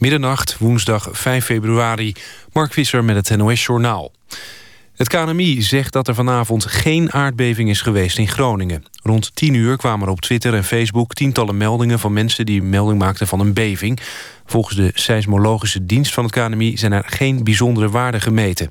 [0.00, 2.14] Middernacht, woensdag 5 februari.
[2.52, 4.12] Mark Visser met het NOS Journaal.
[4.94, 8.84] Het KNMI zegt dat er vanavond geen aardbeving is geweest in Groningen.
[9.02, 11.98] Rond 10 uur kwamen er op Twitter en Facebook tientallen meldingen...
[11.98, 14.00] van mensen die melding maakten van een beving.
[14.46, 16.76] Volgens de seismologische dienst van het KNMI...
[16.76, 18.70] zijn er geen bijzondere waarden gemeten.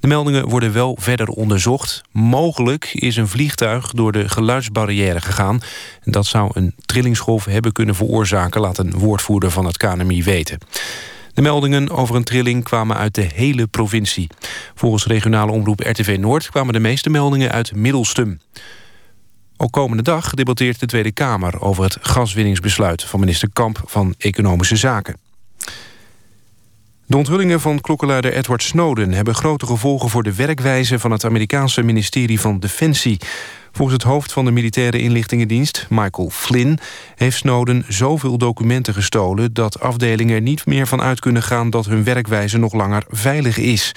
[0.00, 2.02] De meldingen worden wel verder onderzocht.
[2.12, 5.60] Mogelijk is een vliegtuig door de geluidsbarrière gegaan.
[6.04, 8.60] Dat zou een trillingsgolf hebben kunnen veroorzaken...
[8.60, 10.58] laat een woordvoerder van het KNMI weten.
[11.34, 14.26] De meldingen over een trilling kwamen uit de hele provincie.
[14.74, 18.40] Volgens regionale omroep RTV Noord kwamen de meeste meldingen uit Middelstum.
[19.56, 24.76] Ook komende dag debatteert de Tweede Kamer over het gaswinningsbesluit van minister Kamp van Economische
[24.76, 25.29] Zaken.
[27.10, 29.12] De onthullingen van klokkenluider Edward Snowden...
[29.12, 33.20] hebben grote gevolgen voor de werkwijze van het Amerikaanse ministerie van Defensie.
[33.72, 36.78] Volgens het hoofd van de militaire inlichtingendienst, Michael Flynn...
[37.14, 39.52] heeft Snowden zoveel documenten gestolen...
[39.52, 41.70] dat afdelingen niet meer van uit kunnen gaan...
[41.70, 43.92] dat hun werkwijze nog langer veilig is.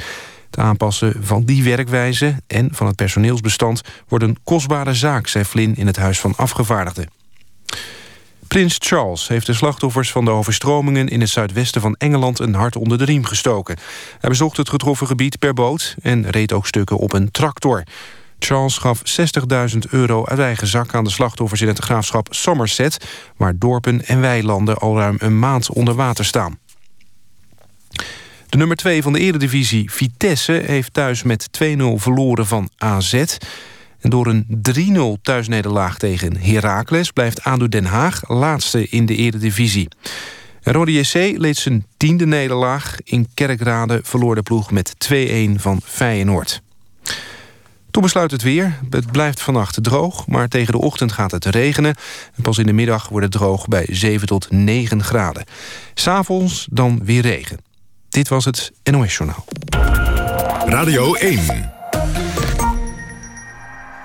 [0.45, 3.81] Het aanpassen van die werkwijze en van het personeelsbestand...
[4.07, 7.09] wordt een kostbare zaak, zei Flynn in het Huis van Afgevaardigden.
[8.53, 11.07] Prins Charles heeft de slachtoffers van de overstromingen...
[11.07, 13.77] in het zuidwesten van Engeland een hart onder de riem gestoken.
[14.19, 15.95] Hij bezocht het getroffen gebied per boot...
[16.01, 17.83] en reed ook stukken op een tractor.
[18.39, 19.01] Charles gaf
[19.73, 23.05] 60.000 euro uit eigen zak aan de slachtoffers in het graafschap Somerset...
[23.37, 26.59] waar dorpen en weilanden al ruim een maand onder water staan.
[28.49, 31.65] De nummer 2 van de eredivisie, Vitesse, heeft thuis met 2-0
[31.95, 33.23] verloren van AZ.
[34.03, 34.63] En door een
[35.17, 37.11] 3-0 thuisnederlaag tegen Heracles...
[37.11, 39.87] blijft ADO Den Haag laatste in de eredivisie.
[40.63, 42.97] Rode JC leed zijn tiende nederlaag.
[43.03, 45.15] In Kerkrade verloor de ploeg met 2-1
[45.55, 46.61] van Feyenoord.
[47.91, 48.79] Toen besluit het weer.
[48.89, 51.95] Het blijft vannacht droog, maar tegen de ochtend gaat het regenen.
[52.35, 55.45] En pas in de middag wordt het droog bij 7 tot 9 graden.
[55.93, 57.57] S'avonds dan weer regen.
[58.09, 59.45] Dit was het NOS Journaal.
[60.65, 61.72] Radio 1.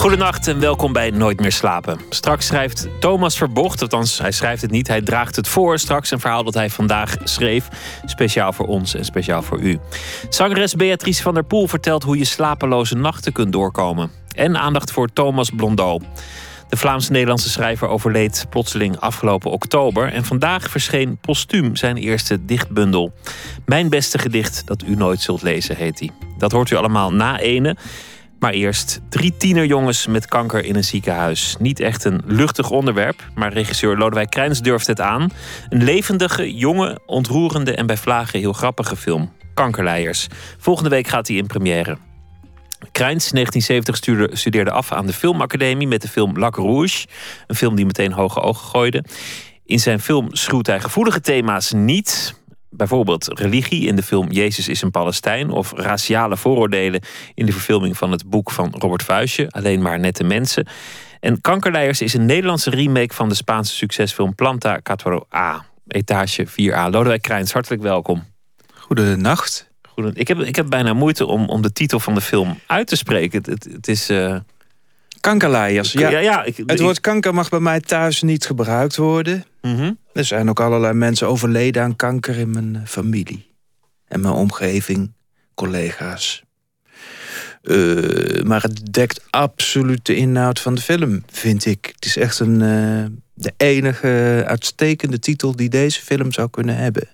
[0.00, 2.00] Goedenacht en welkom bij Nooit meer slapen.
[2.10, 5.78] Straks schrijft Thomas Verbocht, althans hij schrijft het niet, hij draagt het voor.
[5.78, 7.68] Straks een verhaal dat hij vandaag schreef,
[8.04, 9.78] speciaal voor ons en speciaal voor u.
[10.28, 14.10] Zangeres Beatrice van der Poel vertelt hoe je slapeloze nachten kunt doorkomen.
[14.34, 16.02] En aandacht voor Thomas Blondeau.
[16.68, 20.12] De Vlaams-Nederlandse schrijver overleed plotseling afgelopen oktober.
[20.12, 23.12] En vandaag verscheen postuum zijn eerste dichtbundel.
[23.66, 26.10] Mijn beste gedicht dat u nooit zult lezen, heet hij.
[26.38, 27.76] Dat hoort u allemaal na ene.
[28.40, 31.56] Maar eerst drie tienerjongens met kanker in een ziekenhuis.
[31.58, 35.30] Niet echt een luchtig onderwerp, maar regisseur Lodewijk Krijns durft het aan.
[35.68, 39.32] Een levendige, jonge, ontroerende en bij vlagen heel grappige film.
[39.54, 40.26] Kankerleiers.
[40.58, 41.98] Volgende week gaat hij in première.
[42.92, 47.06] Krijns, 1970, studeerde af aan de Filmacademie met de film Lac Rouge.
[47.46, 49.04] Een film die meteen hoge ogen gooide.
[49.64, 52.34] In zijn film schroeit hij gevoelige thema's niet.
[52.70, 55.50] Bijvoorbeeld religie in de film Jezus is een Palestijn.
[55.50, 57.00] Of raciale vooroordelen
[57.34, 59.46] in de verfilming van het boek van Robert Vuijsje.
[59.50, 60.66] Alleen maar nette mensen.
[61.20, 65.64] En Kankerleiers is een Nederlandse remake van de Spaanse succesfilm Planta 4A.
[65.86, 66.90] Etage 4A.
[66.90, 68.24] Lodewijk Krijns, hartelijk welkom.
[68.74, 69.68] Goedenacht.
[70.12, 72.96] Ik heb, ik heb bijna moeite om, om de titel van de film uit te
[72.96, 73.42] spreken.
[73.44, 74.10] Het, het, is.
[74.10, 74.36] Uh...
[75.20, 75.92] Kankerleiers.
[75.92, 79.44] Ja, ja, ik, het woord kanker mag bij mij thuis niet gebruikt worden.
[79.62, 79.92] Mhm.
[80.12, 83.48] Er zijn ook allerlei mensen overleden aan kanker in mijn eh, familie.
[84.08, 85.12] En mijn omgeving,
[85.54, 86.42] collega's.
[87.62, 91.90] Uh, maar het dekt absoluut de inhoud van de film, vind ik.
[91.94, 92.58] Het is echt een,
[93.34, 97.08] de enige uitstekende titel die deze film zou kunnen hebben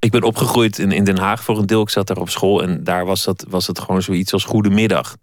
[0.00, 1.82] ik ben opgegroeid in, in Den Haag voor een deel.
[1.82, 5.16] Ik zat daar op school en daar was, dat, was het gewoon zoiets als goedemiddag.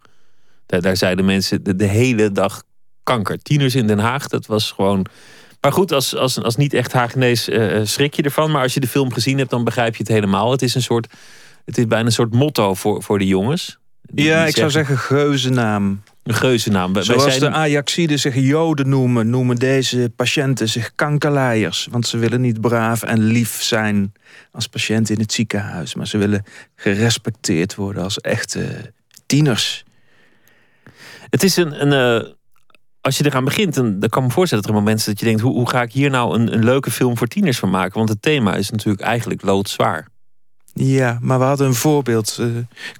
[0.66, 2.62] Daar, daar zeiden mensen de, de, hele dag
[3.02, 3.42] kanker.
[3.42, 5.06] Tieners in Den Haag, dat was gewoon...
[5.60, 8.50] Maar goed, als, als, als niet echt Hagenees uh, schrik je ervan.
[8.50, 10.50] Maar als je de film gezien hebt, dan begrijp je het helemaal.
[10.50, 11.06] Het is een soort...
[11.64, 13.78] Het is bijna een soort motto voor, voor de jongens.
[14.14, 16.02] ja, ik zou zeggen geuzennaam.
[16.22, 17.02] Een geuzennaam.
[17.02, 17.40] Zoals zijn...
[17.40, 21.88] de Ajaxiden zich joden noemen, noemen deze patiënten zich kankerleiers.
[21.90, 24.12] Want ze willen niet braaf en lief zijn
[24.52, 25.94] als patiënt in het ziekenhuis.
[25.94, 26.44] Maar ze willen
[26.76, 28.92] gerespecteerd worden als echte
[29.26, 29.84] tieners.
[31.30, 31.92] Het is een...
[31.92, 32.30] een uh,
[33.00, 35.40] als je eraan begint, dan, dan kan me voorstellen dat er momenten dat je denkt...
[35.40, 37.96] hoe, hoe ga ik hier nou een, een leuke film voor tieners van maken?
[37.96, 40.08] Want het thema is natuurlijk eigenlijk loodzwaar.
[40.72, 42.38] Ja, maar we hadden een voorbeeld.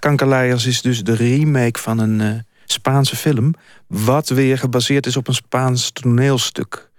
[0.01, 3.55] Uh, is dus de remake van een uh, Spaanse film...
[3.87, 6.91] wat weer gebaseerd is op een Spaans toneelstuk.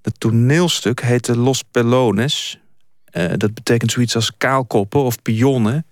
[0.00, 2.58] Dat toneelstuk heette Los Pelones.
[3.36, 5.86] dat betekent zoiets als kaalkoppen of pionnen.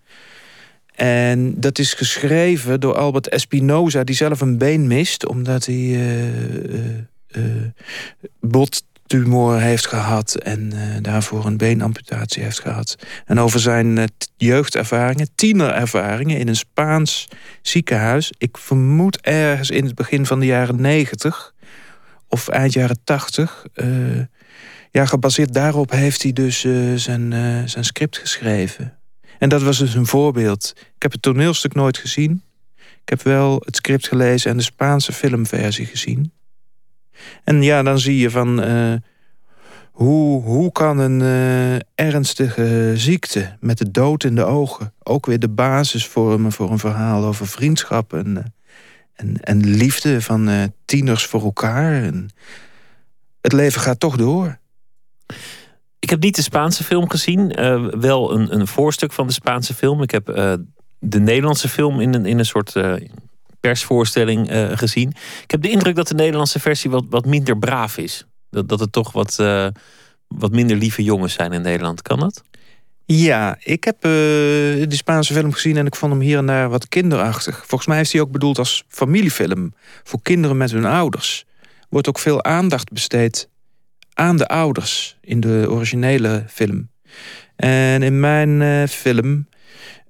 [1.00, 7.42] En dat is geschreven door Albert Espinoza, die zelf een been mist, omdat hij uh,
[8.40, 12.96] bottumor heeft gehad en daarvoor een beenamputatie heeft gehad.
[13.24, 17.28] En over zijn jeugdervaringen, tienerervaringen in een Spaans
[17.62, 18.32] ziekenhuis.
[18.38, 21.54] Ik vermoed ergens in het begin van de jaren negentig
[22.28, 23.66] of eind jaren tachtig.
[24.90, 26.60] ja, gebaseerd daarop heeft hij dus
[26.94, 27.32] zijn,
[27.68, 28.99] zijn script geschreven.
[29.40, 30.72] En dat was dus een voorbeeld.
[30.76, 32.42] Ik heb het toneelstuk nooit gezien.
[32.76, 36.32] Ik heb wel het script gelezen en de Spaanse filmversie gezien.
[37.44, 38.64] En ja, dan zie je van...
[38.64, 38.94] Uh,
[39.90, 44.92] hoe, hoe kan een uh, ernstige ziekte met de dood in de ogen...
[45.02, 48.12] ook weer de basis vormen voor een verhaal over vriendschap...
[48.12, 48.42] en, uh,
[49.14, 52.02] en, en liefde van tieners voor elkaar.
[52.02, 52.30] En
[53.40, 54.58] het leven gaat toch door.
[56.00, 57.60] Ik heb niet de Spaanse film gezien.
[57.60, 60.02] Uh, wel een, een voorstuk van de Spaanse film.
[60.02, 60.52] Ik heb uh,
[60.98, 62.94] de Nederlandse film in een, in een soort uh,
[63.60, 64.48] persvoorstelling
[64.78, 65.08] gezien.
[65.42, 68.26] Ik heb de indruk dat de Nederlandse versie wat, wat minder braaf is.
[68.50, 69.36] Dat, dat het toch wat,
[70.28, 72.02] wat minder lieve jongens zijn in Nederland.
[72.02, 72.42] Kan dat?
[73.04, 76.88] Ja, ik heb de Spaanse film gezien en ik vond hem hier en daar wat
[76.88, 77.56] kinderachtig.
[77.66, 79.74] Volgens mij is hij ook bedoeld als familiefilm.
[80.02, 81.44] Voor kinderen met hun ouders.
[81.88, 83.48] Wordt ook veel aandacht besteed
[84.20, 86.90] aan de ouders in de originele film.
[87.56, 89.48] En in mijn uh, film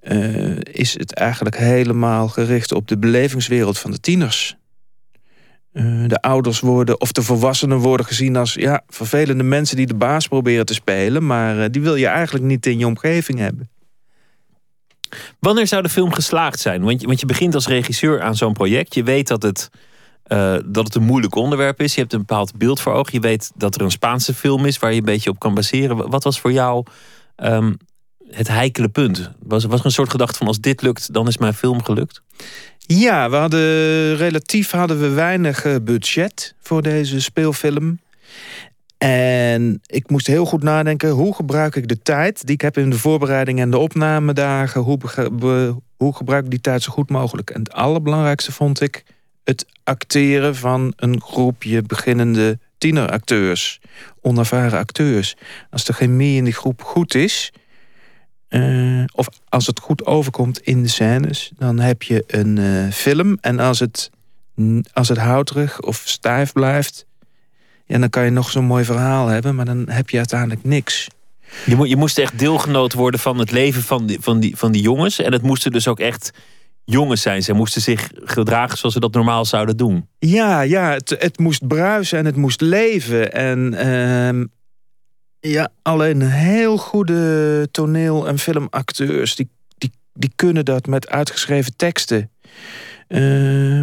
[0.02, 4.56] uh, is het eigenlijk helemaal gericht op de belevingswereld van de tieners.
[5.72, 9.94] Uh, de ouders worden, of de volwassenen worden gezien als ja, vervelende mensen die de
[9.94, 13.70] baas proberen te spelen, maar die wil je eigenlijk niet in je omgeving hebben.
[15.38, 16.82] Wanneer zou de film geslaagd zijn?
[16.82, 18.94] Want je, want je begint als regisseur aan zo'n project.
[18.94, 19.70] Je weet dat het
[20.32, 21.94] uh, dat het een moeilijk onderwerp is.
[21.94, 23.12] Je hebt een bepaald beeld voor ogen.
[23.12, 26.10] Je weet dat er een Spaanse film is waar je een beetje op kan baseren.
[26.10, 26.84] Wat was voor jou
[27.36, 27.76] um,
[28.30, 29.30] het heikele punt?
[29.42, 32.22] Was, was er een soort gedachte van als dit lukt, dan is mijn film gelukt?
[32.78, 37.98] Ja, we hadden relatief hadden we weinig eh, budget voor deze speelfilm.
[38.98, 42.90] En ik moest heel goed nadenken, hoe gebruik ik de tijd die ik heb in
[42.90, 44.98] de voorbereiding en de opnamedagen, hoe,
[45.96, 47.50] hoe gebruik ik die tijd zo goed mogelijk?
[47.50, 49.04] En het allerbelangrijkste vond ik
[49.50, 53.80] het acteren van een groepje beginnende tieneracteurs,
[54.20, 55.36] onervaren acteurs.
[55.70, 57.52] Als de chemie in die groep goed is,
[58.48, 63.38] uh, of als het goed overkomt in de scènes, dan heb je een uh, film.
[63.40, 64.10] En als het,
[64.92, 67.06] als het houterig of stijf blijft,
[67.86, 71.08] ja, dan kan je nog zo'n mooi verhaal hebben, maar dan heb je uiteindelijk niks.
[71.66, 74.72] Je, mo je moest echt deelgenoot worden van het leven van die, van, die, van
[74.72, 75.18] die jongens.
[75.18, 76.30] En het moesten dus ook echt
[76.90, 77.42] jongens zijn.
[77.42, 80.08] Ze moesten zich gedragen zoals ze dat normaal zouden doen.
[80.18, 83.32] Ja, ja het, het moest bruisen en het moest leven.
[83.32, 89.34] En uh, ja, alleen heel goede toneel- en filmacteurs...
[89.34, 89.48] die,
[89.78, 92.30] die, die kunnen dat met uitgeschreven teksten.
[93.08, 93.80] Uh,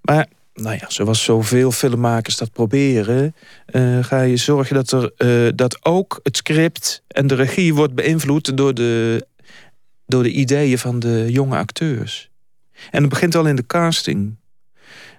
[0.00, 3.34] maar nou ja, zoals zoveel filmmakers dat proberen...
[3.72, 7.94] Uh, ga je zorgen dat, er, uh, dat ook het script en de regie wordt
[7.94, 8.56] beïnvloed...
[8.56, 9.26] door de,
[10.06, 12.30] door de ideeën van de jonge acteurs.
[12.90, 14.36] En het begint al in de casting.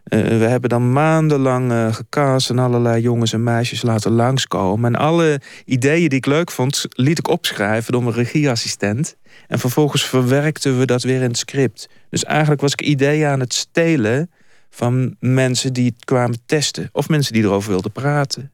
[0.09, 4.93] Uh, we hebben dan maandenlang uh, gecast en allerlei jongens en meisjes laten langskomen.
[4.93, 9.15] En alle ideeën die ik leuk vond, liet ik opschrijven door mijn regieassistent.
[9.47, 11.89] En vervolgens verwerkten we dat weer in het script.
[12.09, 14.31] Dus eigenlijk was ik ideeën aan het stelen
[14.69, 16.89] van mensen die het kwamen testen.
[16.91, 18.51] Of mensen die erover wilden praten.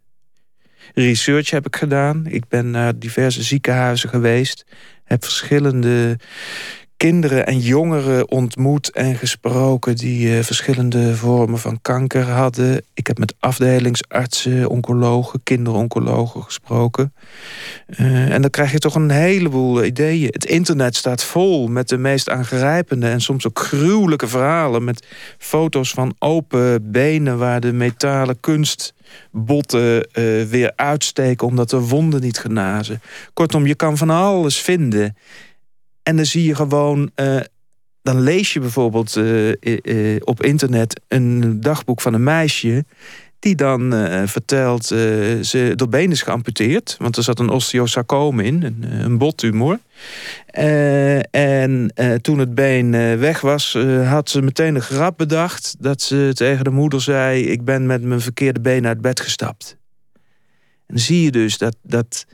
[0.94, 2.26] Research heb ik gedaan.
[2.26, 4.66] Ik ben naar diverse ziekenhuizen geweest.
[5.04, 6.20] Heb verschillende
[7.10, 9.96] kinderen en jongeren ontmoet en gesproken...
[9.96, 12.82] die uh, verschillende vormen van kanker hadden.
[12.94, 17.14] Ik heb met afdelingsartsen, oncologen, kinderoncologen gesproken.
[17.88, 20.28] Uh, en dan krijg je toch een heleboel ideeën.
[20.32, 23.08] Het internet staat vol met de meest aangrijpende...
[23.08, 24.84] en soms ook gruwelijke verhalen...
[24.84, 25.06] met
[25.38, 31.48] foto's van open benen waar de metalen kunstbotten uh, weer uitsteken...
[31.48, 33.02] omdat de wonden niet genazen.
[33.34, 35.16] Kortom, je kan van alles vinden...
[36.04, 37.40] En dan zie je gewoon, uh,
[38.02, 42.86] dan lees je bijvoorbeeld uh, uh, op internet een dagboek van een meisje.
[43.40, 43.92] Die dan
[44.28, 46.96] vertelt, ze, dat been is geamputeerd.
[47.00, 49.80] Want er zat een osteosarcoom in, een, een bottumor.
[51.32, 55.76] en toen het been weg was, had ze meteen een grap bedacht.
[55.80, 59.78] Dat ze tegen de moeder zei, ik ben met mijn verkeerde been uit bed gestapt.
[60.88, 62.26] En dan zie je dus dat, dat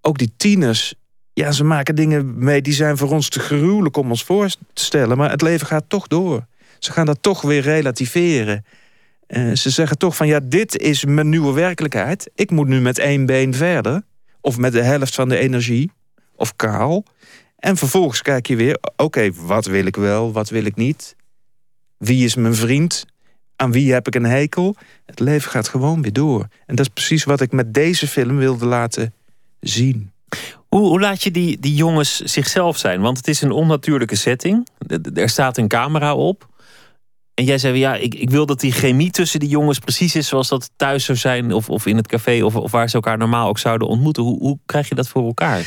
[0.00, 0.94] ook die tieners
[1.38, 4.84] ja, ze maken dingen mee die zijn voor ons te gruwelijk om ons voor te
[4.84, 5.16] stellen.
[5.16, 6.46] Maar het leven gaat toch door.
[6.78, 8.64] Ze gaan dat toch weer relativeren.
[9.28, 12.30] Uh, ze zeggen toch van ja, dit is mijn nieuwe werkelijkheid.
[12.34, 14.02] Ik moet nu met één been verder.
[14.40, 15.90] Of met de helft van de energie.
[16.36, 17.04] of kaal.
[17.58, 21.16] En vervolgens kijk je weer, oké, wat wil ik wel, wat wil ik niet?
[21.98, 23.06] Wie is mijn vriend?
[23.56, 24.76] Aan wie heb ik een hekel?
[25.06, 26.46] Het leven gaat gewoon weer door.
[26.66, 29.14] En dat is precies wat ik met deze film wilde laten
[29.60, 30.10] zien.
[30.68, 33.00] Hoe, laat je die, die jongens zichzelf zijn?
[33.00, 34.68] Want het is een onnatuurlijke setting.
[35.14, 36.48] Er staat een camera op.
[37.34, 40.28] En jij zei, ja, ik, ik wil dat die chemie tussen die jongens precies is
[40.28, 43.18] zoals dat thuis zou zijn, of, of in het café, of, of waar ze elkaar
[43.18, 44.22] normaal ook zouden ontmoeten.
[44.22, 45.66] Hoe, hoe krijg je dat voor elkaar?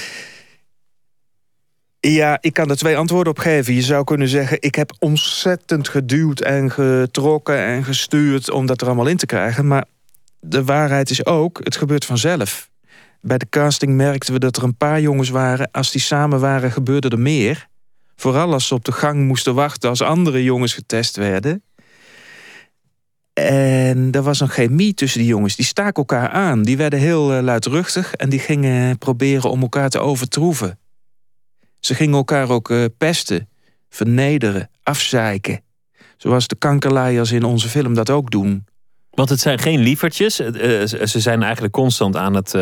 [2.00, 3.74] Ja, ik kan er twee antwoorden op geven.
[3.74, 8.88] Je zou kunnen zeggen, ik heb ontzettend geduwd en getrokken en gestuurd om dat er
[8.88, 9.68] allemaal in te krijgen.
[9.68, 9.86] Maar
[10.40, 12.70] de waarheid is ook, het gebeurt vanzelf.
[13.22, 15.72] Bij de casting merkten we dat er een paar jongens waren.
[15.72, 17.68] Als die samen waren, gebeurde er meer.
[18.16, 21.64] Vooral als ze op de gang moesten wachten als andere jongens getest werden.
[23.34, 25.56] En er was een chemie tussen die jongens.
[25.56, 26.64] Die staken elkaar aan.
[26.64, 30.80] Die werden heel uh, luidruchtig en die gingen proberen om elkaar te overtroeven.
[31.80, 33.50] Ze gingen elkaar ook uh, pesten,
[33.90, 35.62] vernederen, afzeiken.
[36.18, 38.66] Zoals de kankerlaaiers in onze film dat ook doen.
[39.10, 40.40] Want het zijn geen lievertjes.
[40.40, 40.48] Uh,
[40.86, 42.54] ze zijn eigenlijk constant aan het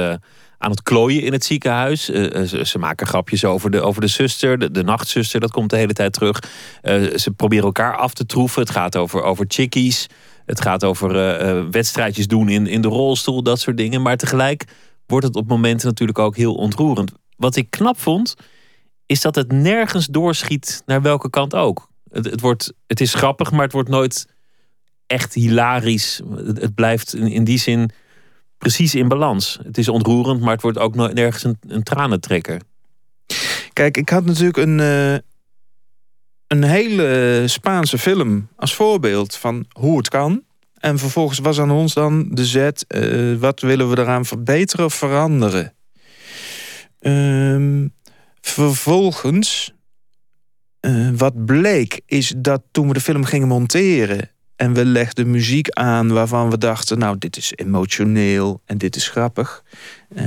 [0.58, 2.10] aan het klooien in het ziekenhuis.
[2.10, 5.78] Uh, ze, maken grapjes over de, over de zuster, de, de nachtzuster, dat komt de
[5.78, 6.44] hele tijd terug.
[6.84, 8.62] Uh, ze proberen elkaar af te troeven.
[8.62, 10.08] Het gaat over, over chickies.
[10.46, 14.02] Het gaat over wedstrijdjes doen in, in de rolstoel, dat soort dingen.
[14.02, 14.66] Maar tegelijk
[15.06, 17.12] wordt het op momenten natuurlijk ook heel ontroerend.
[17.38, 18.36] Wat ik knap vond,
[19.06, 21.90] is dat het nergens doorschiet naar welke kant ook.
[22.10, 24.28] Het, het, wordt, het is grappig, maar het wordt nooit
[25.08, 26.22] echt hilarisch.
[26.36, 27.90] Het, het blijft in, in die zin
[28.58, 29.60] precies in balans.
[29.64, 32.62] Het is ontroerend, maar het wordt ook nergens een, een tranentrekker.
[33.74, 35.18] Kijk, ik had natuurlijk een, uh,
[36.48, 40.44] een hele Spaanse film als voorbeeld van hoe het kan.
[40.78, 44.94] En vervolgens was aan ons dan de zet, uh, wat willen we eraan verbeteren of
[44.94, 45.74] veranderen?
[47.00, 47.86] Uh,
[48.42, 49.74] vervolgens,
[50.82, 55.70] uh, wat bleek, is dat toen we de film gingen monteren en we legden muziek
[55.70, 57.00] aan waarvan we dachten...
[57.00, 59.64] nou, dit is emotioneel en dit is grappig.
[60.16, 60.24] Uh,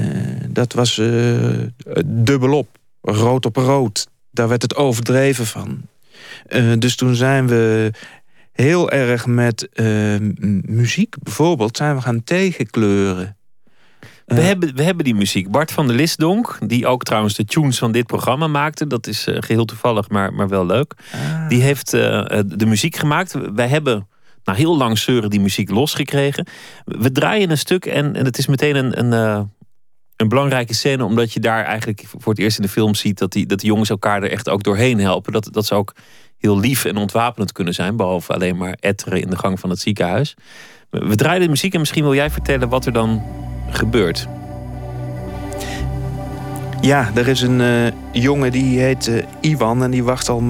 [0.48, 1.58] dat was uh,
[2.04, 2.68] dubbelop,
[3.00, 4.08] rood op rood.
[4.30, 5.80] Daar werd het overdreven van.
[6.48, 7.90] Uh, dus toen zijn we
[8.52, 9.68] heel erg met
[10.62, 11.76] muziek bijvoorbeeld...
[11.76, 13.36] zijn we gaan tegenkleuren.
[14.26, 15.50] We hebben, we hebben die muziek.
[15.50, 18.86] Bart van der Lisdonk, die ook trouwens de tunes van dit programma maakte.
[18.86, 20.94] Dat is geheel toevallig, maar, maar wel leuk.
[21.12, 21.48] Ah.
[21.48, 23.34] Die heeft de muziek gemaakt.
[23.54, 24.08] Wij hebben
[24.44, 26.46] na heel lang zeuren die muziek losgekregen.
[26.84, 29.40] We draaien een stuk en, en het is meteen een, een, uh,
[30.16, 33.32] een belangrijke scène, omdat je daar eigenlijk voor het eerst in de film ziet dat
[33.32, 35.32] die, dat die jongens elkaar er echt ook doorheen helpen.
[35.32, 35.94] Dat, dat ze ook
[36.38, 39.80] heel lief en ontwapenend kunnen zijn, behalve alleen maar etteren in de gang van het
[39.80, 40.34] ziekenhuis.
[40.90, 43.22] We draaien de muziek en misschien wil jij vertellen wat er dan
[43.70, 44.28] gebeurt.
[46.80, 50.42] Ja, er is een uh, jongen die heet uh, Iwan en die wacht al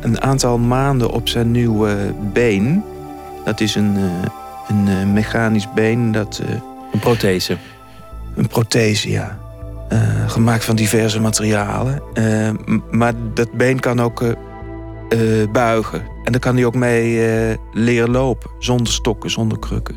[0.00, 2.84] een aantal maanden op zijn nieuwe been.
[3.48, 4.02] Dat is een, eh,
[4.68, 6.12] een eh, mechanisch been.
[6.12, 6.54] Dat, eh,
[6.92, 7.56] een prothese?
[8.36, 9.38] Een prothese, ja.
[10.26, 12.02] gemaakt van diverse materialen.
[12.90, 14.24] maar dat been kan ook
[15.52, 16.02] buigen.
[16.24, 18.50] En daar kan hij ook mee leren lopen.
[18.58, 19.96] Zonder stokken, zonder krukken.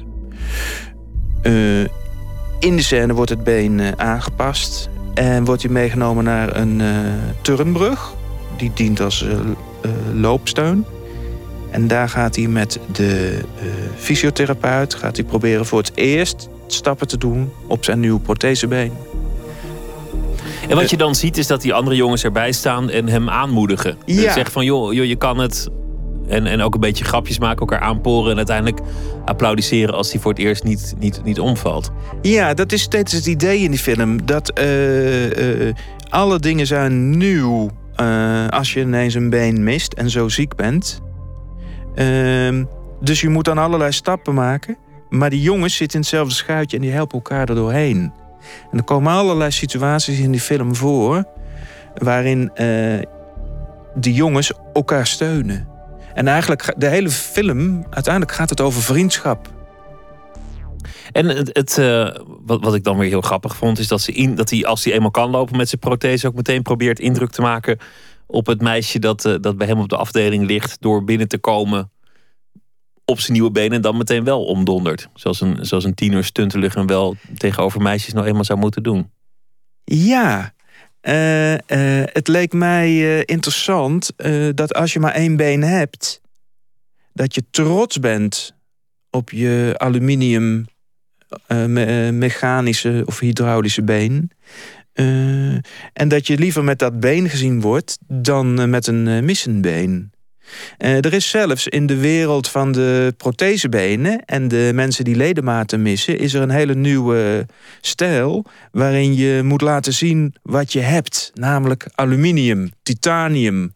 [2.59, 4.89] in de scène wordt het been aangepast.
[5.13, 6.81] En wordt hij meegenomen naar een
[7.41, 8.13] turnbrug.
[8.57, 9.25] Die dient als
[10.13, 10.85] loopsteun.
[11.71, 17.07] En daar gaat hij met de uh, fysiotherapeut gaat hij proberen voor het eerst stappen
[17.07, 18.91] te doen op zijn nieuwe prothesebeen.
[20.69, 23.97] En wat je dan ziet is dat die andere jongens erbij staan en hem aanmoedigen.
[24.05, 24.33] Ja.
[24.33, 25.69] Zeggen van joh, joh, je kan het.
[26.27, 28.79] En, en ook een beetje grapjes maken, elkaar aanporen en uiteindelijk
[29.25, 31.91] applaudisseren als hij voor het eerst niet, niet, niet omvalt.
[32.21, 34.25] Ja, dat is steeds het idee in die film.
[34.25, 35.73] Dat uh, uh,
[36.09, 37.69] alle dingen zijn nieuw
[38.49, 41.01] als je ineens een been mist en zo ziek bent.
[41.95, 42.63] Ehm,
[43.01, 44.77] dus je moet dan allerlei stappen maken.
[45.09, 48.13] Maar die jongens zitten in hetzelfde schuitje en die helpen elkaar er doorheen.
[48.71, 51.23] En er komen allerlei situaties in die film voor...
[51.95, 52.99] waarin uh,
[53.95, 55.67] die jongens elkaar steunen.
[56.13, 59.47] En eigenlijk, de hele film, uiteindelijk gaat het over vriendschap.
[61.11, 64.11] En het, het uh, wat, wat ik dan weer heel grappig vond, is dat, ze
[64.11, 67.31] in, dat hij, als hij eenmaal kan lopen met zijn prothese, ook meteen probeert indruk
[67.31, 67.77] te maken
[68.31, 70.77] op het meisje dat, uh, dat bij hem op de afdeling ligt.
[70.79, 71.91] door binnen te komen
[73.05, 75.07] op zijn nieuwe benen en dan meteen wel omdondert.
[75.13, 79.11] Zoals een, zoals een tiener stuntelig en wel tegenover meisjes nou eenmaal zou moeten doen.
[79.83, 80.53] Ja,
[81.01, 81.57] uh, uh,
[82.05, 84.11] het leek mij interessant
[84.53, 86.21] dat als je maar één been hebt,
[87.13, 88.53] dat je trots bent
[89.09, 90.65] op je aluminium
[91.47, 94.31] me mechanische of hydraulische been.
[94.93, 95.53] Uh,
[95.93, 100.11] en dat je liever met dat been gezien wordt dan met een uh, missend been.
[100.77, 105.81] Uh, er is zelfs in de wereld van de prothesebenen en de mensen die ledematen
[105.81, 107.45] missen, is er een hele nieuwe
[107.81, 113.73] stijl waarin je moet laten zien wat je hebt, namelijk aluminium, titanium,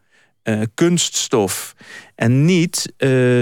[0.74, 1.76] kunststof.
[2.16, 2.94] En niet,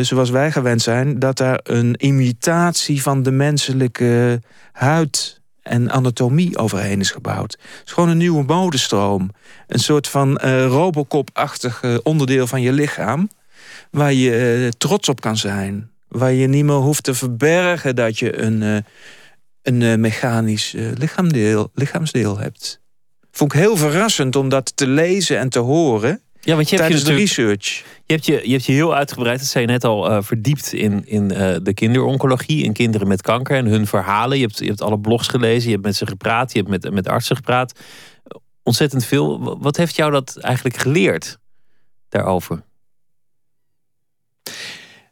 [0.02, 7.00] zoals wij gewend zijn, dat daar een imitatie van de menselijke huid en anatomie overheen
[7.00, 7.52] is gebouwd.
[7.52, 9.32] Het is gewoon een nieuwe modestroom.
[9.68, 13.30] Een soort van uh, Robocop-achtig onderdeel van je lichaam...
[13.92, 15.92] waar je trots op kan zijn.
[16.08, 18.86] Waar je niet meer hoeft te verbergen dat je een,
[19.62, 20.76] een mechanisch
[21.74, 22.82] lichaamsdeel hebt.
[23.32, 26.22] Vond ik heel verrassend om dat te lezen en te horen...
[26.46, 27.84] Ja, want je hebt je de research.
[28.06, 30.74] Je hebt je, je hebt je heel uitgebreid, dat zei je net al, uh, verdiept
[30.74, 32.64] in, in uh, de kinderoncologie.
[32.64, 34.38] In kinderen met kanker en hun verhalen.
[34.38, 36.94] Je hebt, je hebt alle blogs gelezen, je hebt met ze gepraat, je hebt met,
[36.94, 37.80] met artsen gepraat.
[38.64, 39.58] Ontzettend veel.
[39.60, 41.38] Wat heeft jou dat eigenlijk geleerd
[42.10, 42.64] daarover?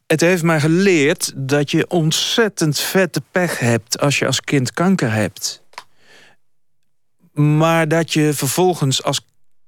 [0.07, 5.11] Het heeft mij geleerd dat je ontzettend vette pech hebt als je als kind kanker
[5.11, 5.63] hebt.
[7.33, 9.21] Maar dat je vervolgens als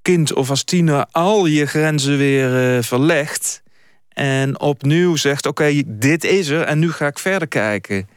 [0.04, 3.62] kind of als tiener al je grenzen weer uh, verlegt.
[4.08, 8.08] En opnieuw zegt: Oké, dit is er en nu ga ik verder kijken.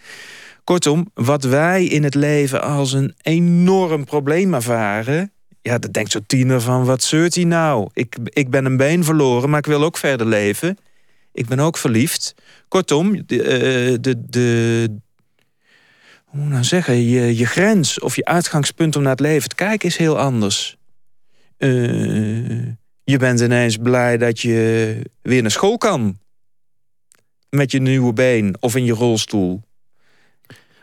[0.64, 5.32] Kortom, wat wij in het leven als een enorm probleem ervaren.
[5.62, 7.90] Ja, dan denkt zo'n tiener van: wat zeurt hij nou?
[7.94, 10.78] Ik, ik ben een been verloren, maar ik wil ook verder leven.
[11.34, 12.36] Ik ben ook verliefd.
[12.68, 14.90] Kortom, de, eh, de, de,
[16.26, 19.90] hoe nou zeggen, je, je grens of je uitgangspunt om naar het leven te kijken
[19.90, 20.77] is heel anders.
[21.58, 22.68] Uh,
[23.04, 26.18] je bent ineens blij dat je weer naar school kan.
[27.50, 29.62] Met je nieuwe been of in je rolstoel.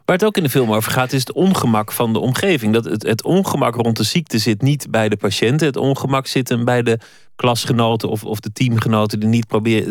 [0.04, 2.73] Waar het ook in de film over gaat, is het ongemak van de omgeving.
[2.73, 5.66] Dat het, het ongemak rond de ziekte zit niet bij de patiënten.
[5.66, 6.99] Het ongemak zit hem bij de
[7.37, 9.46] klasgenoten of, of de teamgenoten die niet,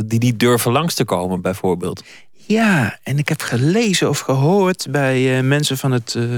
[0.06, 2.04] die niet durven langs te komen, bijvoorbeeld.
[2.46, 6.14] Ja, en ik heb gelezen of gehoord bij uh, mensen van het.
[6.18, 6.36] Uh,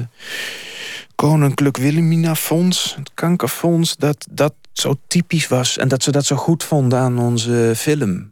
[1.15, 6.35] Koninklijk Wilhelmina Fonds, het kankerfonds, dat dat zo typisch was en dat ze dat zo
[6.35, 8.31] goed vonden aan onze film.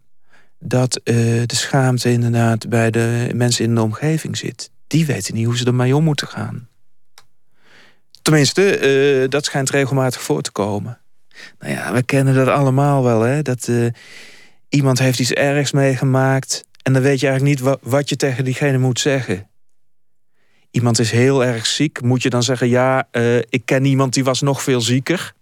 [0.59, 4.71] Dat uh, de schaamte inderdaad bij de mensen in de omgeving zit.
[4.87, 6.67] Die weten niet hoe ze ermee om moeten gaan.
[8.21, 10.99] Tenminste, dat schijnt regelmatig voor te komen.
[11.59, 13.41] Nou ja, we kennen dat allemaal wel, hè?
[13.41, 13.69] Dat
[14.69, 16.63] iemand heeft iets ergs meegemaakt...
[16.83, 19.47] en dan weet je eigenlijk niet wat, wat je tegen diegene moet zeggen
[20.73, 24.23] iemand is heel erg ziek, moet je dan zeggen: Ja, uh, ik ken iemand die
[24.23, 25.33] was nog veel zieker?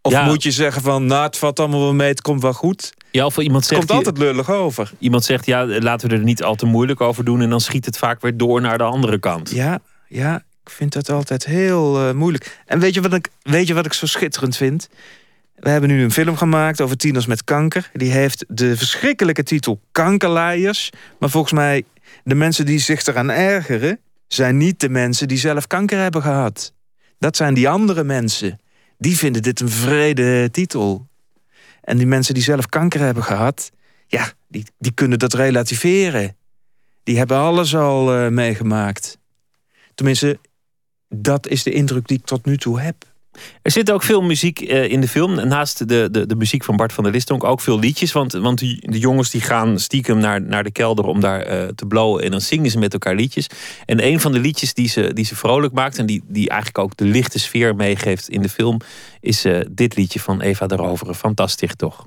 [0.00, 0.24] Of ja.
[0.24, 2.94] moet je zeggen van, nou, het valt allemaal wel mee, het komt wel goed.
[3.10, 4.92] Ja, of iemand zegt, het komt altijd lullig over.
[4.98, 7.40] Iemand zegt, ja, laten we er niet al te moeilijk over doen...
[7.40, 9.50] en dan schiet het vaak weer door naar de andere kant.
[9.50, 9.78] Ja,
[10.08, 12.60] ja ik vind dat altijd heel uh, moeilijk.
[12.66, 14.88] En weet je, wat ik, weet je wat ik zo schitterend vind?
[15.62, 17.90] We hebben nu een film gemaakt over tieners met kanker.
[17.92, 20.90] Die heeft de verschrikkelijke titel Kankerleiers.
[21.18, 21.84] Maar volgens mij
[22.24, 26.72] de mensen die zich eraan ergeren, zijn niet de mensen die zelf kanker hebben gehad.
[27.18, 28.60] Dat zijn die andere mensen.
[28.98, 31.08] Die vinden dit een vrede titel.
[31.80, 33.70] En die mensen die zelf kanker hebben gehad,
[34.06, 36.36] ja, die, die kunnen dat relativeren.
[37.02, 39.18] Die hebben alles al uh, meegemaakt.
[39.94, 40.38] Tenminste,
[41.08, 43.11] dat is de indruk die ik tot nu toe heb.
[43.62, 45.48] Er zit ook veel muziek uh, in de film.
[45.48, 48.12] Naast de, de, de muziek van Bart van der Listonk ook veel liedjes.
[48.12, 51.68] Want, want die, de jongens die gaan stiekem naar, naar de kelder om daar uh,
[51.68, 52.22] te blowen.
[52.22, 53.46] En dan zingen ze met elkaar liedjes.
[53.84, 55.98] En een van de liedjes die ze, die ze vrolijk maakt.
[55.98, 58.80] En die, die eigenlijk ook de lichte sfeer meegeeft in de film.
[59.20, 61.14] Is uh, dit liedje van Eva de Rovere.
[61.14, 62.06] Fantastisch toch?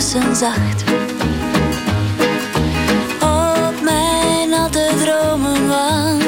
[0.00, 0.84] Kussen zacht.
[3.20, 6.24] Op mijn natte dromen wand.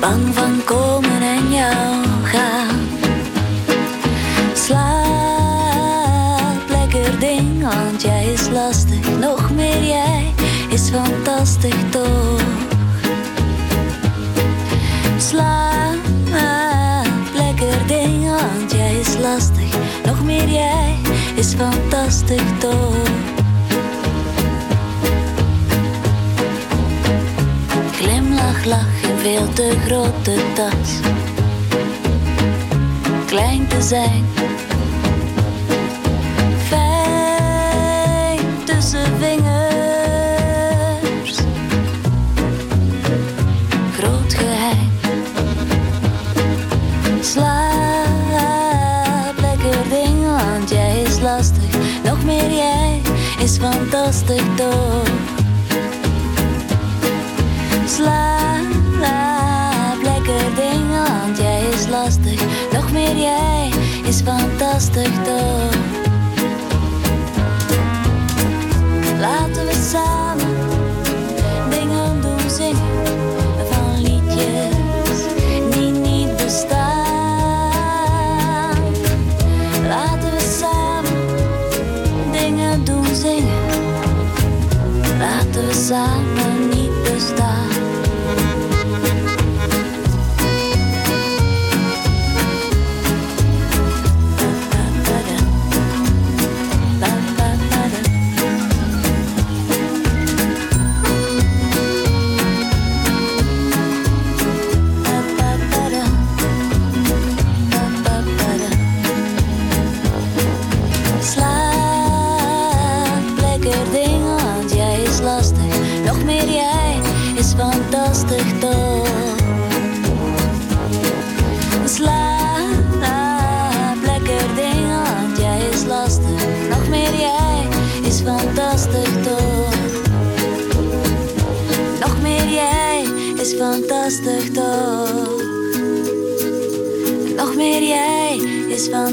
[0.00, 2.88] Bang van komen en jou gaan.
[4.54, 4.80] Slaap
[6.68, 9.18] lekker ding, want jij is lastig.
[9.20, 10.34] Nog meer jij
[10.68, 11.90] is fantastisch
[21.52, 22.94] is fantastisch toch.
[27.92, 31.00] Glimlach, lach in veel te grote tas.
[33.26, 34.24] Klein te zijn.
[57.86, 62.40] Slaap lekker dingen, want jij is lastig.
[62.72, 63.70] Nog meer jij
[64.06, 65.91] is fantastisch toch.
[85.92, 87.71] Laten we samen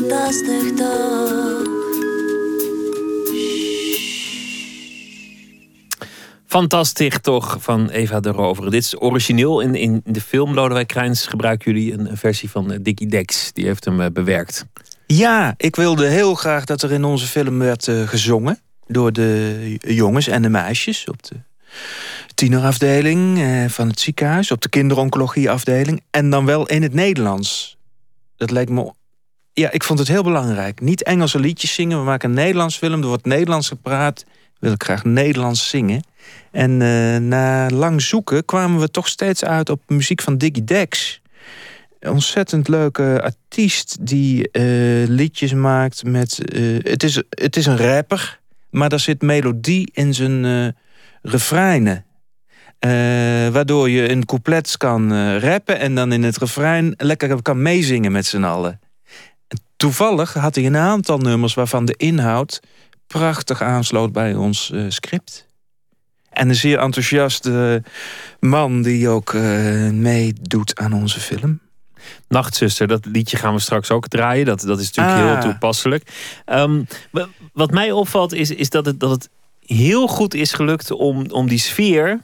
[0.10, 1.68] fantastisch toch.
[6.46, 8.72] Fantastisch toch van Eva de Rover.
[8.72, 9.60] Dit is origineel.
[9.62, 13.54] In, in de film Lodewijk Krijns gebruiken jullie een, een versie van eh, Dickie Dex.
[13.54, 14.66] Die heeft hem eh, bewerkt.
[15.06, 18.60] Ja, ik wilde heel graag dat er in onze film werd eh, gezongen.
[18.88, 21.36] Door de jongens en de meisjes op de
[22.36, 24.52] tienerafdeling eh, van het ziekenhuis.
[24.52, 26.02] Op de kinderoncologieafdeling.
[26.12, 27.78] En dan wel in het Nederlands.
[28.38, 28.94] Dat lijkt me...
[29.60, 30.82] Ja, ik vond het heel belangrijk.
[30.82, 31.98] Niet Engelse liedjes zingen.
[31.98, 33.02] We maken een Nederlands film.
[33.02, 34.26] Er wordt Nederlands gepraat.
[34.60, 36.04] Wil ik graag Nederlands zingen.
[36.52, 41.22] En eh, na lang zoeken kwamen we toch steeds uit op muziek van Diggy Dex.
[42.00, 44.64] Ontzettend leuke artiest die eh,
[45.08, 46.54] liedjes maakt met...
[46.54, 50.76] eh, het, is, het is een rapper, maar er zit melodie in zijn
[51.22, 52.06] refreinen.
[53.52, 58.26] Waardoor je een couplet kan rappen en dan in het refrein lekker kan meezingen met
[58.26, 58.80] z'n allen.
[59.80, 62.60] Toevallig had hij een aantal nummers waarvan de inhoud
[63.08, 65.48] prachtig aansloot bij ons eh, script.
[66.30, 67.84] En een zeer enthousiaste
[68.40, 69.42] man die ook eh,
[69.90, 71.60] meedoet aan onze film.
[72.28, 74.46] Nachtzuster, dat liedje gaan we straks ook draaien.
[74.46, 75.42] Dat, dat is natuurlijk Ah.
[75.42, 76.12] heel toepasselijk.
[76.46, 79.30] Ehm, wa- wat mij opvalt is, is dat, het, dat het
[79.66, 82.22] heel goed is gelukt om, om die sfeer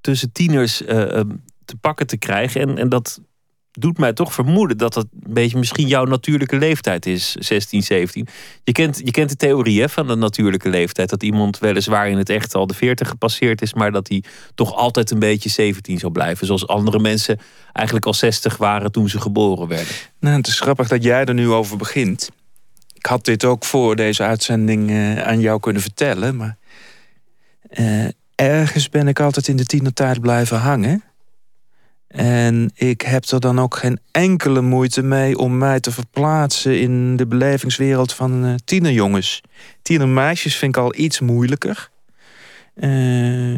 [0.00, 0.96] tussen tieners eh,
[1.64, 2.60] te pakken te krijgen.
[2.60, 3.20] En, en dat
[3.72, 8.28] doet mij toch vermoeden dat dat een beetje misschien jouw natuurlijke leeftijd is, 16, 17.
[8.64, 11.10] Je kent, je kent de theorie hè, van de natuurlijke leeftijd.
[11.10, 14.22] Dat iemand weliswaar in het echt al de 40 gepasseerd is, maar dat hij
[14.54, 16.46] toch altijd een beetje 17 zal blijven.
[16.46, 17.38] Zoals andere mensen
[17.72, 19.94] eigenlijk al 60 waren toen ze geboren werden.
[20.20, 22.30] Nou, het is grappig dat jij er nu over begint.
[22.94, 26.56] Ik had dit ook voor deze uitzending eh, aan jou kunnen vertellen, maar
[27.68, 31.02] eh, ergens ben ik altijd in de tienertijd blijven hangen.
[32.12, 37.16] En ik heb er dan ook geen enkele moeite mee om mij te verplaatsen in
[37.16, 39.40] de belevingswereld van eh, tienerjongens.
[39.82, 41.90] Tienermeisjes vind ik al iets moeilijker.
[42.74, 43.52] Eh,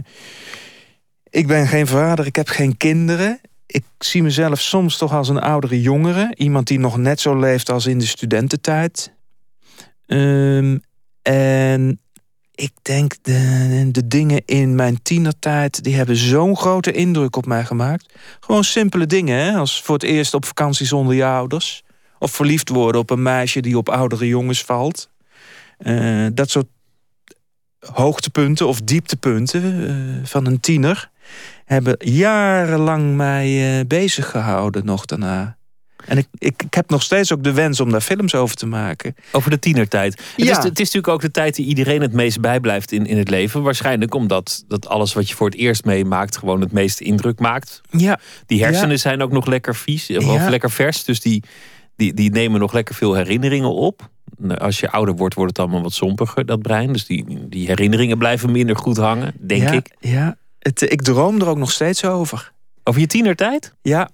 [1.30, 3.40] ik ben geen vader, ik heb geen kinderen.
[3.66, 6.34] Ik zie mezelf soms toch als een oudere jongere.
[6.36, 9.12] Iemand die nog net zo leeft als in de studententijd.
[10.06, 10.78] Ehm,
[11.22, 12.00] en
[12.54, 15.84] ik denk, de, dingen in mijn tienertijd...
[15.84, 18.14] die hebben zo'n grote indruk op mij gemaakt.
[18.40, 19.56] Gewoon simpele dingen, hè?
[19.56, 21.82] als voor het eerst op vakantie zonder je ouders.
[22.18, 25.08] Of verliefd worden op een meisje die op oudere jongens valt.
[25.78, 26.66] Eh, dat soort
[27.78, 31.10] hoogtepunten of dieptepunten eh, van een tiener...
[31.64, 35.56] hebben jarenlang mij eh, bezig gehouden nog daarna.
[36.06, 38.66] En ik, ik, ik heb nog steeds ook de wens om daar films over te
[38.66, 39.14] maken.
[39.32, 40.12] Over de tienertijd.
[40.36, 43.18] Het, is, het is natuurlijk ook de tijd die iedereen het meest bijblijft in, in
[43.18, 43.62] het leven.
[43.62, 46.36] Waarschijnlijk omdat dat alles wat je voor het eerst meemaakt...
[46.36, 47.80] gewoon het meeste indruk maakt.
[47.90, 48.96] Ja, Die hersenen Ja.
[48.96, 50.48] zijn ook nog lekker vies of Ja.
[50.50, 51.04] lekker vers.
[51.04, 51.42] Dus die,
[51.96, 54.08] die, die nemen nog lekker veel herinneringen op.
[54.38, 56.92] Nou, Als je ouder wordt, wordt het allemaal wat sompiger, dat brein.
[56.92, 59.90] Dus die, die herinneringen blijven minder goed hangen, denk ja, ik.
[60.00, 62.52] Ja, het, ik droom er ook nog steeds over.
[62.84, 63.74] Over je tienertijd?
[63.82, 64.10] Ja,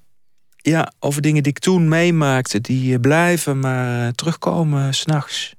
[0.62, 5.54] ja, over dingen die ik toen meemaakte, die eh, blijven maar eh, terugkomen s s'nachts.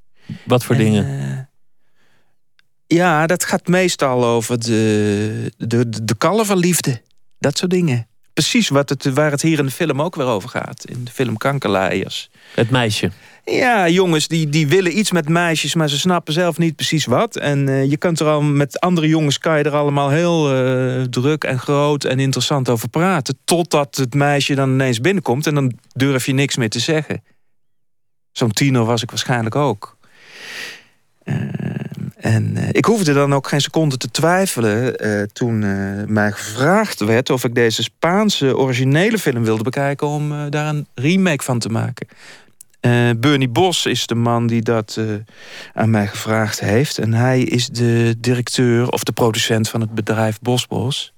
[0.45, 1.49] Wat voor dingen?
[2.87, 7.01] ja, dat gaat meestal over de, de, de, de kalverliefde.
[7.39, 8.07] Dat soort dingen.
[8.33, 10.85] Precies wat het, waar het hier in de film ook weer over gaat.
[10.85, 12.29] In de film Kankerleiers.
[12.55, 13.11] Het meisje.
[13.45, 17.35] Ja, jongens die, die willen iets met meisjes, maar ze snappen zelf niet precies wat.
[17.35, 21.01] En uh, je kunt er al met andere jongens kan je er allemaal heel uh,
[21.01, 23.37] druk en groot en interessant over praten.
[23.45, 27.23] Totdat het meisje dan ineens binnenkomt en dan durf je niks meer te zeggen.
[28.31, 29.97] Zo'n tiener was ik waarschijnlijk ook.
[31.23, 31.70] Uh,
[32.21, 34.95] en ik hoefde dan ook geen seconde te twijfelen
[35.33, 35.59] toen
[36.13, 41.43] mij gevraagd werd of ik deze Spaanse originele film wilde bekijken om daar een remake
[41.43, 42.07] van te maken.
[43.19, 44.99] Bernie Bos is de man die dat
[45.73, 46.97] aan mij gevraagd heeft.
[46.97, 51.13] En hij is de directeur of de producent van het bedrijf Bosbos.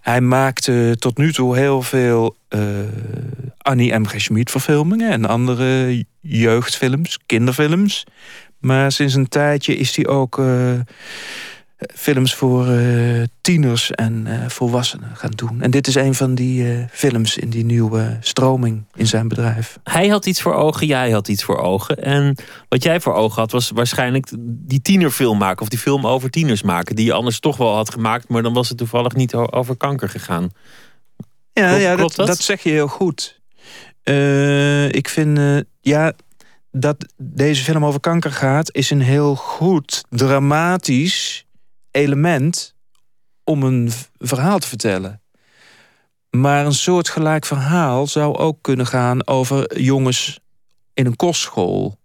[0.00, 2.36] Hij maakte tot nu toe heel veel
[3.58, 4.06] Annie M.
[4.06, 4.20] G.
[4.20, 5.10] Schmid verfilmingen...
[5.10, 8.04] en andere jeugdfilms, kinderfilms.
[8.62, 10.38] Maar sinds een tijdje is hij ook
[11.94, 15.60] films voor uh, tieners en uh, volwassenen gaan doen.
[15.62, 19.78] En dit is een van die films in die nieuwe stroming in zijn bedrijf.
[19.84, 22.02] Hij had iets voor ogen, jij had iets voor ogen.
[22.02, 22.36] En
[22.68, 25.62] wat jij voor ogen had, was waarschijnlijk die tienerfilm maken...
[25.62, 28.28] of die film over tieners maken, die je anders toch wel had gemaakt...
[28.28, 30.50] maar dan was het toevallig niet over kanker gegaan.
[31.52, 32.26] Ja, Klopt, ja dat, dat?
[32.26, 33.40] dat, zeg je heel goed.
[34.94, 36.12] ik vind, ja,
[36.72, 38.74] dat deze film over kanker gaat...
[38.74, 41.46] is een heel goed, dramatisch
[41.90, 42.74] element
[43.44, 45.20] om een verhaal te vertellen.
[46.30, 50.40] Maar een soortgelijk verhaal zou ook kunnen gaan over jongens
[50.94, 52.00] in een kostschool.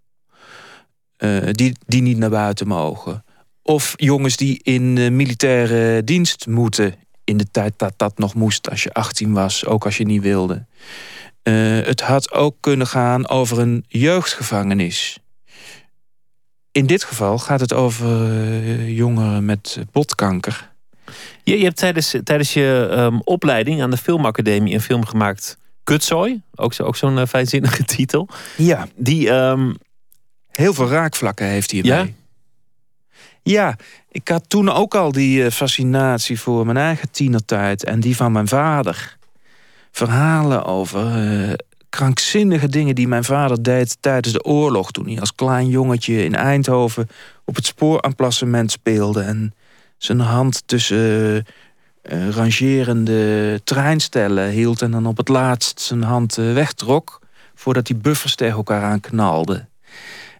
[1.17, 3.23] Uh, die, die niet naar buiten mogen.
[3.61, 6.95] Of jongens die in militaire dienst moeten.
[7.23, 10.21] In de tijd dat dat nog moest als je 18 was, ook als je niet
[10.21, 10.65] wilde.
[11.47, 15.19] Uh, het had ook kunnen gaan over een jeugdgevangenis.
[16.71, 20.71] In dit geval gaat het over uh, jongeren met botkanker.
[21.43, 25.57] Je, je hebt tijdens, tijdens je um, opleiding aan de Filmacademie een film gemaakt.
[25.83, 28.27] Kutzooi, ook, zo, ook zo'n uh, fijnzinnige titel.
[28.57, 28.87] Ja.
[28.95, 29.77] Die um...
[30.47, 31.97] heel veel raakvlakken heeft hierbij.
[31.97, 32.07] Ja?
[33.43, 33.75] Ja,
[34.09, 38.47] ik had toen ook al die fascinatie voor mijn eigen tienertijd en die van mijn
[38.47, 39.16] vader.
[39.97, 41.55] Verhalen over
[41.89, 44.91] krankzinnige dingen die mijn vader deed tijdens de oorlog.
[44.91, 47.07] Toen hij als klein jongetje in Eindhoven
[47.45, 49.21] op het spooremplacement speelde.
[49.21, 49.53] En
[49.97, 51.45] zijn hand tussen
[52.11, 54.81] uh, rangerende treinstellen hield.
[54.81, 57.21] En dan op het laatst zijn hand wegtrok.
[57.55, 59.69] Voordat die buffers tegen elkaar aanknalden.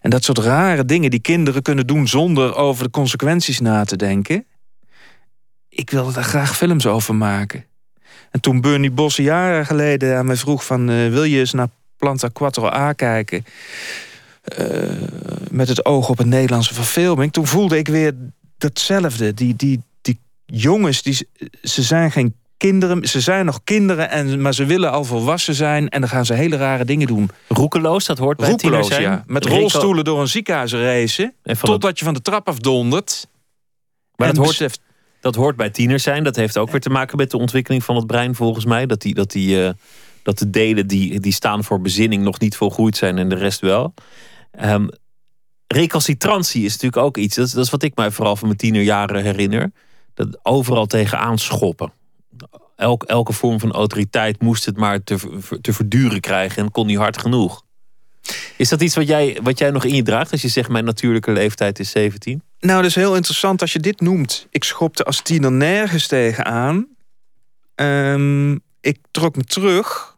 [0.00, 3.96] En dat soort rare dingen die kinderen kunnen doen zonder over de consequenties na te
[3.96, 4.46] denken.
[5.68, 7.67] Ik wilde daar graag films over maken.
[8.30, 10.90] En toen Bernie Bos jaren geleden aan mij vroeg van...
[10.90, 13.44] Uh, wil je eens naar Planta Quattro A kijken...
[14.58, 14.66] Uh,
[15.50, 17.32] met het oog op een Nederlandse verfilming...
[17.32, 18.14] toen voelde ik weer
[18.58, 19.34] datzelfde.
[19.34, 21.28] Die, die, die jongens, die,
[21.62, 23.08] ze zijn geen kinderen.
[23.08, 25.88] Ze zijn nog kinderen, en, maar ze willen al volwassen zijn.
[25.88, 27.30] En dan gaan ze hele rare dingen doen.
[27.48, 29.02] Roekeloos, dat hoort bij Roekeloos, zijn.
[29.02, 29.24] ja.
[29.26, 31.34] Met rolstoelen door een ziekenhuis racen.
[31.60, 33.28] Totdat je van de trap afdondert.
[34.16, 34.80] Maar dat hoort,
[35.20, 36.24] dat hoort bij tieners zijn.
[36.24, 38.86] Dat heeft ook weer te maken met de ontwikkeling van het brein, volgens mij.
[38.86, 39.70] Dat, die, dat, die, uh,
[40.22, 43.60] dat de delen die, die staan voor bezinning nog niet volgroeid zijn en de rest
[43.60, 43.94] wel.
[44.60, 44.88] Um,
[45.66, 47.36] recalcitrantie is natuurlijk ook iets.
[47.36, 49.72] Dat is, dat is wat ik mij vooral van mijn tienerjaren herinner.
[50.14, 51.92] Dat overal tegenaan schoppen.
[52.76, 56.96] Elk, elke vorm van autoriteit moest het maar te, te verduren krijgen en kon niet
[56.96, 57.62] hard genoeg.
[58.56, 60.84] Is dat iets wat jij, wat jij nog in je draagt als je zegt mijn
[60.84, 62.42] natuurlijke leeftijd is 17?
[62.60, 64.46] Nou, dat is heel interessant als je dit noemt.
[64.50, 66.86] Ik schopte als tiener nergens tegenaan.
[67.74, 70.16] Um, ik trok me terug.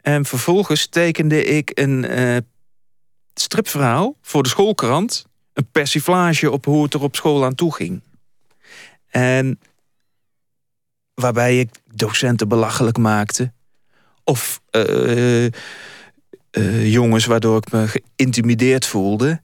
[0.00, 2.36] En vervolgens tekende ik een uh,
[3.34, 5.26] stripverhaal voor de schoolkrant.
[5.52, 8.02] Een persiflage op hoe het er op school aan toe ging.
[9.08, 9.60] En
[11.14, 13.52] waarbij ik docenten belachelijk maakte.
[14.24, 19.42] Of uh, uh, jongens waardoor ik me geïntimideerd voelde.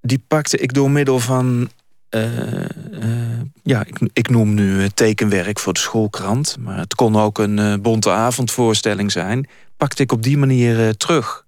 [0.00, 1.70] Die pakte ik door middel van.
[2.10, 2.60] Uh,
[2.92, 6.56] uh, ja, ik, ik, noem nu tekenwerk voor de schoolkrant.
[6.60, 9.48] Maar het kon ook een bonte avondvoorstelling zijn.
[9.76, 11.46] Pakte ik op die manier terug.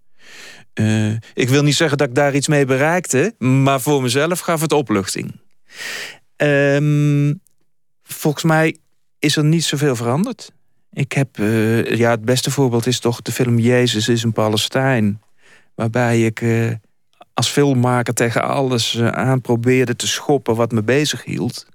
[1.35, 3.35] ik wil niet zeggen dat ik daar iets mee bereikte.
[3.39, 5.41] Maar voor mezelf gaf het opluchting.
[6.37, 7.35] Ehm,
[8.03, 8.77] volgens mij
[9.19, 10.53] is er niet zoveel veranderd.
[10.93, 11.37] Ik heb,
[11.97, 15.21] ja, het beste voorbeeld is toch de film Jezus is een Palestijn.
[15.75, 16.43] Waarbij ik
[17.40, 21.66] als filmmaker tegen alles uh, aan probeerde te schoppen wat me bezig hield.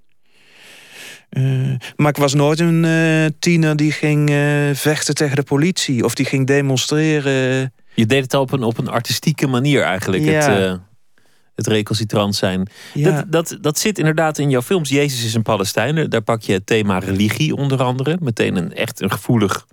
[1.95, 4.29] maar ik was nooit een tiener die ging
[4.73, 7.73] vechten tegen de politie of die ging demonstreren.
[7.93, 10.23] Je deed het op een, op een artistieke manier eigenlijk.
[10.23, 10.51] Ja.
[10.51, 10.79] Het,
[11.55, 12.69] het recalcitrant zijn.
[12.93, 13.11] Ja.
[13.11, 14.89] Dat, dat, dat zit inderdaad in jouw films.
[14.89, 16.09] Jezus is een Palestijn.
[16.09, 18.17] Daar pak je het thema religie onder andere.
[18.21, 19.65] Meteen een echt een gevoelig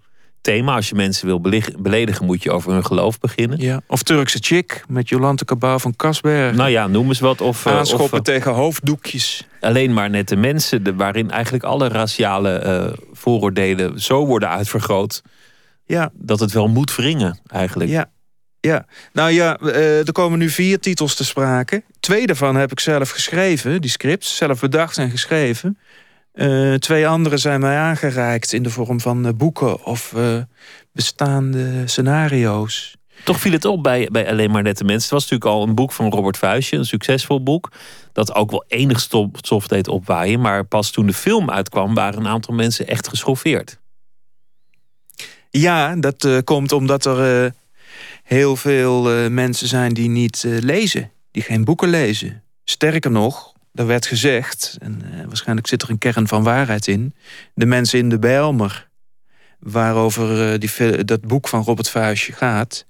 [0.43, 0.75] thema.
[0.75, 1.41] Als je mensen wil
[1.79, 3.61] beledigen, moet je over hun geloof beginnen.
[3.61, 3.81] Ja.
[3.87, 6.55] Of Turkse chick met Jolante Cabau van Kasberg.
[6.55, 7.41] Nou ja, noem eens wat.
[7.41, 9.47] Of, eh, Aanschoppen of eh, tegen hoofddoekjes.
[9.61, 15.23] alleen maar net de mensen, de, waarin eigenlijk alle raciale eh, vooroordelen zo worden uitvergroot.
[15.85, 16.11] Ja.
[16.15, 17.91] Dat het wel moet wringen, eigenlijk.
[17.91, 18.11] Ja.
[18.61, 21.83] Ja, nou ja, er komen nu vier titels te sprake.
[22.01, 25.79] Twee daarvan heb ik zelf geschreven, die scripts, zelf bedacht en geschreven.
[26.33, 30.37] Eh, twee andere zijn mij aangereikt in de vorm van eh, boeken of eh,
[30.93, 32.97] bestaande scenario's.
[33.25, 35.03] Toch viel het op bij, bij Alleen maar nette mensen.
[35.03, 37.73] Het was natuurlijk al een boek van Robert Vuijsje, een succesvol boek.
[38.13, 40.41] Dat ook wel enig stof, deed opwaaien.
[40.41, 43.81] Maar pas toen de film uitkwam, waren een aantal mensen echt geschoffeerd.
[45.51, 47.53] Ja, dat komt omdat er
[48.23, 52.43] heel veel mensen zijn die niet lezen, die geen boeken lezen.
[52.65, 57.15] Sterker nog, er werd gezegd, en eh, waarschijnlijk zit er een kern van waarheid in,
[57.55, 58.89] de mensen in de Bijlmer,
[59.59, 62.87] waarover eh, die, dat boek van Robert Vuijsje gaat,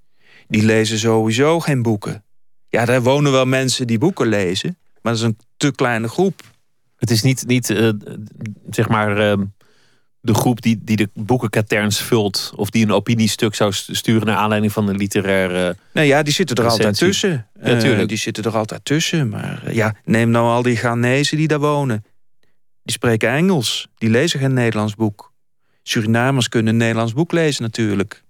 [0.48, 2.24] die lezen sowieso geen boeken.
[2.68, 6.42] Ja, daar wonen wel mensen die boeken lezen, maar dat is een te kleine groep.
[6.96, 7.88] Het is niet, niet eh,
[8.70, 9.38] zeg maar, eh,
[10.24, 12.52] de groep die, die de boekenkaterns vult.
[12.56, 15.76] of die een opiniestuk zou st- sturen naar aanleiding van een literaire.
[15.92, 17.46] Nou ja, die zitten er altijd tussen.
[17.62, 17.62] Ja,
[18.00, 19.28] Eh, die zitten er altijd tussen.
[19.28, 22.04] Maar eh, ja, neem nou al die Ghanese die daar wonen.
[22.82, 23.88] Die spreken Engels.
[23.98, 25.32] Die lezen geen Nederlands boek.
[25.82, 28.22] Surinamers kunnen een Nederlands boek lezen natuurlijk.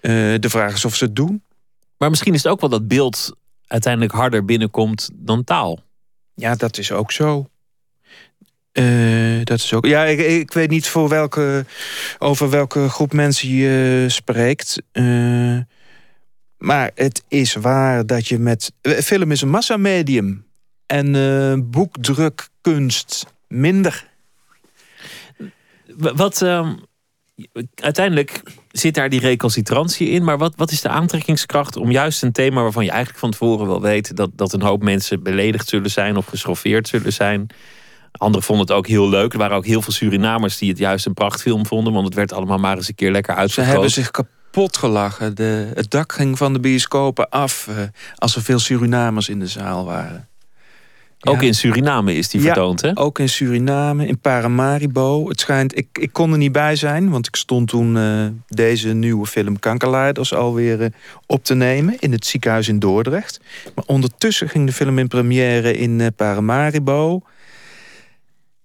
[0.00, 1.42] Eh, de vraag is of ze het doen.
[1.98, 5.80] Maar misschien is het ook wel dat beeld uiteindelijk harder binnenkomt dan taal.
[6.34, 7.48] Ja, dat is ook zo.
[8.78, 9.86] Eh, dat is ook.
[9.86, 11.64] Ja, ik, ik weet niet voor welke,
[12.18, 14.82] over welke groep mensen je spreekt.
[14.92, 15.58] Eh,
[16.58, 18.72] maar het is waar dat je met.
[18.80, 20.46] eh, Film is een massamedium.
[20.86, 24.08] En eh boekdrukkunst minder.
[25.96, 26.74] Wat, ehm,
[27.74, 30.24] uiteindelijk zit daar die recalcitrantie in.
[30.24, 33.66] Maar wat, wat is de aantrekkingskracht om juist een thema waarvan je eigenlijk van tevoren
[33.66, 37.46] wel weet dat, dat een hoop mensen beledigd zullen zijn of geschoffeerd zullen zijn.
[38.12, 39.32] Anderen vonden het ook heel leuk.
[39.32, 42.32] Er waren ook heel veel Surinamers die het juist een prachtfilm vonden, want het werd
[42.32, 43.72] allemaal maar eens een keer lekker Ze uitvergroot.
[43.72, 45.34] hebben zich kapot gelachen.
[45.36, 47.68] De, het dak ging van de bioscopen af.
[47.68, 47.74] eh,
[48.16, 50.28] als er veel Surinamers in de zaal waren.
[51.20, 52.46] Ook in Suriname is die Ja.
[52.46, 52.90] vertoond, hè?
[52.98, 55.28] Ook in Suriname, in Paramaribo.
[55.28, 58.88] Het schijnt, ik, ik kon er niet bij zijn, want ik stond toen eh, deze
[58.88, 60.88] nieuwe film Kankerleiders alweer eh,
[61.26, 63.40] op te nemen in het ziekenhuis in Dordrecht.
[63.74, 67.22] Maar ondertussen ging de film in première in Paramaribo.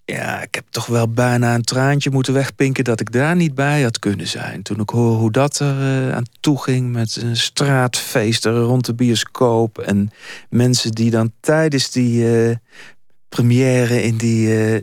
[0.06, 3.82] Ja, ik heb toch wel bijna een traantje moeten wegpinken dat ik daar niet bij
[3.82, 4.62] had kunnen zijn.
[4.64, 8.94] Toen ik hoor hoe dat er eh, aan toe ging met een straatfeesten rond de
[8.96, 9.78] bioscoop.
[9.80, 10.10] En
[10.50, 12.56] mensen die dan tijdens die eh,
[13.30, 14.74] première in die.
[14.74, 14.82] eh,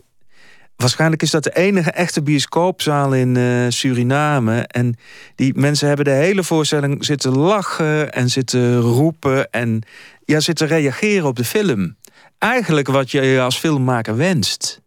[0.76, 4.60] waarschijnlijk is dat de enige echte bioscoopzaal in Suriname.
[4.60, 4.96] En
[5.34, 9.82] die mensen hebben de hele voorstelling zitten lachen en zitten roepen en
[10.24, 11.96] ja, zitten reageren op de film.
[12.38, 14.80] Eigenlijk wat je als filmmaker wenst.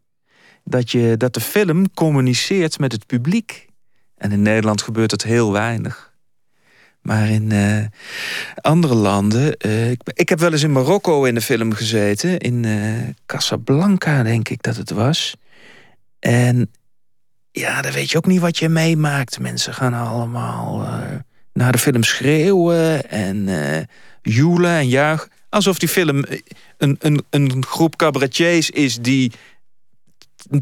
[0.63, 3.67] Dat, je, dat de film communiceert met het publiek.
[4.17, 6.13] En in Nederland gebeurt het heel weinig.
[7.01, 7.85] Maar in eh,
[8.61, 9.57] andere landen.
[9.57, 12.39] eh, ik, ik heb wel eens in Marokko in de film gezeten.
[12.39, 15.35] In eh, Casablanca, denk ik dat het was.
[16.19, 16.71] En
[17.51, 19.39] ja, dan weet je ook niet wat je meemaakt.
[19.39, 20.87] Mensen gaan allemaal
[21.53, 23.49] naar de film schreeuwen en
[24.21, 25.29] joelen en juichen.
[25.49, 26.23] Alsof die film
[26.77, 29.31] een, een, een groep cabaretiers is die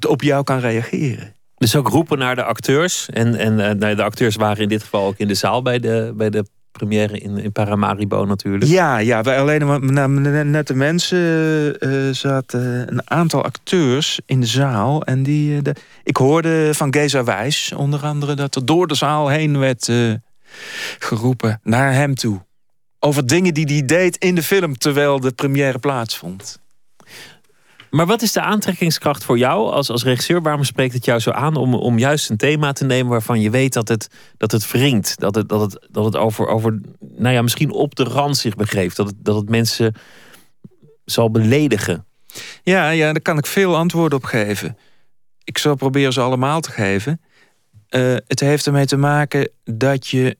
[0.07, 1.35] op jou kan reageren.
[1.57, 3.09] Dus ook roepen naar de acteurs.
[3.09, 6.13] En, en nou, de acteurs waren in dit geval ook in de zaal bij de,
[6.15, 8.71] bij de première in, in Paramaribo natuurlijk.
[8.71, 10.09] Ja, ja wij alleen maar
[10.45, 15.03] net de mensen eh, zaten een aantal acteurs in de zaal.
[15.03, 18.95] En die, eh, de, ik hoorde van Geza Wijs onder andere dat er door de
[18.95, 19.91] zaal heen werd
[20.99, 22.41] geroepen naar hem toe.
[22.99, 26.60] Over dingen die hij deed in de film terwijl de première plaatsvond.
[27.91, 30.41] Maar wat is de aantrekkingskracht voor jou als, als regisseur?
[30.41, 33.49] Waarom spreekt het jou zo aan om, om juist een thema te nemen waarvan je
[33.49, 35.19] weet dat het, dat het wringt?
[35.19, 38.55] Dat het, dat het, dat het over, over, nou ja, misschien op de rand zich
[38.55, 38.95] begeeft.
[38.95, 39.95] Dat het, dat het mensen
[41.05, 42.05] zal beledigen.
[42.63, 44.77] Ja, ja, daar kan ik veel antwoorden op geven.
[45.43, 47.21] Ik zal proberen ze allemaal te geven.
[47.87, 50.37] Eh, het heeft ermee te maken dat je.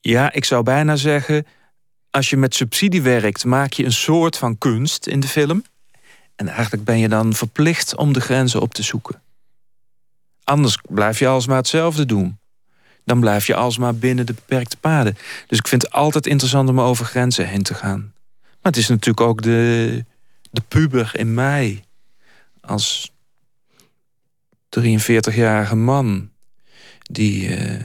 [0.00, 1.46] Ja, ik zou bijna zeggen.
[2.14, 5.64] Als je met subsidie werkt, maak je een soort van kunst in de film.
[6.36, 9.22] En eigenlijk ben je dan verplicht om de grenzen op te zoeken.
[10.44, 12.38] Anders blijf je alsmaar hetzelfde doen.
[13.04, 15.16] Dan blijf je alsmaar binnen de beperkte paden.
[15.46, 18.12] Dus ik vind het altijd interessant om over grenzen heen te gaan.
[18.40, 20.04] Maar het is natuurlijk ook de,
[20.50, 21.84] de puber in mij.
[22.60, 23.12] Als
[24.80, 26.30] 43-jarige man.
[27.02, 27.84] Die uh,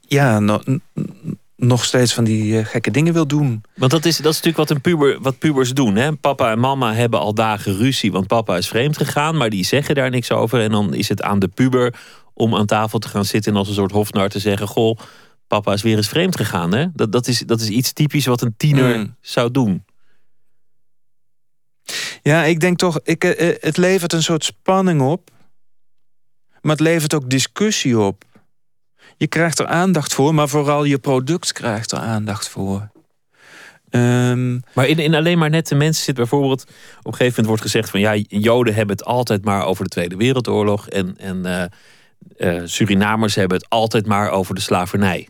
[0.00, 0.60] ja, no,
[1.56, 3.64] nog steeds van die uh, gekke dingen wil doen.
[3.74, 5.96] Want dat is, dat is natuurlijk wat, een puber, wat pubers doen.
[5.96, 6.12] Hè?
[6.12, 9.36] Papa en mama hebben al dagen ruzie, want papa is vreemd gegaan.
[9.36, 10.60] Maar die zeggen daar niks over.
[10.60, 11.94] En dan is het aan de puber
[12.34, 13.52] om aan tafel te gaan zitten...
[13.52, 14.68] en als een soort hofnar te zeggen...
[14.68, 14.98] goh,
[15.46, 16.74] papa is weer eens vreemd gegaan.
[16.74, 16.86] Hè?
[16.92, 19.14] Dat, dat, is, dat is iets typisch wat een tiener mm.
[19.20, 19.84] zou doen.
[22.22, 25.30] Ja, ik denk toch, ik, uh, het levert een soort spanning op.
[26.60, 28.24] Maar het levert ook discussie op.
[29.16, 32.88] Je krijgt er aandacht voor, maar vooral je product krijgt er aandacht voor.
[33.90, 36.62] Um, maar in, in alleen maar nette mensen zit bijvoorbeeld...
[36.62, 38.00] op een gegeven moment wordt gezegd van...
[38.00, 40.88] ja, Joden hebben het altijd maar over de Tweede Wereldoorlog...
[40.88, 45.28] en, en uh, uh, Surinamers hebben het altijd maar over de slavernij.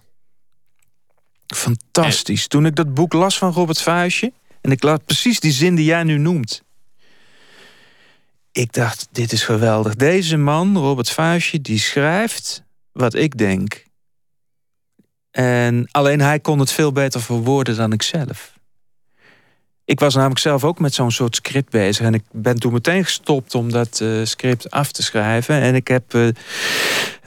[1.47, 2.47] Fantastisch.
[2.47, 4.32] Toen ik dat boek las van Robert Vuijsje...
[4.61, 6.62] en ik las precies die zin die jij nu noemt...
[8.53, 9.95] ik dacht, dit is geweldig.
[9.95, 12.64] Deze man, Robert Vuijsje, die schrijft
[12.97, 13.84] wat ik denk.
[15.30, 18.55] En alleen hij kon het veel beter verwoorden dan ik zelf.
[19.84, 22.07] Ik was namelijk zelf ook met zo'n soort script bezig.
[22.07, 25.61] En ik ben toen meteen gestopt om dat uh, script af te schrijven.
[25.61, 26.28] En ik heb uh,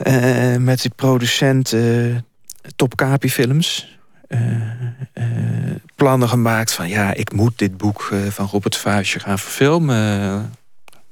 [0.07, 1.76] uh, met die producent
[2.76, 3.97] Top Capi Films...
[5.95, 6.89] plannen gemaakt van...
[6.89, 10.53] ja, ik moet dit boek van Robert Vuijsje gaan verfilmen.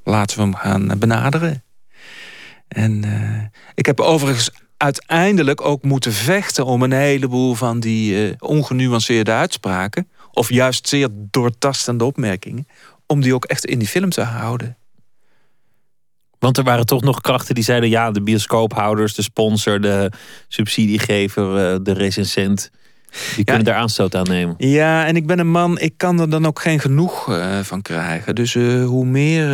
[0.03, 1.63] Laten we hem gaan benaderen.
[2.67, 3.43] En uh,
[3.75, 10.09] ik heb overigens uiteindelijk ook moeten vechten om een heleboel van die uh, ongenuanceerde uitspraken,
[10.31, 12.67] of juist zeer doortastende opmerkingen,
[13.05, 14.77] om die ook echt in die film te houden.
[16.39, 20.11] Want er waren toch nog krachten die zeiden: ja, de bioscoophouders, de sponsor, de
[20.47, 22.71] subsidiegever, uh, de recensent.
[23.35, 24.55] Die kunnen daar aanstoot aan nemen.
[24.57, 27.81] Ja, en ik ben een man, ik kan er dan ook geen genoeg uh, van
[27.81, 28.35] krijgen.
[28.35, 29.47] Dus hoe meer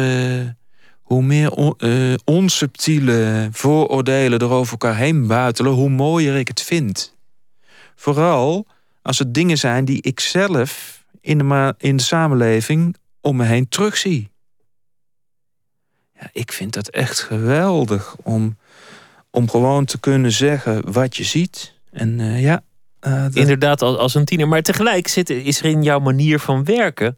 [1.14, 1.76] hoe meer on,
[2.24, 7.16] onsubtiele vooroordelen er over elkaar heen buitelen, hoe mooier ik het vind.
[7.96, 8.66] Vooral
[9.02, 13.68] als het dingen zijn die ik zelf in de, in de samenleving om me heen
[13.70, 14.32] terugzie.
[16.20, 18.58] Ja, ik vind dat echt geweldig om,
[19.30, 21.74] om gewoon te kunnen zeggen wat je ziet.
[21.92, 22.64] En uh, ja.
[23.08, 24.48] Uh, Inderdaad, als, als een tiener.
[24.48, 27.18] Maar tegelijk zit, is er in jouw manier van werken,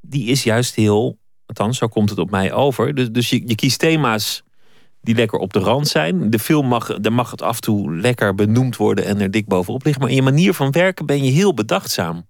[0.00, 2.94] die is juist heel Althans, zo komt het op mij over.
[2.94, 4.42] Dus, dus je, je kiest thema's
[5.00, 6.30] die lekker op de rand zijn.
[6.30, 9.46] De film mag, daar mag het af en toe lekker benoemd worden en er dik
[9.46, 10.02] bovenop liggen.
[10.02, 12.26] Maar in je manier van werken ben je heel bedachtzaam.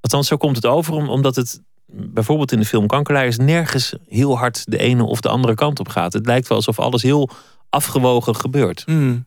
[0.00, 4.70] Althans, zo komt het over, omdat het bijvoorbeeld in de film Kankerlijers nergens heel hard
[4.70, 6.12] de ene of de andere kant op gaat.
[6.12, 7.30] Het lijkt wel alsof alles heel
[7.68, 8.82] afgewogen gebeurt.
[8.86, 9.26] Hmm.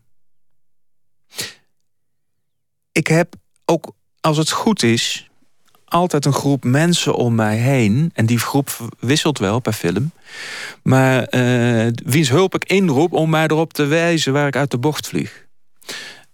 [2.91, 3.35] Ik heb
[3.65, 5.29] ook, als het goed is,
[5.85, 8.11] altijd een groep mensen om mij heen.
[8.13, 8.69] En die groep
[8.99, 10.11] wisselt wel per film.
[10.83, 14.77] Maar uh, wiens hulp ik inroep om mij erop te wijzen waar ik uit de
[14.77, 15.45] bocht vlieg.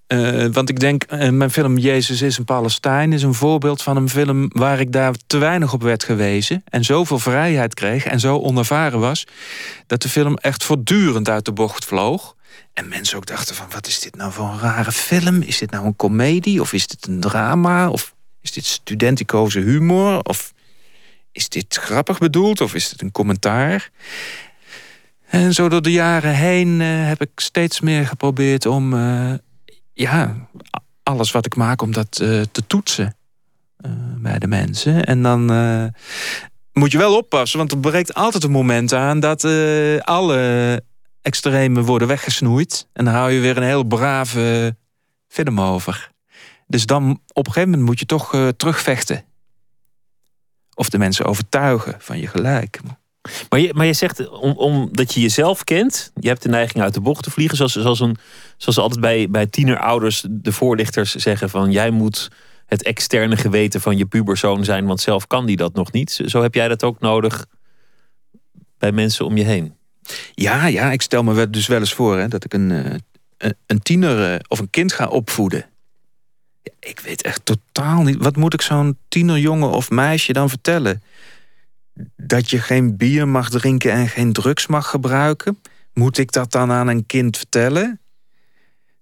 [0.07, 3.13] Uh, want ik denk, uh, mijn film Jezus is een Palestijn...
[3.13, 6.63] is een voorbeeld van een film waar ik daar te weinig op werd gewezen...
[6.69, 9.27] en zoveel vrijheid kreeg en zo onervaren was...
[9.87, 12.35] dat de film echt voortdurend uit de bocht vloog.
[12.73, 15.41] En mensen ook dachten van, wat is dit nou voor een rare film?
[15.41, 17.89] Is dit nou een komedie of is dit een drama?
[17.89, 20.21] Of is dit studenticoze humor?
[20.21, 20.53] Of
[21.31, 22.61] is dit grappig bedoeld?
[22.61, 23.89] Of is het een commentaar?
[25.27, 28.93] En zo door de jaren heen uh, heb ik steeds meer geprobeerd om...
[28.93, 29.33] Uh,
[29.93, 30.47] ja,
[31.03, 33.15] alles wat ik maak, om dat uh, te toetsen
[34.17, 35.05] bij de mensen.
[35.05, 35.45] En dan
[36.73, 39.19] moet je wel oppassen, want er breekt altijd een moment aan...
[39.19, 39.43] dat
[40.05, 40.83] alle
[41.21, 42.87] extremen worden weggesnoeid.
[42.93, 44.75] En dan hou je weer een heel brave
[45.27, 46.11] film over.
[46.71, 49.23] Dus dan op een gegeven moment moet je toch uh, terugvechten.
[50.73, 52.79] Of de mensen overtuigen van je gelijk.
[53.49, 56.93] Maar je, maar je zegt, om, omdat je jezelf kent, je hebt de neiging uit
[56.93, 57.57] de bocht te vliegen.
[57.57, 58.17] Zoals, zoals, een,
[58.57, 62.29] zoals altijd bij, bij tienerouders de voorlichters zeggen van jij moet
[62.65, 66.21] het externe geweten van je puberzoon zijn, want zelf kan die dat nog niet.
[66.25, 67.45] Zo heb jij dat ook nodig
[68.77, 69.75] bij mensen om je heen.
[70.33, 72.71] Ja, ja ik stel me dus wel eens voor hè, dat ik een,
[73.37, 75.65] eh, een tiener eh, of een kind ga opvoeden.
[76.79, 78.23] Ik weet echt totaal niet.
[78.23, 81.03] Wat moet ik zo'n tienerjongen of meisje dan vertellen?
[82.15, 85.61] Dat je geen bier mag drinken en geen drugs mag gebruiken?
[85.93, 87.99] Moet ik dat dan aan een kind vertellen?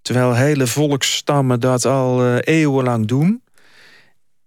[0.01, 3.43] Terwijl hele volksstammen dat al uh, eeuwenlang doen.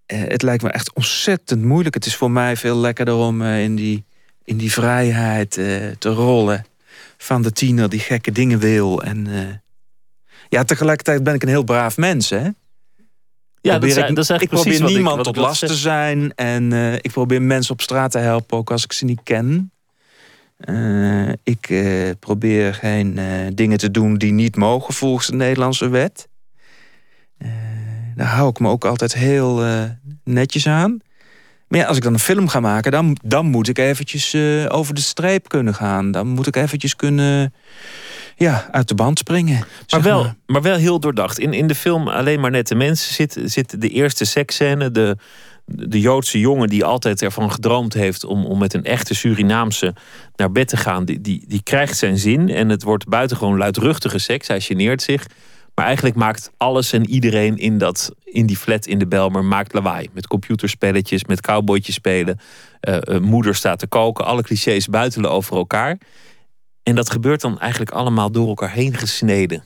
[0.06, 1.94] Uh, het lijkt me echt ontzettend moeilijk.
[1.94, 4.04] Het is voor mij veel lekkerder om uh, in, die,
[4.44, 5.50] in die vrijheid
[5.98, 6.66] te rollen.
[7.16, 9.02] Van de tiener die gekke dingen wil.
[9.02, 9.28] En
[10.48, 12.48] ja, tegelijkertijd ben ik een heel braaf mens, hè?
[13.62, 16.32] Ja, dat Probeer ik, dat is ik probeer niemand wat tot last te zijn.
[16.34, 19.72] En eh, ik probeer mensen op straat te helpen, ook als ik ze niet ken.
[20.56, 23.20] Eh, ik eh, probeer geen
[23.54, 26.28] dingen te doen die niet mogen volgens de Nederlandse wet.
[28.14, 29.64] Daar hou ik me ook altijd heel
[30.24, 30.98] netjes aan.
[31.68, 34.36] Maar ja, als ik dan een film ga maken, dan, dan moet ik eventjes
[34.68, 36.10] over de streep kunnen gaan.
[36.10, 37.52] Dan moet ik eventjes kunnen
[38.42, 39.64] ja, uit de band springen.
[39.90, 41.38] Maar wel, maar wel heel doordacht.
[41.38, 44.90] In, in de film Alleen maar nette mensen zit, zit de eerste seksscène.
[44.90, 45.16] De,
[45.66, 49.94] de Joodse jongen die altijd ervan gedroomd heeft om, om met een echte Surinaamse
[50.36, 51.04] naar bed te gaan.
[51.04, 54.48] Die, die, die krijgt zijn zin en het wordt buitengewoon luidruchtige seks.
[54.48, 55.26] Hij geneert zich.
[55.74, 59.72] Maar eigenlijk maakt alles en iedereen in, dat, in die flat in de Belmer maakt
[59.72, 60.08] lawaai.
[60.12, 62.38] Met computerspelletjes, met cowboytjes spelen.
[62.80, 64.24] Eh, eh, moeder staat te koken.
[64.24, 65.98] Alle clichés buitelen over elkaar.
[66.82, 69.64] En dat gebeurt dan eigenlijk allemaal door elkaar heen gesneden.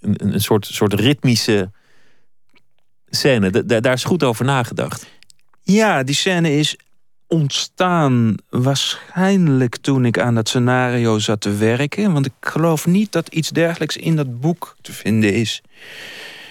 [0.00, 1.70] Een, een, soort, soort ritmische
[3.06, 3.50] scène.
[3.50, 5.06] Da- da- daar is goed over nagedacht.
[5.62, 6.76] Ja, die scène is
[7.26, 12.12] ontstaan waarschijnlijk toen ik aan dat scenario zat te werken.
[12.12, 15.62] Want ik geloof niet dat iets dergelijks in dat boek te vinden is.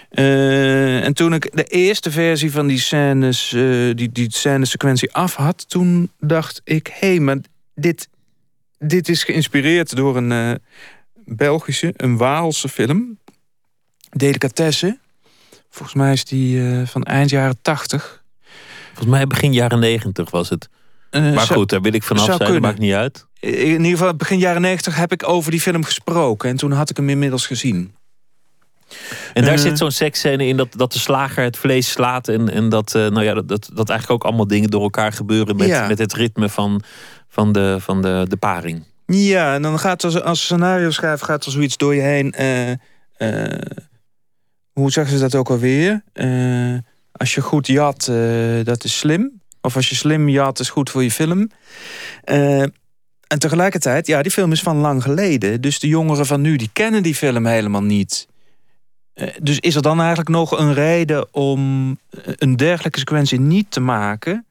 [0.10, 3.62] Eh, en toen ik de eerste versie van die scènes, eh,
[3.96, 7.38] die, die scènesequentie af had, toen dacht ik, hé, hey, maar
[7.76, 8.10] dit,
[8.88, 10.52] dit is geïnspireerd door een eh,
[11.26, 13.20] Belgische, een Waalse film.
[14.10, 15.00] Delicatesse.
[15.70, 18.24] Volgens mij is die eh, van eind jaren tachtig.
[18.88, 20.70] Volgens mij begin jaren negentig was het.
[21.10, 22.38] Eh, Maar zou- goed, daar wil ik vanaf zijn.
[22.40, 23.26] Dat maakt niet uit.
[23.40, 23.52] In
[23.84, 26.50] ieder geval, begin jaren negentig heb ik over die film gesproken.
[26.50, 27.96] En toen had ik hem inmiddels gezien.
[29.34, 32.28] En daar zit zo'n seksscène in dat, dat de slager het vlees slaat.
[32.28, 35.56] En, en dat, nou ja, dat, dat, dat eigenlijk ook allemaal dingen door elkaar gebeuren.
[35.56, 35.88] Met, Ja.
[35.88, 36.82] met het ritme van,
[37.36, 38.84] van, de, van de, de paring.
[39.06, 42.32] Ja, en dan gaat er, als scenario schrijver gaat er zoiets door je heen.
[42.32, 43.62] eh, eh,
[44.72, 46.04] hoe zeggen ze dat ook alweer?
[46.14, 46.78] Eh,
[47.12, 48.06] als je goed jat,
[48.64, 49.42] dat is slim.
[49.62, 51.50] Of als je slim jat, is goed voor je film.
[53.28, 55.62] En tegelijkertijd, ja, die film is van lang geleden.
[55.62, 58.28] Dus de jongeren van nu, die kennen die film helemaal niet.
[59.42, 61.60] Dus is er dan eigenlijk nog een reden om
[62.26, 64.46] een dergelijke sequentie niet te maken?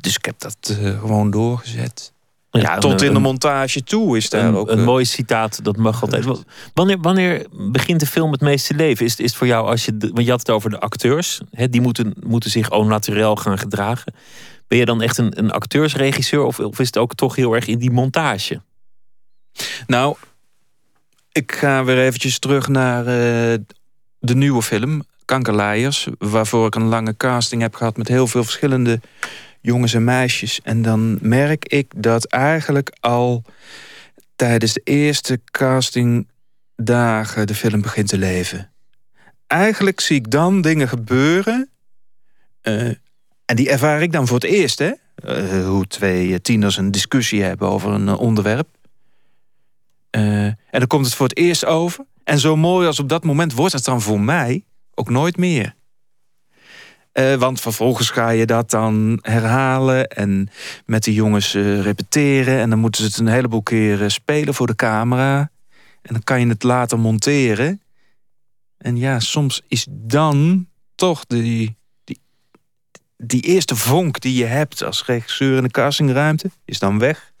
[0.00, 2.12] Dus ik heb dat eh, gewoon doorgezet.
[2.50, 4.68] Ja, Tot een- in de montage toe is daar Een, ook...
[4.70, 6.24] een eh, mooi citaat, dat mag altijd.
[6.24, 6.36] Wa-
[6.74, 9.04] Wanneer, wanneer begint de film het meeste leven?
[9.06, 9.96] Is, is het voor jou als je.
[9.98, 11.40] Want je had het over de acteurs.
[11.50, 14.14] Hè, die moeten, moeten zich au naturel gaan gedragen.
[14.68, 16.42] Ben je dan echt een, een acteursregisseur?
[16.42, 18.60] Of, of is het ook toch heel erg in die montage?
[19.86, 20.16] Nou,
[21.32, 23.58] ik ga weer eventjes terug naar eh,
[24.18, 26.08] de nieuwe film, Kankerleiers.
[26.18, 29.00] Waarvoor ik een lange casting heb gehad met heel veel verschillende
[29.60, 30.60] jongens en meisjes.
[30.62, 33.44] En dan merk ik dat eigenlijk al
[34.36, 38.70] tijdens de eerste castingdagen de film begint te leven.
[39.46, 41.70] Eigenlijk zie ik dan dingen gebeuren.
[42.60, 42.88] eh,
[43.44, 44.92] en die ervaar ik dan voor het eerst, hè?
[45.14, 48.68] Eh, hoe twee eh, tieners een discussie hebben over een onderwerp.
[50.10, 52.04] En dan komt het voor het eerst over.
[52.24, 55.74] En zo mooi als op dat moment wordt het dan voor mij ook nooit meer.
[57.18, 60.48] Eh, want vervolgens ga je dat dan herhalen en
[60.86, 62.58] met de jongens eh, repeteren.
[62.58, 65.50] En dan moeten ze het een heleboel keer spelen voor de camera.
[66.02, 67.80] En dan kan je het later monteren.
[68.76, 72.20] En ja, soms is dan toch die, die,
[73.16, 77.32] die eerste vonk die je hebt als regisseur in de castingruimte, is dan weg.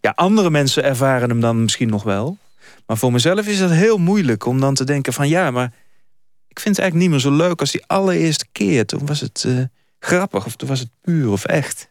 [0.00, 2.38] Ja, andere mensen ervaren hem dan misschien nog wel.
[2.86, 5.72] Maar voor mezelf is het heel moeilijk om dan te denken van ja, maar
[6.56, 8.86] ik vind het eigenlijk niet meer zo leuk als die allereerste keer.
[8.86, 9.58] Toen was het eh,
[9.98, 11.88] grappig of toen was het puur of echt.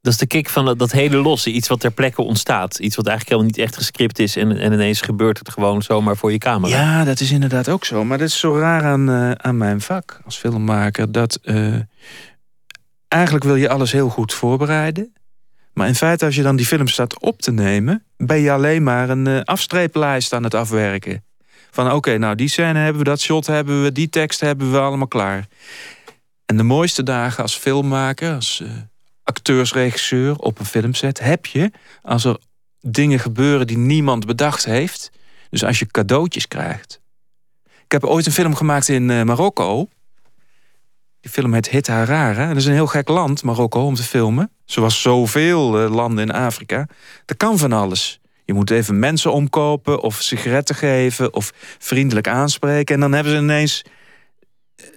[0.00, 1.50] Dat is de kick van dat, dat hele losse.
[1.50, 2.78] Iets wat ter plekke ontstaat.
[2.78, 4.36] Iets wat eigenlijk helemaal niet echt gescript is.
[4.36, 6.76] En, en ineens gebeurt het gewoon zomaar voor je camera.
[6.76, 8.04] Ja, dat is inderdaad ook zo.
[8.04, 11.12] Maar dat is zo raar aan, eh, aan mijn vak als filmmaker.
[11.12, 11.74] Dat eh,
[13.08, 15.14] eigenlijk wil je alles heel goed voorbereiden.
[15.72, 18.82] Maar in feite, als je dan die film staat op te nemen, ben je alleen
[18.82, 21.24] maar een afstreeplijst aan het afwerken.
[21.70, 24.78] Van oké, nou die scène hebben we, dat shot hebben we, die tekst hebben we
[24.78, 25.46] allemaal klaar.
[26.46, 28.68] En de mooiste dagen als filmmaker, als eh,
[29.22, 31.70] acteursregisseur op een filmset, heb je
[32.02, 32.38] als er
[32.80, 35.10] dingen gebeuren die niemand bedacht heeft.
[35.50, 37.00] Dus als je cadeautjes krijgt.
[37.64, 39.88] Ik heb ooit een film gemaakt in eh, Marokko.
[41.20, 42.40] Die film heet Hit Harare.
[42.40, 44.50] En dat is een heel gek land, Marokko, om te filmen.
[44.64, 46.88] Zoals zoveel eh, landen in Afrika.
[47.24, 48.20] Dat kan van alles.
[48.46, 52.94] Je moet even mensen omkopen of sigaretten geven of vriendelijk aanspreken.
[52.94, 53.82] En dan hebben ze ineens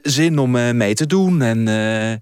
[0.01, 1.41] zin om eh, mee te doen.
[1.41, 2.15] En eh,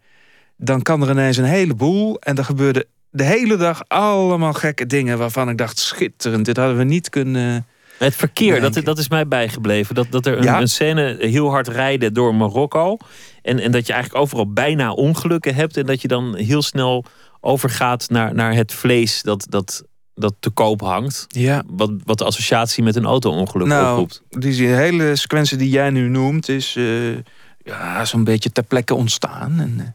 [0.57, 2.19] dan kan er ineens een heleboel.
[2.19, 6.77] En er gebeurde de hele dag allemaal gekke dingen waarvan ik dacht, schitterend, dit hadden
[6.77, 7.65] we niet kunnen,
[7.97, 9.95] Het verkeer, dat, dat is mij bijgebleven.
[9.95, 10.61] Dat, dat er een, Ja.
[10.61, 12.97] een scène heel hard rijden door Marokko.
[13.41, 15.77] En, en dat je eigenlijk overal bijna ongelukken hebt.
[15.77, 17.05] En dat je dan heel snel
[17.41, 19.83] overgaat naar, naar het vlees dat, dat,
[20.17, 21.25] dat te koop hangt.
[21.27, 21.63] Ja.
[21.67, 24.21] Wat, wat de associatie met een auto-ongeluk Nou, oproept.
[24.29, 27.15] die hele sequentie die jij nu noemt is eh,
[27.63, 29.59] ja, zo'n beetje ter plekke ontstaan.
[29.59, 29.85] En, eh,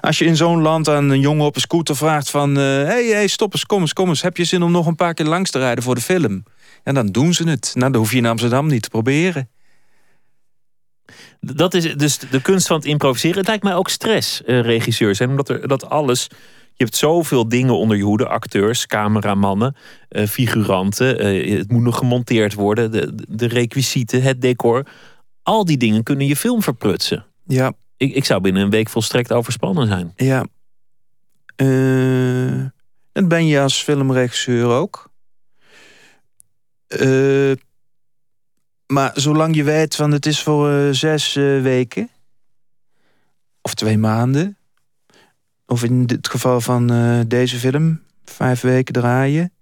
[0.00, 2.54] als je in zo'n land aan een jongen op een scooter vraagt van...
[2.54, 4.22] hé, hey, hey, stop eens, kom eens, kom eens.
[4.22, 6.44] Heb je zin om nog een paar keer langs te rijden voor de film?
[6.82, 7.70] En dan doen ze het.
[7.74, 9.48] Nou, dan hoef je in Amsterdam niet te proberen.
[11.40, 13.36] Dat is dus de kunst van het improviseren.
[13.36, 15.18] Het lijkt mij ook stress, regisseurs.
[15.18, 15.26] Hè?
[15.26, 16.28] Omdat er, dat alles.
[16.78, 19.76] Je hebt zoveel dingen onder je hoede: acteurs, cameramannen,
[20.08, 21.18] eh, figuranten.
[21.18, 24.86] eh, het moet nog gemonteerd worden, de, de requisieten, het decor.
[25.42, 27.24] Al die dingen kunnen je film verprutsen.
[27.46, 30.12] Ja, Ik, ik zou binnen een week volstrekt overspannen zijn.
[30.16, 30.46] ja.
[31.56, 32.64] Eh,
[33.12, 35.10] dat ben je als filmregisseur ook.
[36.86, 37.52] Eh,
[38.86, 42.10] maar zolang je weet van het is voor eh, zes eh, weken...
[43.62, 44.56] of twee maanden...
[45.66, 49.52] of in het geval van eh, deze film, vijf weken draaien...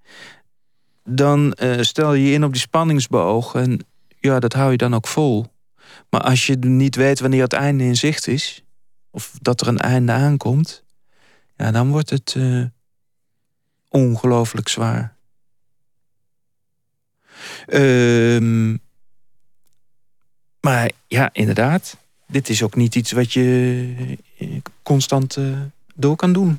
[1.04, 3.54] dan eh, stel je je in op die spanningsboog...
[3.54, 3.86] en
[4.20, 5.46] ja, dat hou je dan ook vol.
[6.10, 8.64] Maar als je niet weet wanneer het einde in zicht is...
[9.10, 10.84] of dat er een einde aankomt...
[11.56, 12.64] ja, dan wordt het eh,
[13.88, 15.16] ongelooflijk zwaar.
[17.66, 18.76] Ehm,
[20.60, 21.96] maar ja, inderdaad.
[22.26, 24.18] Dit is ook niet iets wat je
[24.82, 25.38] constant
[25.94, 26.58] door kan doen.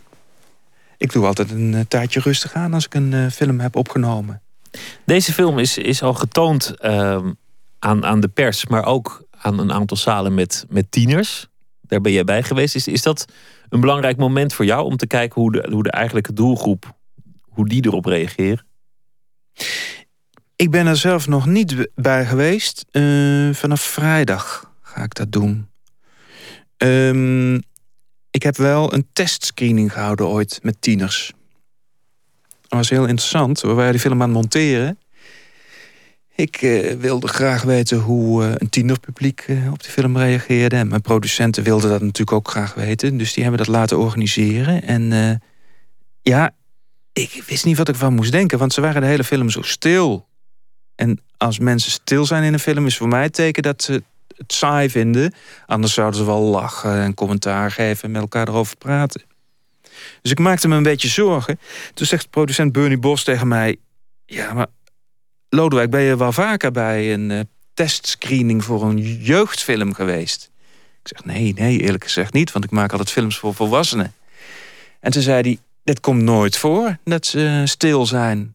[0.97, 4.41] Ik doe altijd een eh, tijdje rustig aan als ik een eh, film heb opgenomen.
[5.05, 7.31] Deze film is, is al getoond ehm,
[7.79, 11.47] aan, aan de pers, maar ook aan een aantal zalen met, met tieners.
[11.81, 12.75] Daar ben jij bij geweest.
[12.75, 13.25] Is, is dat
[13.69, 16.95] een belangrijk moment voor jou om te kijken hoe de, hoe de eigenlijke doelgroep,
[17.41, 18.65] hoe die erop reageren?
[20.55, 22.85] Ik ben er zelf nog niet bij geweest.
[22.91, 25.69] Eh, vanaf vrijdag ga ik dat doen.
[26.77, 27.59] Ehm,
[28.35, 31.33] ik heb wel een testscreening gehouden ooit met tieners.
[32.61, 33.61] Dat was heel interessant.
[33.61, 34.99] We waren die film aan het monteren.
[36.35, 40.75] Ik eh, wilde graag weten hoe eh, een tienerpubliek eh, op die film reageerde.
[40.75, 43.17] En mijn producenten wilden dat natuurlijk ook graag weten.
[43.17, 44.83] Dus die hebben dat laten organiseren.
[44.83, 45.41] En
[46.21, 46.55] ja,
[47.13, 48.57] ik wist niet wat ik van moest denken.
[48.57, 50.27] Want ze waren de hele film zo stil.
[50.95, 54.03] En als mensen stil zijn in een film, is voor mij het teken dat ze
[54.37, 55.33] het saai vinden.
[55.65, 59.21] Anders zouden ze wel lachen en commentaar geven en met elkaar erover praten.
[60.21, 61.59] Dus ik maakte me een beetje zorgen.
[61.93, 63.75] Toen zegt producent Bernie Bos tegen mij:
[64.25, 64.67] Ja, maar
[65.49, 67.39] Lodewijk, ben je wel vaker bij een eh,
[67.73, 70.51] testscreening voor een jeugdfilm geweest?
[71.01, 74.13] Ik zeg: Nee, nee, eerlijk gezegd niet, want ik maak altijd films voor volwassenen.
[74.99, 78.54] En toen zei hij: Dit komt nooit voor dat ze stil zijn.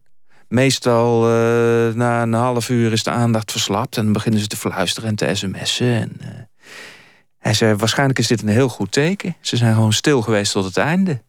[0.51, 4.57] Meestal eh, na een half uur is de aandacht verslapt en dan beginnen ze te
[4.57, 5.87] fluisteren en te sms'en.
[5.87, 6.29] En, eh,
[7.39, 9.37] hij zei, waarschijnlijk is dit een heel goed teken.
[9.41, 11.23] Ze zijn gewoon stil geweest tot het einde.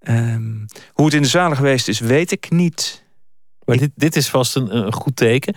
[0.00, 0.52] Ehm,
[0.92, 3.04] hoe het in de zalen geweest is, weet ik niet.
[3.64, 5.54] Maar dit, dit is vast een, een goed teken.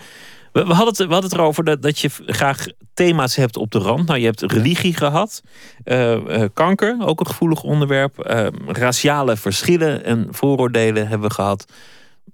[0.52, 3.70] We, we, hadden het, we hadden het erover dat, dat je graag thema's hebt op
[3.70, 4.06] de rand.
[4.06, 5.42] Nou, je hebt religie gehad,
[5.84, 8.18] eh, kanker, ook een gevoelig onderwerp.
[8.18, 11.72] eh, raciale verschillen en vooroordelen hebben we gehad.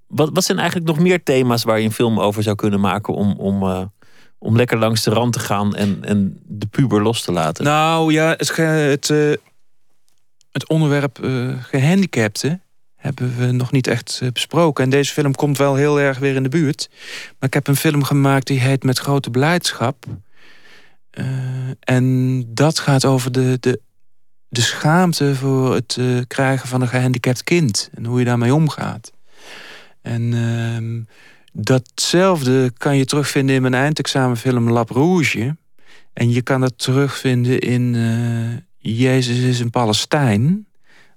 [0.06, 3.14] Wat, wat zijn eigenlijk nog meer thema's waar je een film over zou kunnen maken
[3.14, 3.82] om, om, eh,
[4.38, 7.64] om lekker langs de rand te gaan en, en de puber los te laten?
[7.64, 9.32] Nou ja, het, het, eh,
[10.52, 12.62] het onderwerp eh, gehandicapten
[12.96, 14.84] hebben we nog niet echt besproken.
[14.84, 16.88] En deze film komt wel heel erg weer in de buurt.
[17.38, 20.04] Maar ik heb een film gemaakt die heet Met Grote Blijdschap.
[21.80, 23.80] En dat gaat over de, de,
[24.48, 27.90] de schaamte voor het krijgen van een gehandicapt kind.
[27.94, 29.12] En hoe je daarmee omgaat.
[30.06, 31.02] En ehm,
[31.52, 35.56] datzelfde kan je terugvinden in mijn eindexamenfilm Lap Rouge.
[36.12, 40.66] En je kan het terugvinden in eh, Jezus is een Palestijn.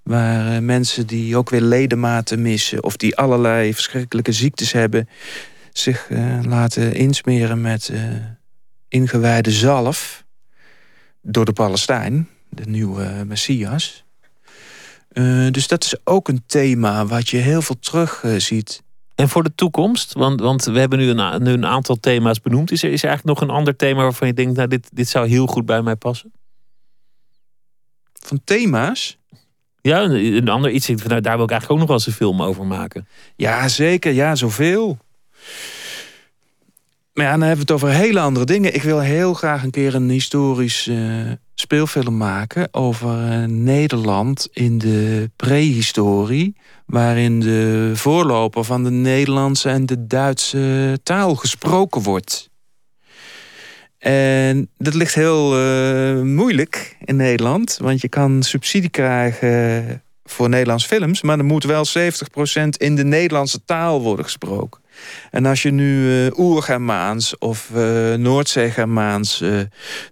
[0.04, 2.84] Waar eh, mensen die ook weer ledematen missen...
[2.84, 5.10] of die allerlei verschrikkelijke ziektes hebben...
[5.72, 7.92] zich eh, laten insmeren met
[8.88, 10.26] ingewijde zalf...
[11.22, 14.06] door de Palestijn, de nieuwe Messias.
[15.20, 18.84] Eh, dus dat is ook een thema wat je heel veel terug eh, ziet.
[19.16, 22.72] En voor de toekomst, want, want we hebben nu een, nu een aantal thema's benoemd.
[22.72, 25.08] Is er, is er eigenlijk nog een ander thema waarvan je denkt, nou, dit, dit
[25.10, 26.32] zou heel goed bij mij passen?
[28.14, 29.18] Van thema's?
[29.82, 30.86] Ja, een, een ander iets.
[30.86, 33.08] van, Nou, daar wil ik eigenlijk ook nog wel eens een film over maken.
[33.36, 34.12] Ja, zeker.
[34.12, 34.98] Ja, zoveel.
[37.20, 38.74] Maar ja, dan hebben we het over hele andere dingen.
[38.74, 42.68] Ik wil heel graag een keer een historisch uh, speelfilm maken...
[42.72, 46.56] over uh, Nederland in de prehistorie...
[46.86, 52.50] waarin de voorloper van de Nederlandse en de Duitse taal gesproken wordt.
[53.98, 57.78] En dat ligt heel uh, moeilijk in Nederland...
[57.82, 61.22] want je kan subsidie krijgen voor Nederlands films...
[61.22, 61.92] maar er moet wel 70%
[62.78, 64.82] in de Nederlandse taal worden gesproken.
[65.32, 69.60] En als je nu uh, Oer-Germaans of uh, Noordzee-Germaans uh,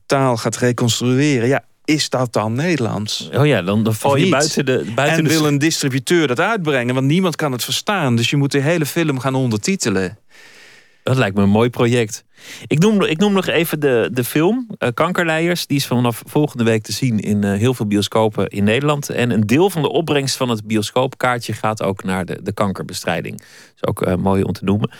[0.05, 1.47] taal gaat reconstrueren...
[1.47, 3.29] ja, is dat dan Nederlands?
[3.33, 5.29] Oh ja, dan, dan val je buiten de buiten En de...
[5.29, 8.15] wil een distributeur dat uitbrengen, want niemand kan het verstaan.
[8.15, 10.17] Dus je moet de hele film gaan ondertitelen.
[11.07, 12.23] Dat lijkt me een mooi project.
[12.67, 15.67] Ik noem, ik noem nog even de, de film uh, Kankerleiers.
[15.67, 19.09] Die is vanaf volgende week te zien in uh, heel veel bioscopen in Nederland.
[19.09, 23.37] En een deel van de opbrengst van het bioscoopkaartje gaat ook naar de, de kankerbestrijding.
[23.37, 24.91] Dat is ook uh, mooi om te noemen.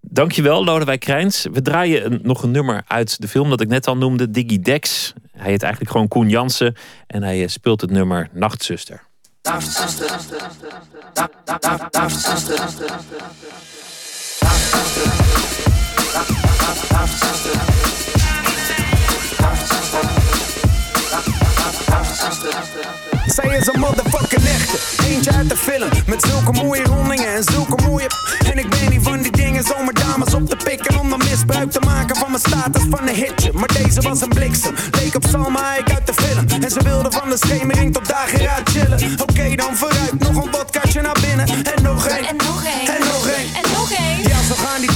[0.00, 1.46] Dankjewel, Lodewijk Krijns.
[1.52, 5.12] We draaien nog een nummer uit de film dat ik net al noemde, Diggy Dex.
[5.32, 8.28] Hij heet eigenlijk gewoon Koen Jansen en hij speelt het nummer.
[8.32, 9.02] Nachtzuster.
[9.42, 10.10] Nachtzuster.
[23.26, 24.78] Zij is een motherfucking echte,
[25.08, 28.06] eentje uit de film Met zulke mooie rondingen en zulke mooie
[28.44, 31.70] En ik ben niet van die dingen zomaar dames op te pikken Om dan misbruik
[31.70, 33.50] te maken van mijn status van een hitje.
[33.52, 36.62] Maar deze was een bliksem, leek op Salma ik uit de film.
[36.62, 39.12] En ze wilde van de schemering tot dageraad chillen.
[39.20, 43.05] Oké okay, dan vooruit, nog een vodkaatje naar binnen En nog één, en nog één,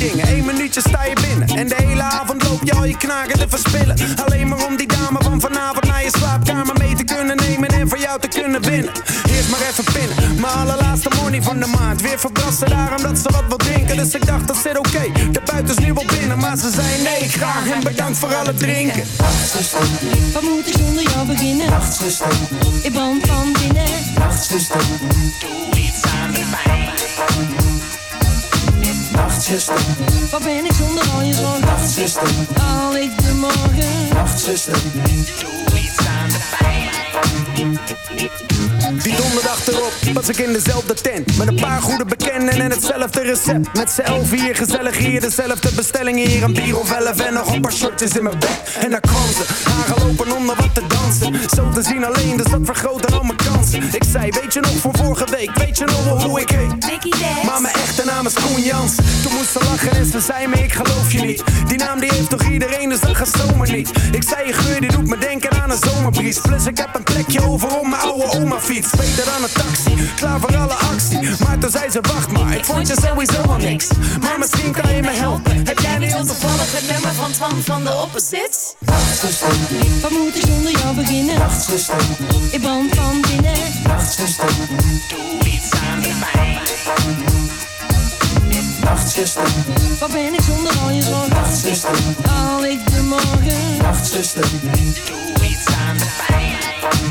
[0.01, 3.38] dingen, één minuutje sta je binnen En de hele avond loop je al je knaken
[3.38, 7.36] te verspillen Alleen maar om die dame van vanavond naar je slaapkamer mee te kunnen
[7.36, 8.92] nemen En voor jou te kunnen winnen.
[9.30, 12.01] Eerst maar even pinnen, mijn allerlaatste money van de maand.
[12.01, 13.96] Weer verbrassen daarom dat ze wat wil drinken.
[13.96, 15.30] Dus ik dacht dat zit oké, okay.
[15.32, 16.38] de buiten is nu wel binnen.
[16.38, 19.03] Maar ze zei nee, graag en bedankt voor al het drinken.
[19.18, 19.80] Nachtzuster,
[20.32, 21.70] wat moet ik zonder jou beginnen?
[21.70, 22.32] Nachtzuster,
[22.82, 23.90] ik brand van binnen.
[24.18, 24.80] Nachtzuster,
[25.40, 25.80] doe
[29.12, 29.80] Nachtzuster,
[30.30, 31.61] wat ben ik zonder al je zorgen?
[31.61, 32.28] Nachtzuster,
[32.61, 34.14] al ik de morgen.
[34.14, 34.78] Nachtzuster,
[35.40, 36.90] doe iets aan de pijn.
[38.91, 41.36] Die donderdag erop was ik in dezelfde tent.
[41.36, 43.74] Met een paar goede bekenden en hetzelfde recept.
[43.74, 46.28] Met z'n hier, gezellig hier, dezelfde bestellingen.
[46.28, 49.01] Hier Een bier of elf en nog een paar shirtjes in mijn bek En daar
[49.01, 49.45] kwam ze,
[49.78, 51.51] aangelopen om wat te dansen.
[51.57, 53.82] Zo te zien alleen, dus dat vergroot al mijn kansen.
[53.93, 57.45] Ik zei, weet je nog van vorige week, weet je nog wel hoe ik heet?
[57.45, 58.95] Maar mijn echte naam is Koen Jans.
[58.95, 61.43] Toen moest lachen en ze zei me, ik geloof je niet.
[61.66, 63.91] Die naam die heeft toch iedereen, dus dat gaat zomaar niet.
[64.12, 67.03] Ik zei, je geur die doet me denken aan een zomerbries Plus ik heb een
[67.03, 71.20] plekje over om mijn oude oma fiets Beter dan een taxi, klaar voor alle actie
[71.45, 73.87] Maar toen zei ze wacht maar, ik vond je sowieso al niks
[74.20, 77.85] Maar misschien kan je me helpen Heb jij niet toevallig het nummer van Twan van
[77.85, 78.74] de Opposites?
[78.78, 79.53] Nachtzuster,
[80.01, 81.39] wat moet ik zonder jou beginnen?
[81.39, 82.01] Nachtzuster,
[82.51, 83.59] ik brand van binnen.
[83.83, 84.51] Nachtzuster,
[85.09, 86.59] doe iets aan de pijn.
[88.85, 89.43] Nachtzuster,
[90.01, 91.28] wat ben ik zonder al je zorgen?
[91.28, 91.97] Nachtzuster,
[92.28, 93.76] al ik de morgen.
[93.83, 94.45] Nachtzuster,
[95.07, 97.09] doe iets aan de pijn.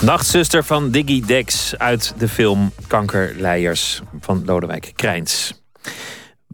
[0.00, 5.58] Nachtzuster, van Diggy Dex uit de film Kankerleiers van Lodewijk Krijns.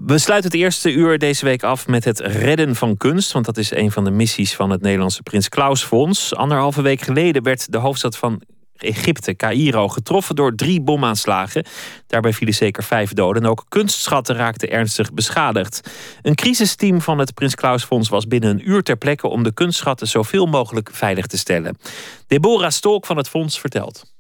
[0.06, 3.32] We sluiten het eerste uur deze week af met het redden van kunst.
[3.32, 6.34] Want dat is een van de missies van het Nederlandse Prins Klaus Fonds.
[6.34, 8.42] Anderhalve week geleden werd de hoofdstad van
[8.76, 11.66] Egypte, Cairo, getroffen door drie bomaanslagen.
[12.06, 15.90] Daarbij vielen zeker vijf doden en ook kunstschatten raakten ernstig beschadigd.
[16.22, 19.54] Een crisisteam van het Prins Klaus Fonds was binnen een uur ter plekke om de
[19.54, 21.78] kunstschatten zoveel mogelijk veilig te stellen.
[22.26, 24.13] Deborah Stolk van het fonds vertelt.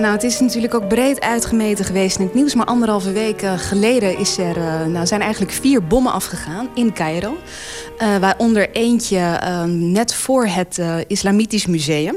[0.00, 2.54] Nou, het is natuurlijk ook breed uitgemeten geweest in het nieuws.
[2.54, 7.36] Maar anderhalve week geleden is er, uh, nou, zijn eigenlijk vier bommen afgegaan in Cairo.
[7.98, 12.16] Uh, waaronder eentje net voor het Islamitisch Museum.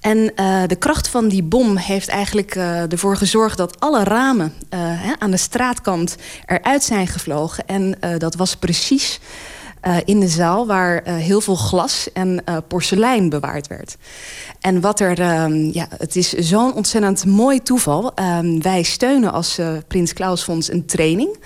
[0.00, 0.32] En
[0.66, 2.54] de kracht van die bom heeft eigenlijk
[2.88, 4.52] ervoor gezorgd dat alle ramen
[5.18, 7.66] aan de straatkant eruit zijn gevlogen.
[7.66, 9.20] En dat was precies
[9.82, 13.96] eh, in de zaal waar eh, heel veel glas en uh, porselein bewaard werd.
[14.60, 18.14] En wat er, ehm, ja, het is zo'n ontzettend mooi toeval.
[18.14, 21.38] Ehm, wij steunen als Prins Klaus Fonds een training.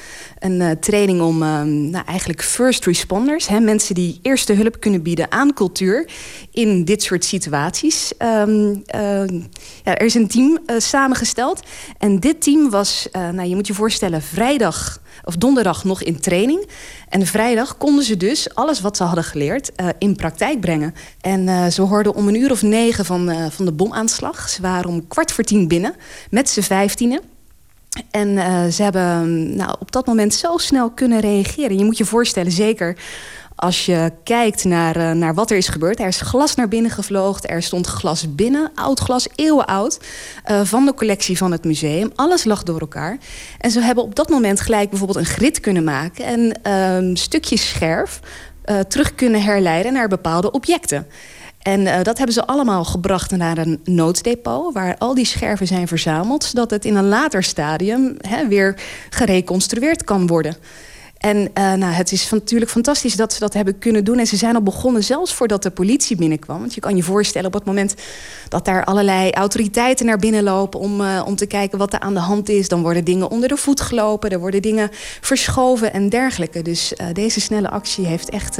[0.47, 5.33] Een training om ehm, nou, eigenlijk first responders, hè, mensen die eerste hulp kunnen bieden
[5.33, 6.11] aan cultuur
[6.51, 8.13] in dit soort situaties.
[8.19, 8.47] ja,
[9.83, 11.63] er is een team samengesteld.
[11.99, 16.69] En dit team was, nou, je moet je voorstellen, vrijdag of donderdag nog in training.
[17.09, 20.95] En vrijdag konden ze dus alles wat ze hadden geleerd in praktijk brengen.
[21.21, 24.49] En ze hoorden om een uur of negen van, van de bomaanslag.
[24.49, 25.95] Ze waren om kwart voor tien binnen
[26.31, 27.36] met z'n vijftienen.
[28.11, 31.79] En ze hebben nou, op dat moment zo snel kunnen reageren.
[31.79, 32.97] Je moet je voorstellen, zeker
[33.57, 36.01] als je kijkt naar, uh, naar wat er is gebeurd.
[36.01, 37.49] Er is glas naar binnen gevlogen.
[37.49, 40.01] Er stond glas binnen, oud glas, eeuwenoud.
[40.51, 42.11] Uh, van de collectie van het museum.
[42.15, 43.19] Alles lag door elkaar.
[43.59, 46.25] En ze hebben op dat moment gelijk bijvoorbeeld een grid kunnen maken.
[46.25, 46.61] En
[47.09, 48.21] uh, stukjes scherf
[48.89, 51.07] terug kunnen herleiden naar bepaalde objecten.
[51.67, 54.75] En uh, dat hebben ze allemaal gebracht naar een nooddepot...
[54.75, 56.45] waar al die scherven zijn verzameld...
[56.45, 60.57] zodat het in een later stadium hè, weer gereconstrueerd kan worden.
[61.27, 64.19] En uh, nou, het is natuurlijk fantastisch dat ze dat hebben kunnen doen.
[64.19, 66.59] En ze zijn al begonnen, zelfs voordat de politie binnenkwam.
[66.59, 67.95] Want je kan je voorstellen op het moment
[68.49, 70.81] dat daar allerlei autoriteiten naar binnen lopen...
[70.81, 72.69] om, uh, om te kijken wat er aan de hand is.
[72.69, 74.31] Dan worden dingen onder de voet gelopen.
[74.31, 76.63] Er worden dingen verschoven en dergelijke.
[76.63, 78.59] Dus uh, deze snelle actie heeft echt,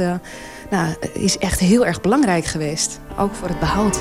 [0.69, 2.99] nou, is echt heel erg belangrijk geweest.
[3.17, 3.99] Ook voor het behoud.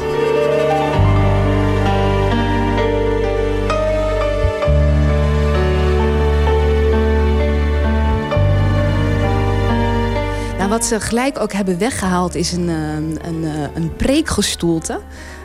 [10.76, 15.00] Wat ze gelijk ook hebben weggehaald is een, een, een, een preekgestoelte.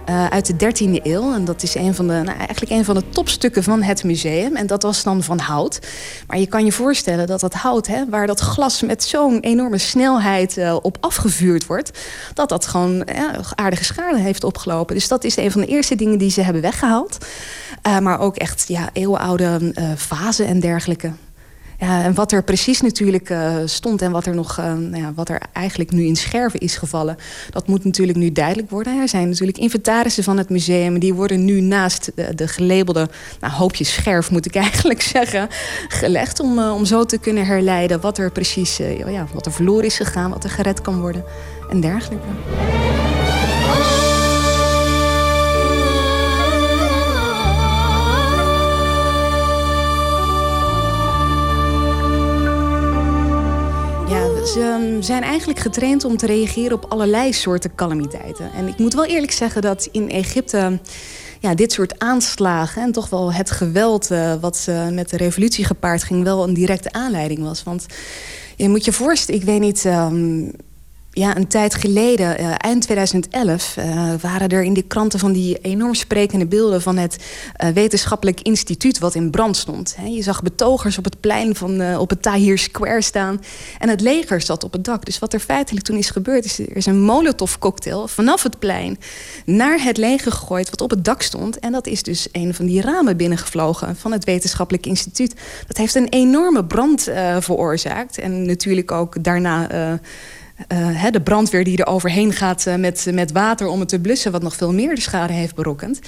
[0.09, 1.33] Uh, uit de 13e eeuw.
[1.33, 4.55] En dat is een van de, nou, eigenlijk een van de topstukken van het museum.
[4.55, 5.79] En dat was dan van hout.
[6.27, 9.77] Maar je kan je voorstellen dat dat hout, hè, waar dat glas met zo'n enorme
[9.77, 11.91] snelheid op afgevuurd wordt,
[12.33, 13.07] dat dat gewoon
[13.55, 14.95] aardige schade heeft opgelopen.
[14.95, 17.17] Dus dat is een van de eerste dingen die ze hebben weggehaald.
[18.01, 21.11] Maar ook echt ja, eeuwenoude vazen en dergelijke.
[21.81, 25.13] Ja, en wat er precies natuurlijk uh, stond en wat er nog, uh, nou ja,
[25.15, 27.17] wat er eigenlijk nu in scherven is gevallen,
[27.49, 29.01] dat moet natuurlijk nu duidelijk worden.
[29.01, 33.09] Er zijn natuurlijk inventarissen van het museum, die worden nu naast de, de gelabelde
[33.39, 35.47] nou, hoopjes scherf, moet ik eigenlijk zeggen,
[35.87, 38.77] gelegd om, uh, om zo te kunnen herleiden wat er precies,
[39.07, 41.23] ja, wat er verloren is gegaan, wat er gered kan worden
[41.69, 42.27] en dergelijke.
[54.51, 58.51] Ze zijn eigenlijk getraind om te reageren op allerlei soorten calamiteiten.
[58.53, 60.79] En ik moet wel eerlijk zeggen dat in Egypte
[61.39, 65.65] ja, dit soort aanslagen en toch wel het geweld uh, wat uh, met de revolutie
[65.65, 67.63] gepaard ging, wel een directe aanleiding was.
[67.63, 67.85] Want
[68.55, 69.85] je moet je voorstellen, ik weet niet.
[69.85, 70.51] Um,
[71.13, 75.57] ja, een tijd geleden, uh, eind 2011, uh, waren er in de kranten van die
[75.57, 77.17] enorm sprekende beelden van het
[77.63, 79.95] uh, wetenschappelijk instituut wat in brand stond.
[80.05, 83.41] Je zag betogers op het plein van op het Tahrir Square staan
[83.79, 85.05] en het leger zat op het dak.
[85.05, 88.59] Dus wat er feitelijk toen is gebeurd, is er is een molotov cocktail vanaf het
[88.59, 88.97] plein
[89.45, 91.59] naar het leger gegooid wat op het dak stond.
[91.59, 95.33] En dat is dus een van die ramen binnengevlogen van het wetenschappelijk instituut.
[95.67, 97.09] Dat heeft een enorme brand
[97.39, 99.67] veroorzaakt en natuurlijk ook daarna
[101.11, 104.31] de brandweer die er overheen gaat uh, met, met water om het te blussen...
[104.31, 105.99] wat nog veel meer de schade heeft berokkend.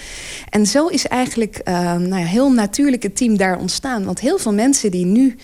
[0.49, 4.05] En zo is eigenlijk uh, nou ja, heel natuurlijk het team daar ontstaan.
[4.05, 5.35] Want heel veel mensen die nu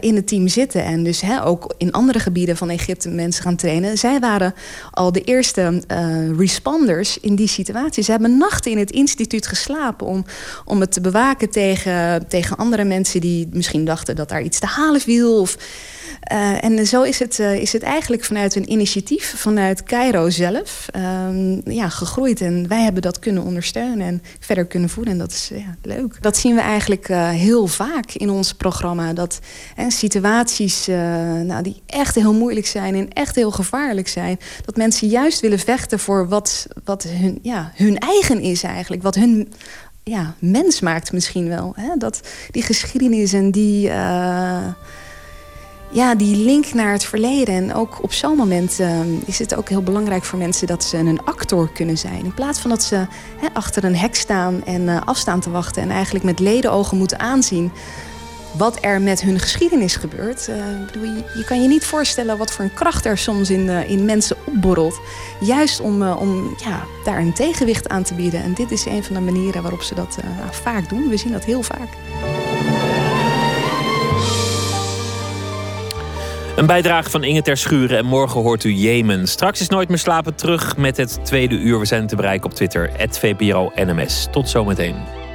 [0.00, 0.84] in het team zitten...
[0.84, 3.98] en dus ook in andere gebieden van Egypte mensen gaan trainen...
[3.98, 4.54] zij waren
[4.90, 5.82] al de eerste
[6.36, 8.02] responders in die situatie.
[8.02, 10.06] Ze hebben nachten in het instituut geslapen...
[10.06, 10.24] om,
[10.64, 14.16] om het te bewaken tegen, tegen andere mensen die misschien dachten...
[14.16, 15.56] dat daar iets te halen viel of...
[16.32, 20.86] Uh, en zo is het, is het eigenlijk vanuit een initiatief vanuit Cairo zelf
[21.28, 22.40] um, ja, gegroeid.
[22.40, 25.12] En wij hebben dat kunnen ondersteunen en verder kunnen voeden.
[25.12, 26.22] En dat is ja, leuk.
[26.22, 29.12] Dat zien we eigenlijk heel vaak in ons programma.
[29.12, 29.38] Dat
[29.88, 30.86] situaties
[31.44, 34.38] nou, die echt heel moeilijk zijn en echt heel gevaarlijk zijn.
[34.64, 39.02] Dat mensen juist willen vechten voor wat, wat hun, ja, hun eigen is eigenlijk.
[39.02, 39.52] Wat hun
[40.02, 41.72] ja, mens maakt misschien wel.
[41.76, 41.96] Hè?
[41.98, 42.20] Dat
[42.50, 43.90] die geschiedenis en die
[45.90, 47.54] ja, die link naar het verleden.
[47.54, 50.96] En ook op zo'n moment uh, is het ook heel belangrijk voor mensen dat ze
[50.96, 52.24] een actor kunnen zijn.
[52.24, 53.06] In plaats van dat ze
[53.36, 57.72] hè, achter een hek staan en afstaan te wachten en eigenlijk met ledenogen moeten aanzien
[58.58, 60.50] wat er met hun geschiedenis gebeurt.
[60.86, 64.04] Bedoel, je, je, kan je niet voorstellen wat voor een kracht er soms in, in
[64.04, 65.00] mensen opborrelt.
[65.40, 68.42] Juist om, om ja, daar een tegenwicht aan te bieden.
[68.42, 70.18] En dit is een van de manieren waarop ze dat
[70.50, 71.08] vaak doen.
[71.08, 71.88] We zien dat heel vaak.
[76.56, 79.28] Een bijdrage van Inge ter Schuren en morgen hoort u Jemen.
[79.28, 81.78] Straks is Nooit meer slapen terug met het tweede uur.
[81.78, 84.26] We zijn te bereiken op Twitter, VPRO NMS.
[84.30, 85.25] Tot zometeen.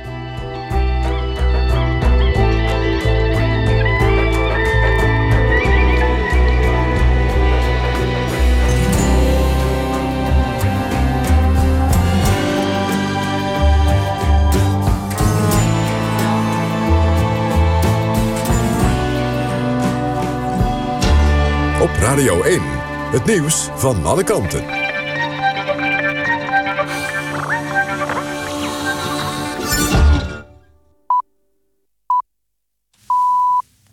[22.12, 22.62] Radio 1,
[23.12, 24.64] het nieuws van alle kanten.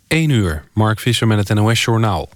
[0.07, 2.29] 1 uur, Mark Visser met het NOS-journaal.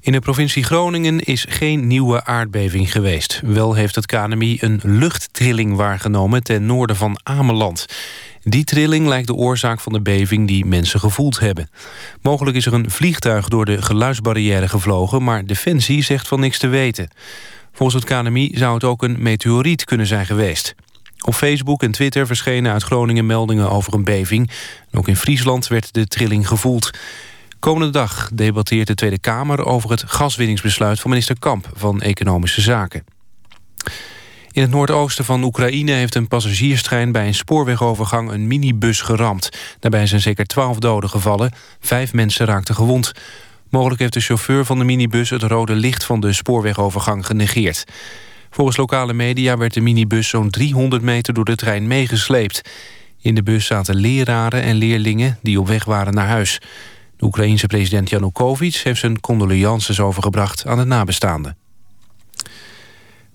[0.00, 3.40] In de provincie Groningen is geen nieuwe aardbeving geweest.
[3.44, 7.86] Wel heeft het KNMI een luchttrilling waargenomen ten noorden van Ameland.
[8.44, 11.70] Die trilling lijkt de oorzaak van de beving die mensen gevoeld hebben.
[12.22, 15.22] Mogelijk is er een vliegtuig door de geluidsbarrière gevlogen...
[15.24, 17.08] maar Defensie zegt van niks te weten.
[17.72, 20.74] Volgens het KNMI zou het ook een meteoriet kunnen zijn geweest.
[21.24, 24.50] Op Facebook en Twitter verschenen uit Groningen meldingen over een beving.
[24.92, 26.90] ook in Friesland werd de trilling gevoeld.
[27.58, 33.04] Komende dag debatteert de Tweede Kamer over het gaswinningsbesluit van minister Kamp van Economische Zaken.
[34.52, 39.48] In het noordoosten van Oekraïne heeft een passagierstrein bij een spoorwegovergang een minibus geramd.
[39.78, 43.12] Daarbij zijn zeker twaalf doden gevallen, vijf mensen raakten gewond.
[43.70, 47.84] Mogelijk heeft de chauffeur van de minibus het rode licht van de spoorwegovergang genegeerd.
[48.50, 52.70] Volgens lokale media werd de minibus zo'n 300 meter door de trein meegesleept.
[53.20, 56.60] In de bus zaten leraren en leerlingen die op weg waren naar huis.
[57.16, 61.61] De Oekraïense president Janukovic heeft zijn condolences overgebracht aan de nabestaanden.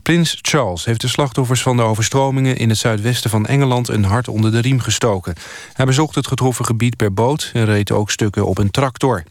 [0.08, 2.58] Prins Charles heeft de slachtoffers van de overstromingen...
[2.58, 5.36] in het zuidwesten van Engeland een hart onder de riem gestoken.
[5.74, 7.52] Hij bezocht het getroffen gebied per boot...
[7.54, 9.24] en reed ook stukken op een tractor.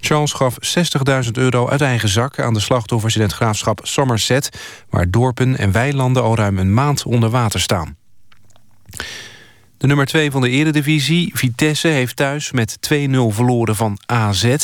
[0.00, 0.56] Charles gaf
[1.24, 3.16] 60.000 euro uit eigen zak aan de slachtoffers...
[3.16, 4.48] in het graafschap Somerset...
[4.90, 7.96] waar dorpen en weilanden al ruim een maand onder water staan.
[9.78, 12.96] De nummer 2 van de eredivisie, Vitesse, heeft thuis met 2-0
[13.28, 14.56] verloren van AZ...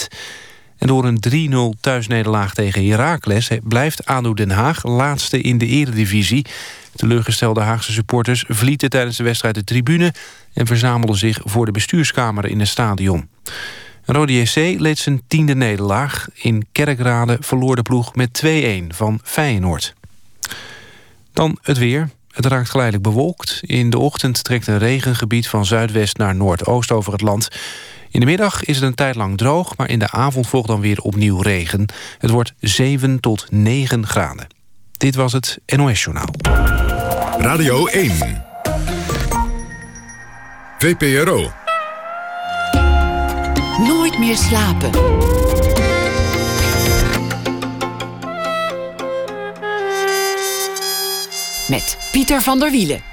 [0.83, 3.51] En door een 3-0 thuisnederlaag tegen Heracles...
[3.63, 6.47] blijft ADO Den Haag laatste in de eredivisie.
[6.95, 10.15] Teleurgestelde Haagse supporters vlieten tijdens de wedstrijd de tribune...
[10.53, 13.29] en verzamelden zich voor de bestuurskamer in het stadion.
[14.05, 16.29] Rode JC leed zijn tiende nederlaag.
[16.35, 19.95] In Kerkrade verloor de ploeg met 2-1 van Feyenoord.
[21.33, 22.11] Dan het weer.
[22.31, 23.61] Het raakt geleidelijk bewolkt.
[23.63, 27.49] In de ochtend trekt een regengebied van zuidwest naar noordoost over het land.
[28.13, 30.81] In de middag is het een tijd lang droog, maar in de avond volgt dan
[30.81, 31.87] weer opnieuw regen.
[32.19, 34.47] Het wordt 7 tot 9 graden.
[34.93, 36.29] Dit was het NOS Journaal.
[37.39, 38.45] Radio 1.
[40.79, 41.53] VPRO.
[43.79, 44.91] Nooit meer slapen.
[51.69, 53.12] Met Pieter van der Wielen.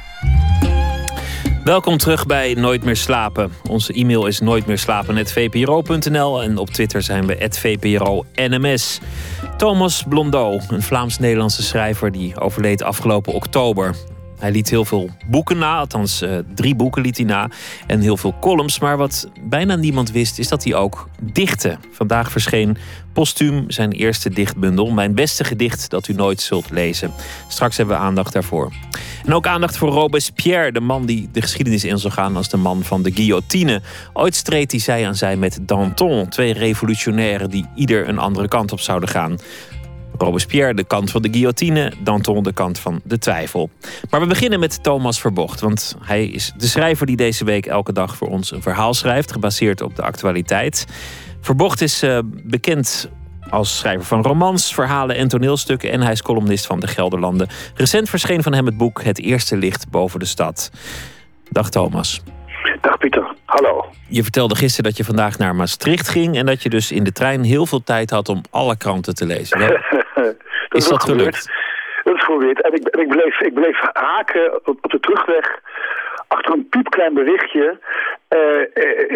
[1.63, 3.51] Welkom terug bij Nooit meer slapen.
[3.69, 8.99] Onze e-mail is nooitmeerslapen.vpro.nl en op Twitter zijn we @vpro_nms.
[9.57, 13.95] Thomas Blondeau, een Vlaams-Nederlandse schrijver die overleed afgelopen oktober.
[14.39, 17.49] Hij liet heel veel boeken na, althans uh, drie boeken liet hij na.
[17.87, 18.79] En heel veel columns.
[18.79, 21.77] Maar wat bijna niemand wist, is dat hij ook dichtte.
[21.91, 22.77] Vandaag verscheen
[23.13, 24.91] postuum zijn eerste dichtbundel.
[24.91, 27.11] Mijn beste gedicht dat u nooit zult lezen.
[27.47, 28.73] Straks hebben we aandacht daarvoor.
[29.25, 32.57] En ook aandacht voor Robespierre, de man die de geschiedenis in zal gaan als de
[32.57, 33.81] man van de guillotine.
[34.13, 38.71] Ooit streed hij zij aan zij met Danton, twee revolutionairen die ieder een andere kant
[38.71, 39.37] op zouden gaan.
[40.21, 43.69] Robespierre de kant van de guillotine, Danton de kant van de twijfel.
[44.09, 47.93] Maar we beginnen met Thomas Verbocht, want hij is de schrijver die deze week elke
[47.93, 50.85] dag voor ons een verhaal schrijft, gebaseerd op de actualiteit.
[51.41, 53.09] Verbocht is uh, bekend
[53.49, 57.47] als schrijver van romans, verhalen en toneelstukken en hij is columnist van de Gelderlanden.
[57.75, 60.71] Recent verscheen van hem het boek Het eerste licht boven de stad.
[61.49, 62.21] Dag Thomas.
[62.81, 63.85] Dag Pieter, hallo.
[64.07, 67.11] Je vertelde gisteren dat je vandaag naar Maastricht ging en dat je dus in de
[67.11, 69.59] trein heel veel tijd had om alle kranten te lezen.
[70.69, 71.51] dat is dat gelukt?
[72.03, 72.61] Dat is gebeurd.
[72.61, 75.59] En ik, ik, bleef, ik bleef haken op, op de terugweg
[76.27, 77.79] achter een piepklein berichtje
[78.29, 78.61] uh,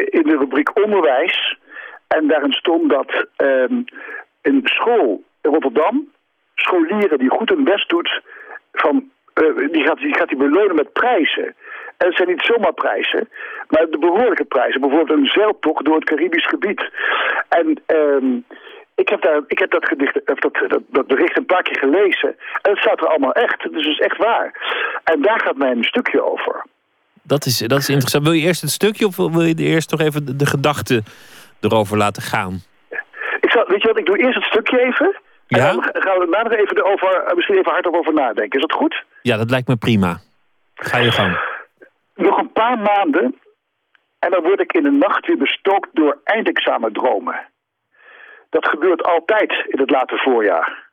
[0.09, 1.57] in de rubriek onderwijs.
[2.07, 3.85] En daarin stond dat um,
[4.41, 6.11] een school in Rotterdam,
[6.55, 8.21] scholieren die goed hun best doet,
[8.73, 9.09] van,
[9.41, 11.55] uh, die, gaat, die gaat die belonen met prijzen.
[11.97, 13.29] En het zijn niet zomaar prijzen,
[13.69, 14.81] maar de behoorlijke prijzen.
[14.81, 16.89] Bijvoorbeeld een zeiltocht door het Caribisch gebied.
[17.49, 18.45] En um,
[18.95, 22.35] ik heb, daar, ik heb dat, gedicht, dat, dat, dat bericht een paar keer gelezen.
[22.61, 23.63] En het staat er allemaal echt.
[23.63, 24.53] Het is dus echt waar.
[25.03, 26.65] En daar gaat mijn stukje over.
[27.23, 28.23] Dat is, dat is interessant.
[28.23, 31.03] Wil je eerst het stukje of wil je eerst toch even de, de gedachte
[31.61, 32.61] erover laten gaan?
[33.53, 35.15] zal, weet je wat, ik doe eerst het stukje even.
[35.47, 35.69] Ja?
[35.69, 38.59] En dan gaan we daarna nog even erover, misschien even hardop over nadenken.
[38.59, 39.03] Is dat goed?
[39.21, 40.19] Ja, dat lijkt me prima.
[40.75, 41.37] Ga je gang.
[42.15, 43.39] Nog een paar maanden
[44.19, 47.51] en dan word ik in de nacht weer bestookt door eindexamendromen.
[48.53, 50.91] Dat gebeurt altijd in het late voorjaar.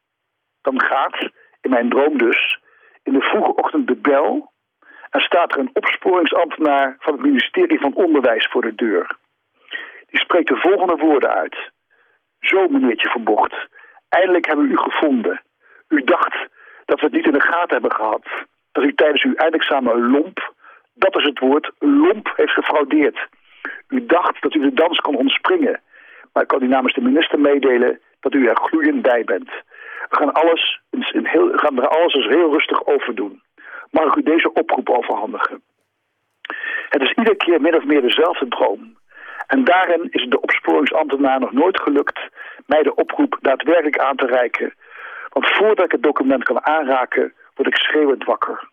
[0.62, 1.30] Dan gaat,
[1.60, 2.58] in mijn droom dus,
[3.02, 4.52] in de vroege ochtend de bel...
[5.10, 9.16] en staat er een opsporingsambtenaar van het ministerie van Onderwijs voor de deur.
[10.06, 11.70] Die spreekt de volgende woorden uit.
[12.40, 13.54] Zo, meneertje Verbocht,
[14.08, 15.42] eindelijk hebben we u gevonden.
[15.88, 16.48] U dacht
[16.84, 18.26] dat we het niet in de gaten hebben gehad.
[18.72, 20.54] Dat u tijdens uw eindexamen lomp,
[20.94, 23.28] dat is het woord, lomp heeft gefraudeerd.
[23.88, 25.80] U dacht dat u de dans kon ontspringen.
[26.32, 29.50] Maar ik kan u namens de minister meedelen dat u er gloeiend bij bent.
[30.08, 33.42] We gaan, alles, in heel, gaan er alles eens heel rustig over doen.
[33.90, 35.62] Mag ik u deze oproep overhandigen?
[36.88, 38.98] Het is iedere keer min of meer dezelfde droom.
[39.46, 42.20] En daarin is de opsporingsambtenaar nog nooit gelukt
[42.66, 44.74] mij de oproep daadwerkelijk aan te reiken.
[45.28, 48.68] Want voordat ik het document kan aanraken, word ik schreeuwend wakker.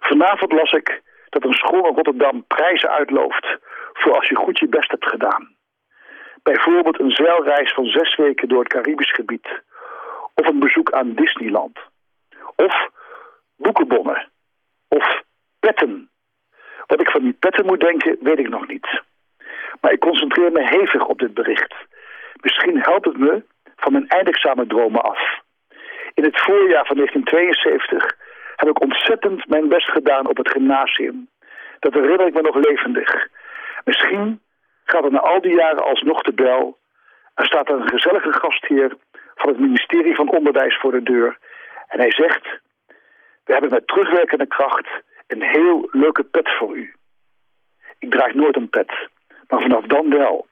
[0.00, 3.56] Vanavond las ik dat een school in Rotterdam prijzen uitlooft
[3.92, 5.53] voor als je goed je best hebt gedaan.
[6.44, 9.62] Bijvoorbeeld een zeilreis van zes weken door het Caribisch gebied.
[10.34, 11.78] Of een bezoek aan Disneyland.
[12.56, 12.88] Of
[13.56, 14.28] boekenbonnen.
[14.88, 15.22] Of
[15.60, 16.10] petten.
[16.86, 19.02] Wat ik van die petten moet denken, weet ik nog niet.
[19.80, 21.74] Maar ik concentreer me hevig op dit bericht.
[22.40, 23.44] Misschien helpt het me
[23.76, 25.40] van mijn eindexamendromen af.
[26.14, 28.16] In het voorjaar van 1972
[28.56, 31.28] heb ik ontzettend mijn best gedaan op het gymnasium.
[31.78, 33.28] Dat herinner ik me nog levendig.
[33.84, 34.40] Misschien
[34.84, 36.78] gaat er na al die jaren alsnog de bel...
[37.34, 38.96] en staat er een gezellige gastheer
[39.34, 41.38] van het ministerie van Onderwijs voor de deur...
[41.88, 42.60] en hij zegt...
[43.44, 44.88] we hebben met terugwerkende kracht
[45.26, 46.94] een heel leuke pet voor u.
[47.98, 49.08] Ik draag nooit een pet,
[49.48, 50.46] maar vanaf dan wel.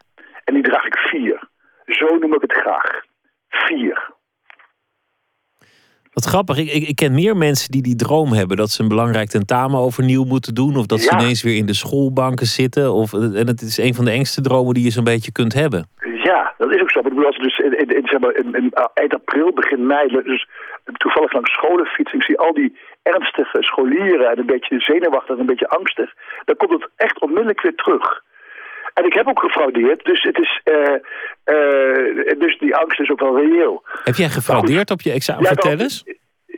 [0.44, 1.48] En die draag ik vier.
[1.86, 3.00] Zo noem ik het graag.
[3.48, 4.10] Vier.
[6.12, 8.88] Wat grappig, ik, ik, ik, ken meer mensen die die droom hebben dat ze een
[8.88, 10.76] belangrijk tentamen overnieuw moeten doen.
[10.76, 12.92] Of dat ze ineens weer in de schoolbanken zitten.
[12.92, 15.88] Of, en het is een van de engste dromen die je zo'n beetje kunt hebben.
[16.22, 16.98] Ja, dat is ook zo.
[16.98, 19.86] Ik bedoel, als ik dus in, in, in, zeg maar, in, uh, eind april, begin
[19.86, 20.48] mei, dus
[20.84, 22.12] toevallig langs scholen fiets...
[22.12, 26.14] ik zie al die ernstige scholieren en een beetje zenuwachtig en een beetje angstig...
[26.44, 28.22] dan komt het echt onmiddellijk weer terug.
[28.94, 30.94] En ik heb ook gefraudeerd, dus, het is, eh,
[31.44, 33.82] eh, dus die angst is ook wel reëel.
[34.04, 35.42] Heb jij gefraudeerd op je examen?
[35.42, 36.04] Ja, Vertel eens.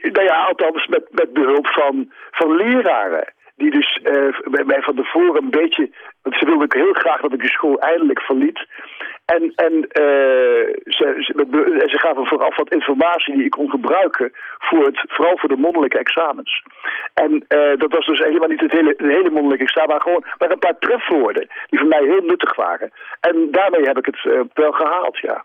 [0.03, 3.33] Nou ja, althans met, met behulp van, van leraren.
[3.57, 5.91] Die dus eh, bij mij van tevoren een beetje...
[6.23, 8.67] Want ze wilden ook heel graag dat ik de school eindelijk verliet.
[9.25, 11.33] En, en, eh, ze, ze,
[11.87, 14.33] ze gaven vooraf wat informatie die ik kon gebruiken...
[14.59, 16.63] Voor het, vooral voor de mondelijke examens.
[17.15, 19.91] En eh, dat was dus helemaal niet het hele, het hele mondelijke examen...
[19.91, 22.91] maar gewoon maar een paar trefwoorden die voor mij heel nuttig waren.
[23.21, 25.45] En daarmee heb ik het eh, wel gehaald, ja.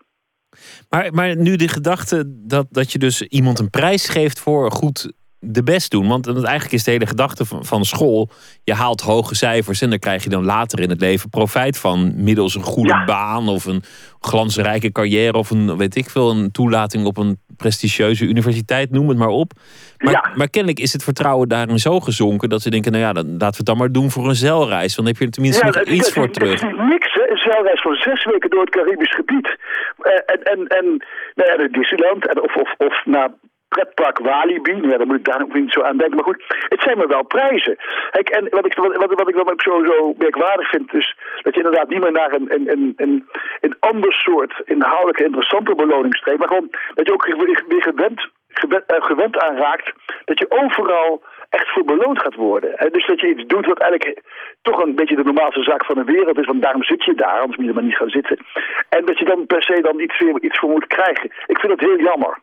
[0.88, 5.12] Maar, maar nu de gedachte dat, dat je dus iemand een prijs geeft voor goed
[5.40, 6.08] de best doen.
[6.08, 8.30] Want eigenlijk is de hele gedachte van, van school.
[8.64, 12.12] Je haalt hoge cijfers en daar krijg je dan later in het leven profijt van.
[12.16, 13.04] Middels een goede Ja.
[13.04, 13.82] baan of een
[14.20, 15.32] glansrijke carrière.
[15.38, 18.90] Of een, weet ik veel, een toelating op een prestigieuze universiteit.
[18.90, 19.52] Noem het maar op.
[19.98, 20.30] Maar, Ja.
[20.34, 22.48] maar kennelijk is het vertrouwen daarin zo gezonken.
[22.48, 24.94] Dat ze denken, nou ja, dan, laten we het dan maar doen voor een zeilreis.
[24.94, 26.62] Dan heb je er tenminste nog is- iets voor terug.
[26.62, 27.30] niks, hè.
[27.30, 29.56] Een zeilreis van zes weken door het Caribisch gebied.
[29.98, 30.84] Eh, en, en, en
[31.34, 33.30] nou ja, naar Disneyland en, of, of, of naar
[33.74, 34.74] pretpark Walibi.
[34.82, 36.16] Ja, daar moet ik daar ook niet zo aan denken.
[36.16, 37.76] Maar goed, het zijn maar wel prijzen.
[38.10, 40.94] Kijk, en wat ik, wat, wat, ik dan zo, merkwaardig vind...
[40.94, 43.28] is dat je inderdaad niet meer naar een, een, een,
[43.60, 46.38] een, ander soort inhoudelijke interessante beloning streeft...
[46.38, 49.92] maar gewoon dat je ook weer gewend, gewend, eh, gewend aanraakt...
[50.24, 52.78] dat je overal echt voor beloond gaat worden.
[52.78, 54.22] En dus dat je iets doet wat eigenlijk
[54.62, 56.46] toch een beetje de normaalste zaak van de wereld is.
[56.46, 58.38] Want daarom zit je daar, anders moet je maar niet gaan zitten.
[58.88, 61.30] En dat je dan per se dan iets, iets voor moet krijgen.
[61.46, 62.38] Ik vind dat heel jammer.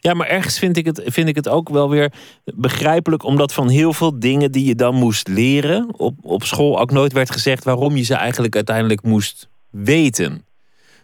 [0.00, 2.12] Ja, maar ergens vind ik, het, vind ik het ook wel weer
[2.54, 6.90] begrijpelijk, omdat van heel veel dingen die je dan moest leren op, op school ook
[6.90, 10.44] nooit werd gezegd waarom je ze eigenlijk uiteindelijk moest weten.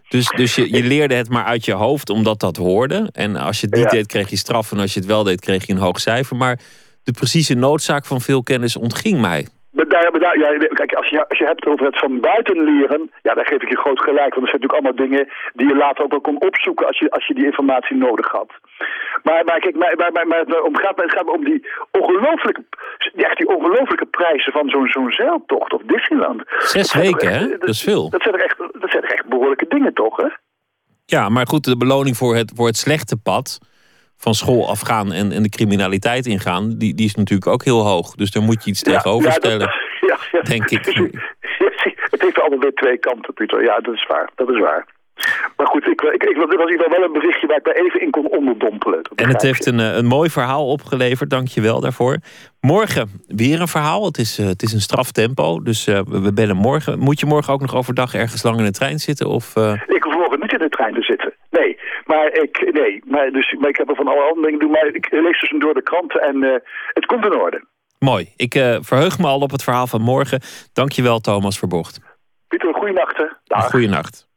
[0.09, 3.09] Dus, dus je, je leerde het maar uit je hoofd omdat dat hoorde.
[3.13, 3.91] En als je het niet Ja.
[3.91, 4.73] deed, kreeg je straf.
[4.73, 6.37] En als je het wel deed, kreeg je een hoog cijfer.
[6.37, 6.61] Maar
[7.03, 9.47] de precieze noodzaak van veel kennis ontging mij.
[9.73, 13.35] Daar, daar, ja, kijk, als je, als je hebt over het van buiten leren, ja,
[13.35, 14.35] dan geef ik je groot gelijk.
[14.35, 17.11] Want er zijn natuurlijk allemaal dingen die je later ook wel kon opzoeken als je,
[17.11, 18.51] als je die informatie nodig had.
[19.23, 22.65] Maar, maar kijk, maar, maar, maar, maar het, om gaat, het gaat om die ongelooflijke,
[23.15, 26.43] die, echt die ongelooflijke prijzen van zo'n zo'n zeiltocht of Disneyland.
[26.59, 27.39] Zes Dat weken, hè?
[27.51, 28.11] echt- Dat is veel.
[28.11, 30.27] Dat zijn er echt, dat zijn er echt behoorlijke dingen, toch, hè?
[31.07, 33.59] Ja, maar goed, de beloning voor het, voor het slechte pad
[34.21, 38.15] van school afgaan en, en de criminaliteit ingaan, die, die is natuurlijk ook heel hoog.
[38.15, 39.71] Dus daar moet je iets tegenover stellen.
[40.11, 40.41] ja, ja.
[40.41, 40.87] denk ik.
[42.11, 43.63] Het heeft altijd weer twee kanten, Pieter.
[43.63, 44.31] Ja, dat is waar.
[44.35, 44.87] Dat is waar.
[45.57, 47.75] Maar goed, ik, ik, ik, was in ieder geval wel een berichtje waar ik daar
[47.75, 49.01] even in kon onderdompelen.
[49.15, 52.17] En het heeft een, eh, een mooi verhaal opgeleverd, dank je wel daarvoor.
[52.61, 54.05] Morgen weer een verhaal.
[54.05, 56.99] Het is, eh, het is een straftempo, dus eh, we bellen morgen.
[56.99, 59.27] Moet je morgen ook nog overdag ergens lang in de trein zitten?
[59.27, 59.57] Of,
[59.87, 61.35] Ik hoef morgen niet in de trein te zitten.
[61.51, 64.71] Nee, maar ik, nee, maar, dus, maar ik heb er van alle andere dingen doen.
[64.71, 66.55] Maar ik lees dus door de kranten en eh,
[66.93, 67.65] het komt in orde.
[67.99, 68.33] Mooi.
[68.37, 70.41] Ik eh, verheug me al op het verhaal van morgen.
[70.73, 72.01] Dank je wel, Thomas Verbocht.
[72.49, 73.25] Pieter, goeienacht.
[73.49, 74.30] Goeienacht.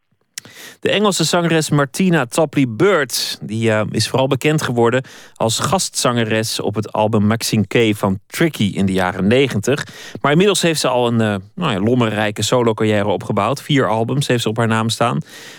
[0.83, 5.03] De Engelse zangeres Martina Tapley Bird die, eh, is vooral bekend geworden
[5.33, 9.87] als gastzangeres op het album Maxine K van Tricky in de jaren 90.
[10.21, 13.61] Maar inmiddels heeft ze al een eh, nou ja, lommerrijke solo-carrière opgebouwd.
[13.61, 15.17] Vier albums heeft ze op haar naam staan.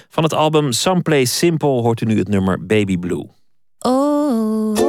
[0.08, 3.26] Van het album Someplace Simple hoort u nu het nummer Baby Blue.
[3.78, 4.83] Oh,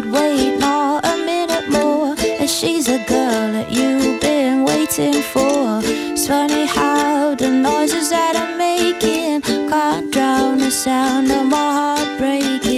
[0.00, 2.14] should wait not a minute more.
[2.40, 5.80] And she's a girl that you've been waiting for.
[5.84, 12.18] It's funny how the noises that I'm making can't drown the sound of my heart
[12.18, 12.69] breaking.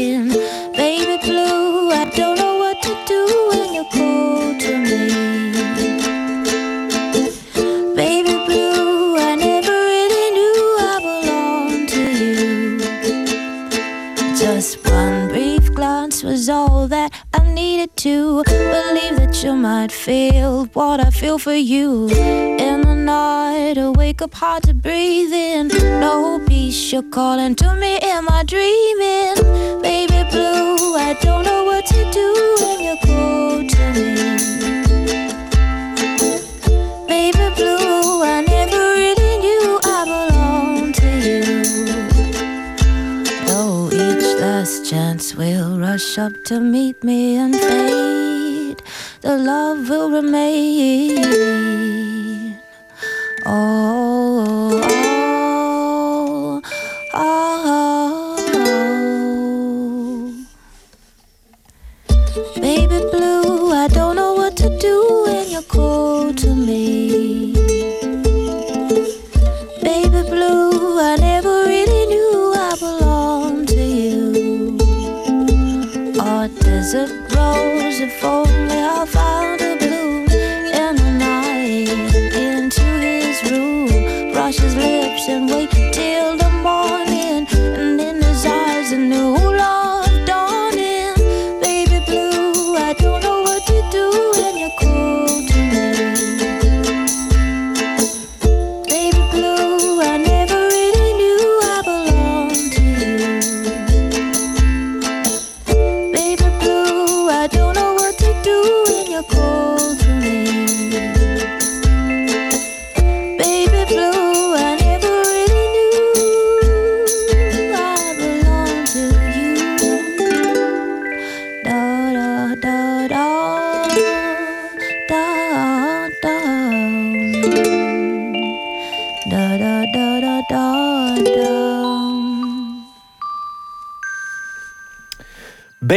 [17.34, 22.08] I needed to believe that you might feel what I feel for you.
[22.08, 25.68] In the night, I wake up hard to breathe in.
[26.00, 27.98] No peace, you're calling to me.
[28.02, 29.36] Am I dreaming?
[29.82, 34.02] Baby blue, I don't know what to do when you're cold to me.
[37.08, 38.44] Baby blue, I
[46.12, 48.82] rush up to meet me and fade,
[49.22, 51.18] the love will remain.
[53.46, 54.80] Oh,
[56.24, 56.60] oh,
[57.14, 58.36] oh.
[62.60, 66.91] Baby blue, I don't know what to do when you're cold to me.
[85.32, 85.71] and wake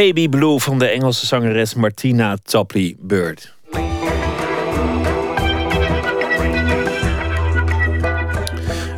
[0.06, 3.54] Baby Blue van de Engelse zangeres Martina Tapley Bird.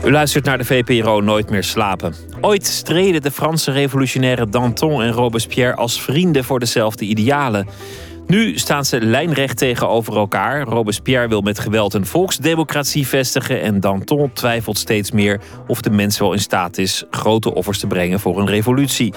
[0.04, 2.14] U luistert naar de VPRO Nooit meer slapen.
[2.40, 7.68] Ooit streden de Franse revolutionaire Danton en Robespierre als vrienden voor dezelfde idealen.
[8.28, 10.62] Nu staan ze lijnrecht tegenover elkaar.
[10.62, 16.18] Robespierre wil met geweld een volksdemocratie vestigen en Danton twijfelt steeds meer of de mens
[16.18, 19.14] wel in staat is grote offers te brengen voor een revolutie.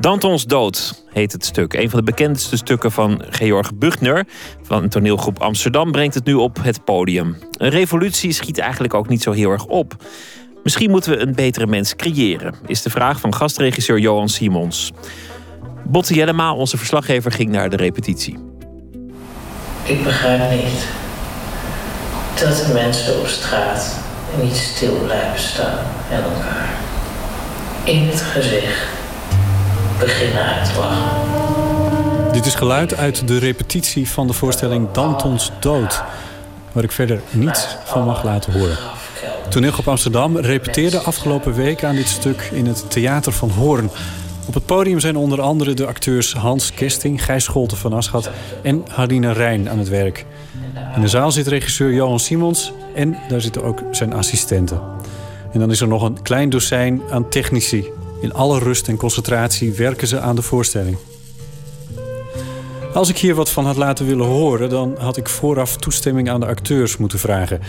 [0.00, 1.72] Dantons dood heet het stuk.
[1.72, 4.26] Een van de bekendste stukken van Georg Buchner
[4.62, 7.36] van toneelgroep Amsterdam brengt het nu op het podium.
[7.58, 9.96] Een revolutie schiet eigenlijk ook niet zo heel erg op.
[10.62, 14.92] Misschien moeten we een betere mens creëren, is de vraag van gastregisseur Johan Simons.
[15.84, 18.51] Botte Jellema, onze verslaggever, ging naar de repetitie.
[19.84, 20.86] Ik begrijp niet
[22.40, 23.96] dat de mensen op straat
[24.42, 25.78] niet stil blijven staan
[26.10, 26.68] en elkaar
[27.84, 28.86] in het gezicht
[29.98, 32.32] beginnen uit te lachen.
[32.32, 36.02] Dit is geluid uit de repetitie van de voorstelling Dantons Dood,
[36.72, 38.76] waar ik verder niets van mag laten horen.
[39.48, 43.90] Toneelgroep Amsterdam repeteerde afgelopen week aan dit stuk in het Theater van Hoorn.
[44.46, 48.30] Op het podium zijn onder andere de acteurs Hans Kesting, Gijs Scholte van Aschat
[48.62, 50.26] en Harina Rijn aan het werk.
[50.94, 54.80] In de zaal zit regisseur Johan Simons en daar zitten ook zijn assistenten.
[55.52, 57.84] En dan is er nog een klein dozijn aan technici.
[58.20, 60.96] In alle rust en concentratie werken ze aan de voorstelling.
[62.94, 66.40] Als ik hier wat van had laten willen horen, dan had ik vooraf toestemming aan
[66.40, 67.60] de acteurs moeten vragen.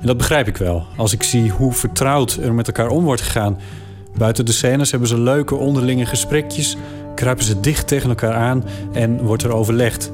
[0.00, 3.22] En dat begrijp ik wel, als ik zie hoe vertrouwd er met elkaar om wordt
[3.22, 3.58] gegaan.
[4.16, 6.76] Buiten de scènes hebben ze leuke onderlinge gesprekjes,
[7.14, 10.12] kruipen ze dicht tegen elkaar aan en wordt er overlegd.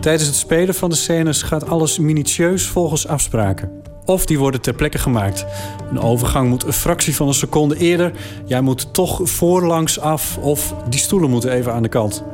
[0.00, 3.70] Tijdens het spelen van de scènes gaat alles minutieus volgens afspraken.
[4.04, 5.46] Of die worden ter plekke gemaakt.
[5.90, 8.12] Een overgang moet een fractie van een seconde eerder.
[8.44, 12.24] Jij moet toch voorlangs af of die stoelen moeten even aan de kant.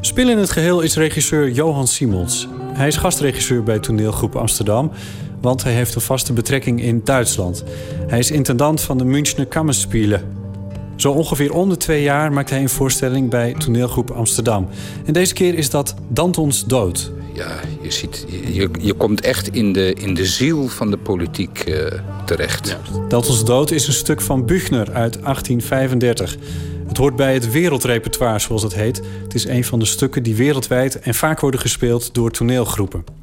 [0.00, 2.48] Spil in het geheel is regisseur Johan Simons.
[2.72, 4.90] Hij is gastregisseur bij toneelgroep Amsterdam,
[5.42, 7.64] want hij heeft een vaste betrekking in Duitsland.
[8.06, 10.20] Hij is intendant van de Münchner Kammerspiele.
[10.96, 14.68] Zo ongeveer om de twee jaar maakt hij een voorstelling bij toneelgroep Amsterdam.
[15.04, 17.12] En deze keer is dat Dantons dood.
[17.34, 21.58] Ja, je, ziet, je, je komt echt in de, in de ziel van de politiek
[21.58, 22.76] eh, terecht.
[23.08, 26.36] Dantons dood is een stuk van Büchner uit 1835.
[26.88, 29.02] Het hoort bij het wereldrepertoire, zoals het heet.
[29.22, 33.21] Het is een van de stukken die wereldwijd en vaak worden gespeeld door toneelgroepen.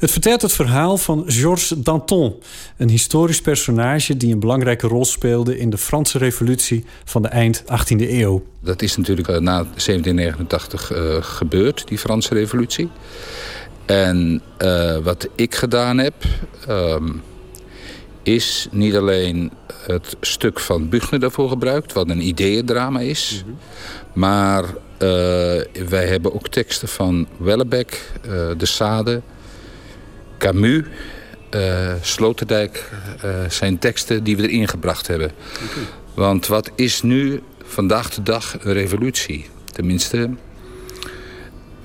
[0.00, 2.34] Het vertelt het verhaal van Georges Danton,
[2.76, 7.62] een historisch personage die een belangrijke rol speelde in de Franse Revolutie van de eind
[7.62, 8.44] 18e eeuw.
[8.60, 12.90] Dat is natuurlijk eh, na 1789 uh, gebeurd, die Franse Revolutie.
[13.86, 16.14] En uh, wat ik gedaan heb,
[16.68, 17.22] um,
[18.22, 19.52] is niet alleen
[19.86, 23.42] het stuk van Buchner daarvoor gebruikt, wat een ideeëndrama is.
[23.44, 23.58] Mm -hmm.
[24.12, 24.64] Maar
[25.88, 28.10] wij hebben ook teksten van Wellebeck,
[28.56, 29.22] De Sade,
[30.40, 30.82] Camus,
[31.54, 32.90] uh, Sloterdijk.
[33.48, 35.30] zijn teksten die we erin gebracht hebben.
[36.14, 39.46] Want wat is nu vandaag de dag een revolutie?
[39.72, 40.30] Tenminste,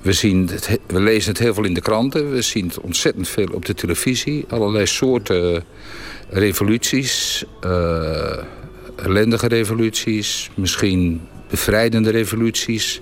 [0.06, 2.30] we, zien het, we lezen het heel veel in de kranten.
[2.30, 4.44] We zien het ontzettend veel op de televisie.
[4.48, 5.64] Allerlei soorten
[6.28, 8.38] revoluties, uh,
[8.96, 11.20] ellendige revoluties, misschien
[11.50, 13.00] bevrijdende revoluties.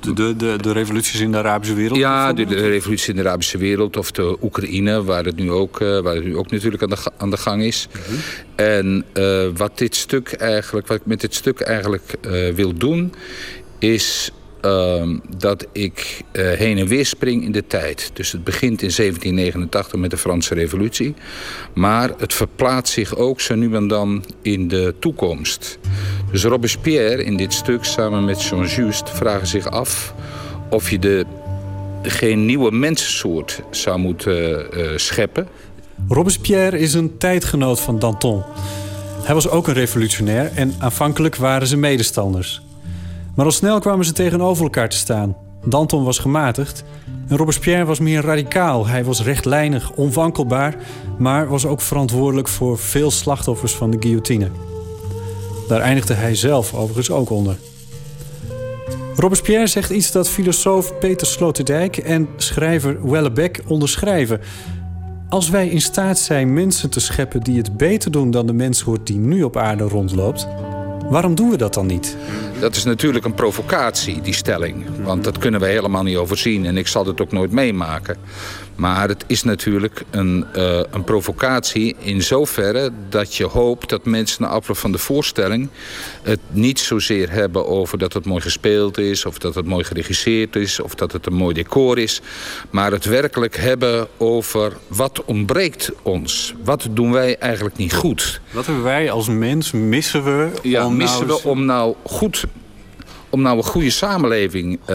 [0.00, 1.98] De, de, de, de, revoluties in de Arabische wereld?
[1.98, 5.80] Ja, de, de revoluties in de Arabische wereld of de Oekraïne, waar het nu ook,
[5.80, 7.88] uh, waar het nu ook natuurlijk aan de, aan de gang is.
[7.92, 8.16] Mm -hmm.
[8.54, 12.16] En uh, wat, dit stuk eigenlijk, wat ik met dit stuk eigenlijk
[12.54, 13.14] wil doen,
[13.78, 14.30] is
[14.66, 18.10] uh, dat ik uh, heen en weer spring in de tijd.
[18.12, 21.14] Dus het begint in 1789 met de Franse revolutie.
[21.74, 25.78] Maar het verplaatst zich ook zo nu en dan in de toekomst.
[26.30, 30.14] Dus Robespierre in dit stuk samen met Jean-Just vragen zich af...
[30.70, 31.24] of je de,
[32.02, 35.48] geen nieuwe mensensoort zou moeten uh, scheppen.
[36.08, 38.44] Robespierre is een tijdgenoot van Danton.
[39.22, 42.65] Hij was ook een revolutionair en aanvankelijk waren ze medestanders.
[43.36, 45.36] Maar al snel kwamen ze tegenover elkaar te staan.
[45.64, 46.84] Danton was gematigd
[47.28, 48.86] en Robespierre was meer radicaal.
[48.86, 50.76] Hij was rechtlijnig, onwankelbaar,
[51.18, 54.50] maar was ook verantwoordelijk voor veel slachtoffers van de guillotine.
[55.68, 57.56] Daar eindigde hij zelf overigens ook onder.
[59.16, 64.40] Robespierre zegt iets dat filosoof Peter Sloterdijk en schrijver Wellebeck onderschrijven.
[65.28, 69.06] Als wij in staat zijn mensen te scheppen die het beter doen dan de menssoort
[69.06, 70.48] die nu op aarde rondloopt,
[71.08, 72.16] waarom doen we dat dan niet?
[72.60, 74.84] Dat is natuurlijk een provocatie, die stelling.
[75.02, 76.66] Want dat kunnen we helemaal niet overzien.
[76.66, 78.16] En ik zal het ook nooit meemaken.
[78.76, 84.42] Maar het is natuurlijk een, uh, een provocatie in zoverre dat je hoopt dat mensen
[84.42, 85.68] na afloop van de voorstelling
[86.22, 90.56] het niet zozeer hebben over dat het mooi gespeeld is, of dat het mooi geregisseerd
[90.56, 92.20] is, of dat het een mooi decor is.
[92.70, 96.54] Maar het werkelijk hebben over wat ontbreekt ons.
[96.64, 98.40] Wat doen wij eigenlijk niet goed?
[98.50, 100.50] Wat hebben wij als mens, missen we?
[100.62, 101.40] Ja, missen nou...
[101.42, 102.46] we om nou goed
[103.36, 104.86] om nou een goede samenleving uh,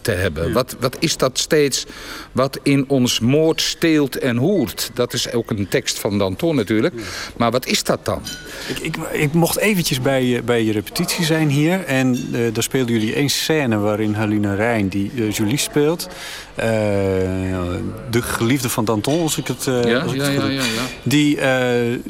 [0.00, 0.46] te hebben.
[0.46, 0.52] Ja.
[0.52, 1.86] Wat, wat is dat steeds
[2.32, 4.90] wat in ons moord, steelt en hoert?
[4.94, 6.94] Dat is ook een tekst van Danton natuurlijk.
[6.96, 7.02] Ja.
[7.36, 8.22] Maar wat is dat dan?
[8.68, 11.84] Ik, ik, ik mocht eventjes bij je, bij je repetitie zijn hier.
[11.84, 16.08] En uh, daar speelden jullie één scène waarin Halina Rijn, die uh, Julie speelt...
[18.10, 20.62] de geliefde van Danton, als ik het, ja, als ik ja, het ja, ja, ja.
[21.02, 21.38] Die,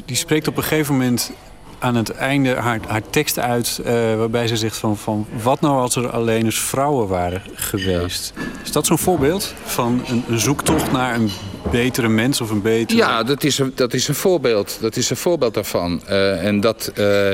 [0.05, 1.31] die spreekt op een gegeven moment
[1.83, 3.79] aan het einde haar, haar tekst uit...
[3.85, 5.27] Uh, waarbij ze zegt van, van...
[5.43, 8.33] wat nou als er alleen eens vrouwen waren geweest?
[8.63, 11.29] Is dat zo'n voorbeeld van een, zoektocht naar een
[11.71, 12.99] betere mens of een betere...
[12.99, 14.77] Ja, dat is een, dat is een voorbeeld.
[14.81, 16.01] Dat is een voorbeeld daarvan.
[16.09, 16.91] Uh, en dat...
[16.97, 17.31] Uh,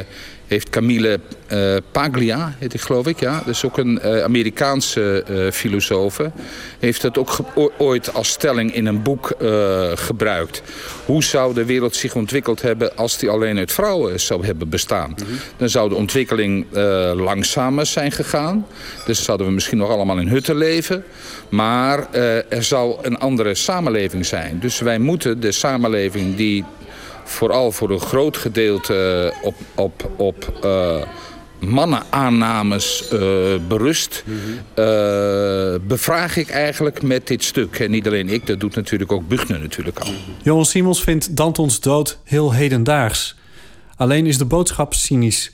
[0.50, 1.20] heeft Camille
[1.54, 3.38] uh, Paglia, heet ik geloof ik, ja.
[3.46, 6.20] Dat is ook een uh, Amerikaanse uh, filosoof.
[6.80, 7.38] Heeft het ook
[7.78, 9.36] ooit als stelling in een boek
[9.94, 10.62] gebruikt.
[11.06, 15.10] Hoe zou de wereld zich ontwikkeld hebben als die alleen uit vrouwen zou hebben bestaan?
[15.10, 15.38] Mm -hmm.
[15.58, 16.66] Dan zou de ontwikkeling
[17.16, 18.66] langzamer zijn gegaan.
[19.06, 21.04] Dus zouden we misschien nog allemaal in hutten leven.
[21.50, 22.14] Maar
[22.50, 24.60] er zou een andere samenleving zijn.
[24.60, 26.66] Dus wij moeten de samenleving die
[27.30, 31.04] vooral voor een groot gedeelte op, op, op uh,
[31.60, 33.20] mannenaannames uh,
[33.68, 34.24] berust.
[35.88, 37.80] bevraag ik eigenlijk met dit stuk.
[37.80, 40.14] En niet alleen ik, dat doet natuurlijk ook Buchner natuurlijk al.
[40.42, 43.36] Johan Simons vindt Dantons dood heel hedendaags.
[43.96, 45.52] Alleen is de boodschap cynisch.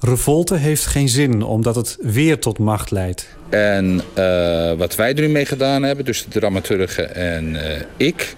[0.00, 3.28] Revolte heeft geen zin, omdat het weer tot macht leidt.
[3.48, 7.60] En uh, wat wij er nu mee gedaan hebben, dus de dramaturge en uh,
[7.96, 8.34] ik...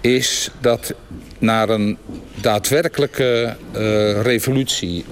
[0.00, 0.94] is dat
[1.38, 1.96] naar een
[2.34, 5.04] daadwerkelijke uh, revolutie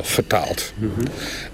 [0.00, 0.72] vertaald.
[0.76, 1.04] Mm -hmm.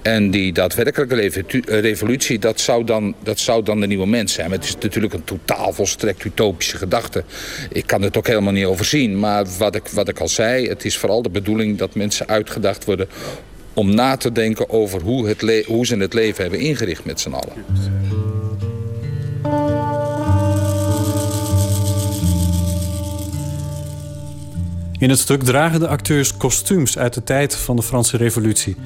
[0.02, 1.36] En die daadwerkelijke
[1.66, 4.48] revolutie, dat zou, dan, dat zou dan de nieuwe mens zijn.
[4.48, 7.24] Maar het is natuurlijk een totaal volstrekt utopische gedachte.
[7.72, 9.18] Ik kan het ook helemaal niet overzien.
[9.18, 12.84] Maar wat ik, wat ik al zei, het is vooral de bedoeling dat mensen uitgedacht
[12.84, 13.08] worden
[13.74, 17.32] om na te denken over hoe, het hoe ze het leven hebben ingericht met z'n
[17.32, 17.64] allen.
[24.98, 28.76] In het stuk dragen de acteurs kostuums uit de tijd van de Franse Revolutie.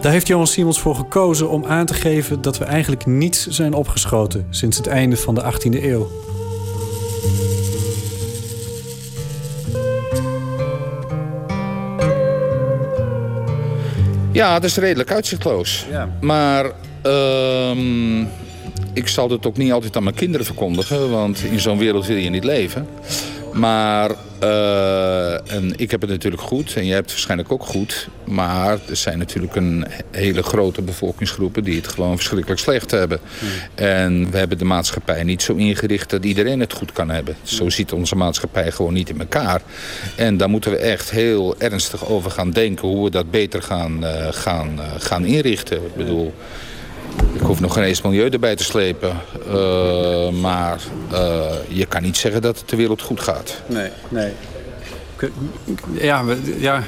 [0.00, 3.74] Daar heeft Johan Simons voor gekozen om aan te geven dat we eigenlijk niets zijn
[3.74, 6.10] opgeschoten sinds het einde van de 18e eeuw.
[14.32, 15.86] Ja, dat is redelijk uitzichtloos.
[15.90, 16.08] Ja.
[16.20, 16.72] Maar
[17.06, 18.26] uh,
[18.92, 21.10] ik zal het ook niet altijd aan mijn kinderen verkondigen.
[21.10, 22.86] Want in zo'n wereld wil je niet leven.
[23.52, 24.10] Maar
[24.42, 28.08] uh, en ik heb het natuurlijk goed en jij hebt het waarschijnlijk ook goed.
[28.24, 33.20] Maar er zijn natuurlijk een hele grote bevolkingsgroepen die het gewoon verschrikkelijk slecht hebben.
[33.38, 33.48] Hmm.
[33.74, 37.36] En we hebben de maatschappij niet zo ingericht dat iedereen het goed kan hebben.
[37.42, 39.62] Zo ziet onze maatschappij gewoon niet in elkaar.
[40.16, 44.04] En daar moeten we echt heel ernstig over gaan denken hoe we dat beter gaan,
[44.04, 45.76] uh, gaan, uh, gaan inrichten.
[45.76, 46.34] Ik bedoel...
[47.32, 49.16] Ik hoef nog geen eens milieu erbij te slepen.
[49.48, 50.80] Uh, maar
[51.12, 53.62] uh, je kan niet zeggen dat het de wereld goed gaat.
[53.66, 54.32] Nee, nee.
[55.92, 56.24] Ja,
[56.58, 56.82] ja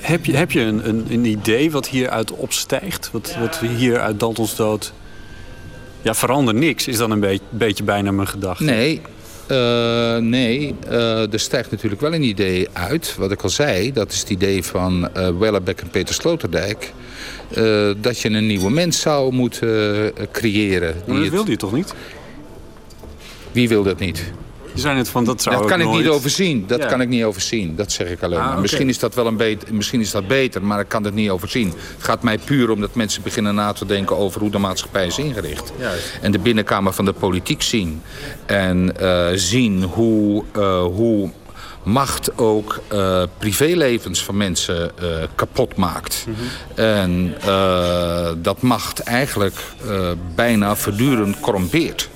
[0.00, 3.10] heb je, heb je een, een, een idee wat hieruit opstijgt?
[3.12, 4.92] Wat, wat hier uit Dantons dood...
[6.02, 8.64] Ja, verander niks is dan een beetje, beetje bijna mijn gedachte.
[8.64, 9.00] Nee,
[9.52, 13.14] uh, nee, uh, er stijgt natuurlijk wel een idee uit.
[13.18, 16.92] Wat ik al zei, dat is het idee van uh, Wellebeck en Peter Sloterdijk.
[18.00, 20.94] dat je een nieuwe mens zou moeten creëren.
[21.06, 21.94] Maar dat wilde je toch niet?
[23.52, 24.32] Wie wil dat niet?
[24.74, 25.98] Je zei net van dat zou Dat kan ik nooit...
[25.98, 26.64] niet overzien.
[26.66, 26.86] Dat ja.
[26.86, 27.76] kan ik niet overzien.
[27.76, 28.50] Dat zeg ik alleen ah, maar.
[28.50, 28.62] okay.
[28.62, 31.30] Misschien is dat wel een beter, misschien is dat beter, maar ik kan het niet
[31.30, 31.68] overzien.
[31.68, 35.06] Het gaat mij puur om dat mensen beginnen na te denken over hoe de maatschappij
[35.06, 35.72] is ingericht.
[35.78, 36.18] Juist.
[36.20, 38.02] En de binnenkamer van de politiek zien.
[38.46, 41.30] En uh, zien hoe, uh, hoe
[41.82, 46.24] macht ook uh, privélevens van mensen uh, kapot maakt.
[46.28, 46.84] Mm -hmm.
[46.84, 49.56] En uh, dat macht eigenlijk
[50.34, 52.08] bijna voortdurend corrompeert.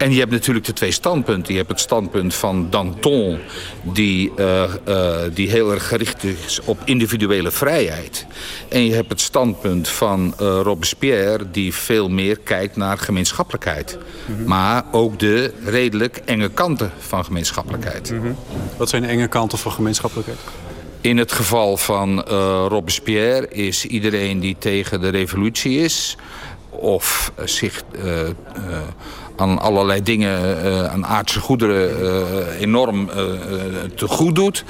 [0.00, 1.52] En je hebt natuurlijk de twee standpunten.
[1.52, 3.38] Je hebt het standpunt van Danton,
[3.82, 8.26] die, uh, uh, die heel erg gericht is op individuele vrijheid.
[8.68, 13.98] En je hebt het standpunt van uh, Robespierre, die veel meer kijkt naar gemeenschappelijkheid.
[14.26, 14.46] Mm -hmm.
[14.46, 18.10] Maar ook de redelijk enge kanten van gemeenschappelijkheid.
[18.10, 18.36] Mm -hmm.
[18.76, 20.38] Wat zijn de enge kanten van gemeenschappelijkheid?
[21.00, 22.20] In het geval van
[22.68, 26.16] Robespierre is iedereen die tegen de revolutie is...
[26.70, 27.82] of zich
[29.40, 33.14] aan allerlei dingen, uh, aan aardse goederen, uh, enorm uh,
[33.94, 34.64] te goed doet.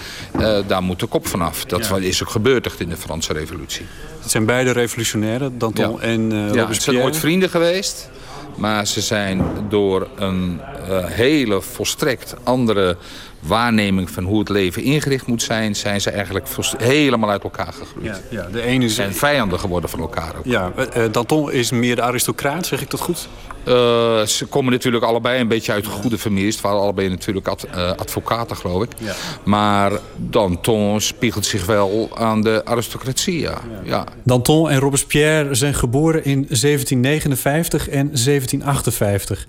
[0.66, 1.64] daar moet de kop vanaf.
[1.64, 1.96] Dat ja.
[1.96, 3.86] is ook gebeurd in de Franse revolutie.
[4.20, 6.00] Het zijn beide revolutionairen, Danton ja.
[6.00, 8.10] en uh, ja, Het zijn ooit vrienden geweest.
[8.56, 10.60] Maar ze zijn door een
[11.04, 12.96] hele volstrekt andere
[13.40, 15.76] waarneming van hoe het leven ingericht moet zijn...
[15.76, 16.48] zijn ze eigenlijk
[16.78, 18.06] helemaal uit elkaar gegroeid.
[18.06, 18.94] Ja, ja, de ene is...
[18.94, 20.44] zijn vijanden geworden van elkaar ook.
[20.44, 23.28] Ja, uh, Danton is meer de aristocraat, zeg ik dat goed?
[23.64, 26.54] Uh, ze komen natuurlijk allebei een beetje uit goede families.
[26.54, 28.90] Het waren allebei natuurlijk ad, uh, advocaten, geloof ik.
[28.98, 29.14] Ja.
[29.44, 33.50] Maar Danton spiegelt zich wel aan de aristocratie, ja.
[33.50, 33.80] ja.
[33.84, 34.04] ja.
[34.22, 39.46] Danton en Robespierre zijn geboren in 1759 en 1758.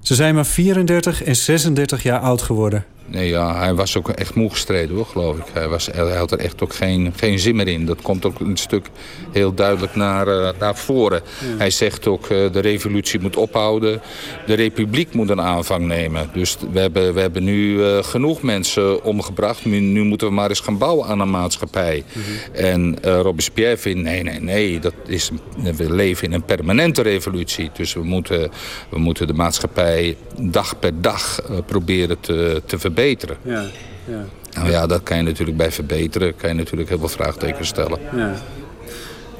[0.00, 2.84] Ze zijn maar 34 en 36 jaar oud geworden.
[3.10, 5.44] Nee, ja, hij was ook echt moe gestreden, hoor, geloof ik.
[5.52, 7.86] Hij, was, hij had er echt ook geen, geen zin meer in.
[7.86, 8.86] Dat komt ook een stuk
[9.32, 11.22] heel duidelijk naar, uh, naar voren.
[11.40, 11.56] Ja.
[11.56, 14.00] Hij zegt ook, uh, de revolutie moet ophouden.
[14.46, 16.30] De republiek moet een aanvang nemen.
[16.32, 19.64] Dus we hebben, we hebben nu uh, genoeg mensen omgebracht.
[19.64, 22.04] Nu, nu, moeten we maar eens gaan bouwen aan een maatschappij.
[22.12, 22.54] Mm -hmm.
[22.54, 24.80] En Robespierre vindt, nee, nee, nee.
[24.80, 25.30] Dat is
[25.76, 27.70] we leven in een permanente revolutie.
[27.72, 28.50] Dus we moeten,
[28.90, 33.36] we moeten de maatschappij dag per dag proberen te, te verbeteren verbeteren.
[33.42, 33.64] Ja,
[34.04, 34.24] ja.
[34.52, 36.36] Nou ja, dat kan je natuurlijk bij verbeteren.
[36.36, 37.98] kan je natuurlijk heel veel vraagtekens stellen.
[38.16, 38.34] Ja.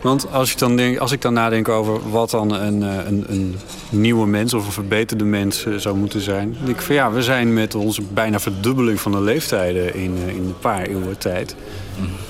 [0.00, 3.24] Want als ik dan, denk, als ik dan nadenk over wat dan een, eh, een,
[3.28, 3.56] een
[3.90, 6.52] nieuwe mens of een verbeterde mens eh, zou moeten zijn.
[6.52, 10.16] Dan denk ik van ja, we zijn met onze bijna verdubbeling van de leeftijden in,
[10.26, 11.56] eh, in een paar eeuwen tijd.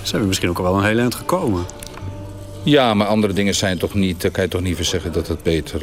[0.03, 1.65] Zijn we misschien ook al wel een heel eind gekomen.
[2.63, 4.29] Ja, maar andere dingen zijn toch niet...
[4.33, 5.81] Kan je toch niet voor zeggen dat het beter,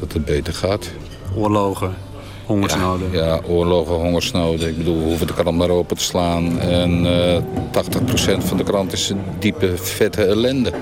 [0.00, 0.90] dat het beter gaat.
[1.36, 1.94] Oorlogen,
[2.46, 3.08] hongersnoden.
[3.12, 4.68] Ja, ja, oorlogen, hongersnoden.
[4.68, 6.60] Ik bedoel, we hoeven de krant maar open te slaan.
[6.60, 7.42] En eh
[7.72, 10.72] 80% van de krant is diepe, vette ellende.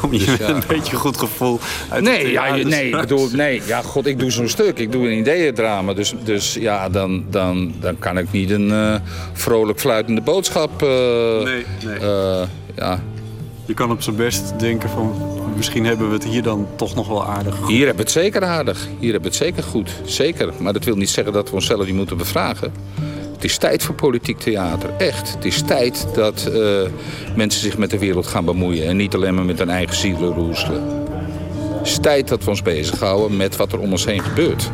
[0.00, 0.48] Kom je Dus met ja.
[0.48, 1.58] een beetje goed gevoel
[1.88, 4.78] uit Nee, de ja, je- nee, ik bedoel, nee, ja, god, ik doe zo'n stuk.
[4.78, 5.92] Ik doe een ideeëndrama.
[5.94, 8.94] Dus, dus ja, dan, dan, dan kan ik niet een eh,
[9.32, 10.82] vrolijk fluitende boodschap...
[10.82, 10.88] eh,
[11.44, 11.98] Nee, nee.
[11.98, 12.42] eh,
[12.76, 13.00] ja.
[13.70, 15.12] Je kan op zijn best denken van...
[15.56, 17.66] misschien hebben we het hier dan toch nog wel aardig.
[17.66, 18.88] Hier hebben we het zeker aardig.
[18.98, 19.90] Hier hebben we het zeker goed.
[20.04, 20.52] Zeker.
[20.58, 22.72] Maar dat wil niet zeggen dat we onszelf niet moeten bevragen.
[23.32, 24.90] Het is tijd voor politiek theater.
[24.98, 25.34] Echt.
[25.34, 26.80] Het is tijd dat eh,
[27.36, 28.86] mensen zich met de wereld gaan bemoeien.
[28.86, 30.82] En niet alleen maar met hun eigen zielen roezelen.
[31.78, 34.70] Het is tijd dat we ons bezighouden met wat er om ons heen gebeurt.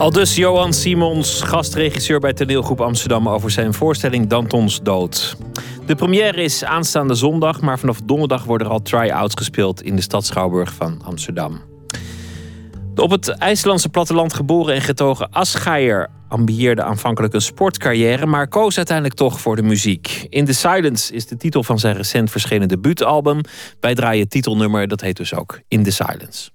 [0.00, 3.28] Al dus Johan Simons, gastregisseur bij toneelgroep Amsterdam...
[3.28, 5.36] over zijn voorstelling Dantons Dood.
[5.86, 7.60] De première is aanstaande zondag...
[7.60, 9.82] maar vanaf donderdag worden er al try-outs gespeeld...
[9.82, 11.60] in de stad Schouwburg van Amsterdam.
[12.94, 16.08] De op het IJslandse platteland geboren en getogen Asgeier...
[16.28, 18.26] ambieerde aanvankelijk een sportcarrière...
[18.26, 20.26] maar koos uiteindelijk toch voor de muziek.
[20.28, 23.40] In the Silence is de titel van zijn recent verschenen debuutalbum.
[23.80, 26.50] Wij draaien titelnummer, dat heet dus ook In the Silence.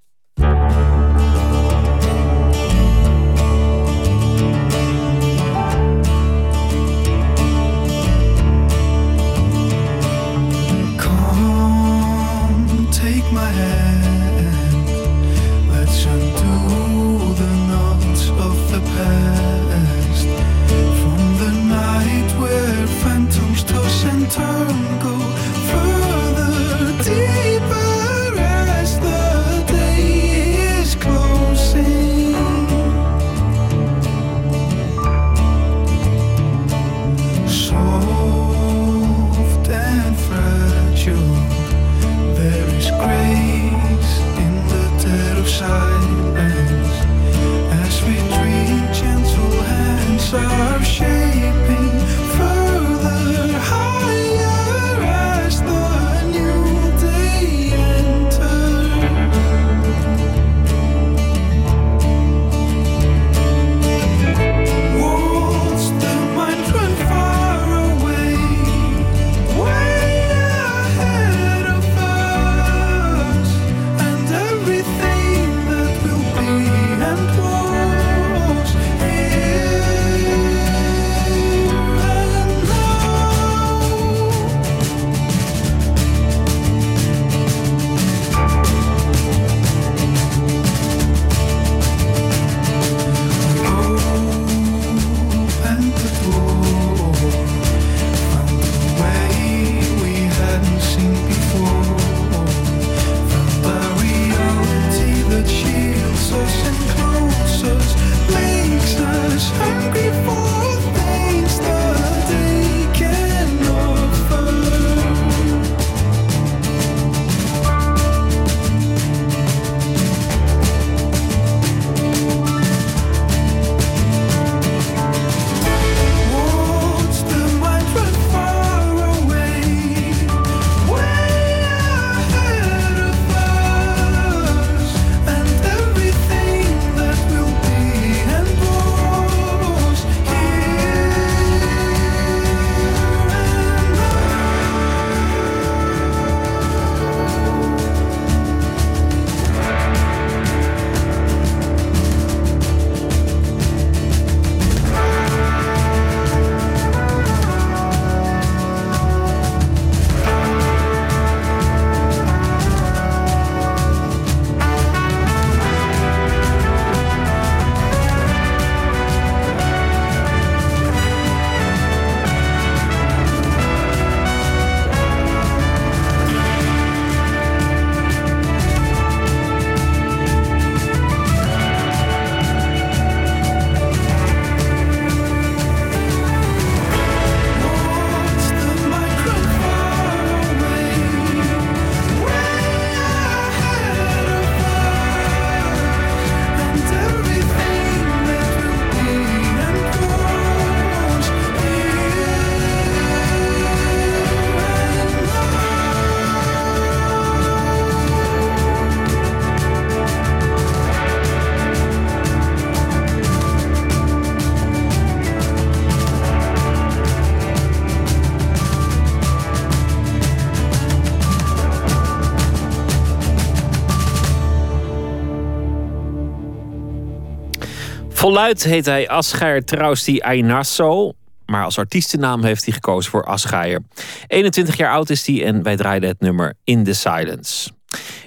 [228.36, 231.14] Voluit heet hij Asgeir Trausti Ainasso.
[231.46, 233.82] Maar als artiestennaam heeft hij gekozen voor Asgeir.
[234.28, 237.70] 21 jaar oud is hij en wij draaiden het nummer In the Silence.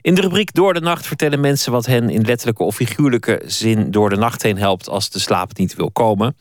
[0.01, 3.90] In de rubriek Door de Nacht vertellen mensen wat hen in letterlijke of figuurlijke zin
[3.90, 6.36] door de nacht heen helpt als de slaap niet wil komen.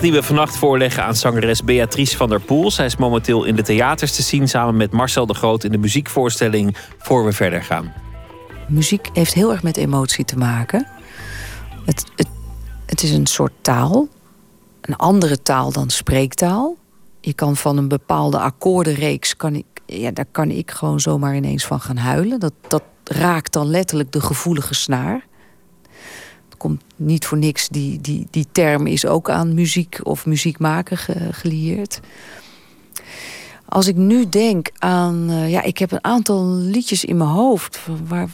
[0.00, 2.70] Die we vannacht voorleggen aan zangeres Beatrice van der Poel.
[2.70, 5.78] Zij is momenteel in de theaters te zien samen met Marcel de Groot in de
[5.78, 7.92] muziekvoorstelling Voor we verder gaan.
[8.68, 10.86] Muziek heeft heel erg met emotie te maken.
[11.84, 12.28] Het, het,
[12.86, 14.08] het is een soort taal.
[14.80, 16.76] Een andere taal dan spreektaal.
[17.20, 19.36] Je kan van een bepaalde akkoordenreeks...
[19.36, 22.40] Kan ik, ja, daar kan ik gewoon zomaar ineens van gaan huilen.
[22.40, 25.26] Dat, dat raakt dan letterlijk de gevoelige snaar.
[26.58, 27.68] Komt niet voor niks.
[27.68, 32.00] Die, die, die term is ook aan muziek of muziekmaken ge- gelieerd.
[33.64, 35.30] Als ik nu denk aan...
[35.30, 37.80] eh, ja, ik heb een aantal liedjes in mijn hoofd...
[38.06, 38.28] Waar,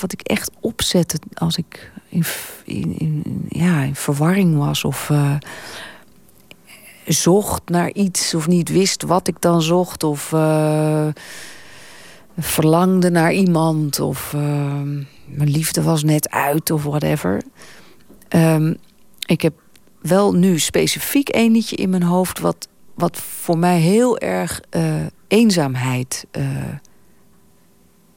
[0.00, 2.24] wat ik echt opzette als ik in,
[2.98, 4.84] in, ja, in verwarring was...
[4.84, 5.34] of eh,
[7.06, 10.04] zocht naar iets of niet wist wat ik dan zocht...
[10.04, 11.06] of eh,
[12.38, 14.00] verlangde naar iemand...
[14.00, 14.34] of
[15.30, 17.42] mijn liefde was net uit of whatever.
[18.28, 18.74] Ehm,
[19.26, 19.54] ik heb
[20.00, 22.38] wel nu specifiek één liedje in mijn hoofd...
[22.38, 26.26] wat, wat voor mij heel erg eh, eenzaamheid...
[26.30, 26.44] eh,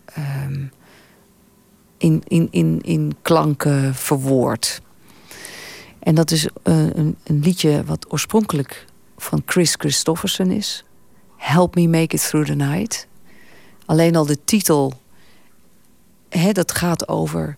[0.06, 0.66] ehm,
[1.98, 4.82] in, in, in, in klanken verwoord.
[6.00, 8.86] En dat is eh, een, een liedje wat oorspronkelijk
[9.18, 10.84] van Chris Christofferson is.
[11.38, 13.08] Help Me Make It Through the Night.
[13.86, 14.94] Alleen al de titel,
[16.38, 17.58] hè, dat gaat over...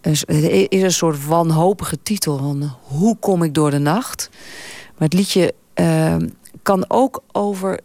[0.00, 0.24] Het
[0.68, 4.28] is een soort wanhopige titel van hoe kom ik door de nacht.
[4.98, 6.16] Maar het liedje eh,
[6.62, 7.80] kan ook over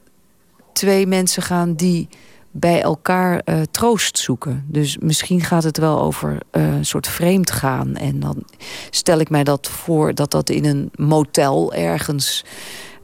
[0.74, 2.08] twee mensen gaan die
[2.52, 4.66] bij elkaar eh, troost zoeken.
[4.68, 7.96] Dus misschien gaat het wel over eh, een soort vreemd gaan.
[7.96, 8.44] En dan
[8.90, 12.46] stel ik mij dat voor dat dat in een motel ergens...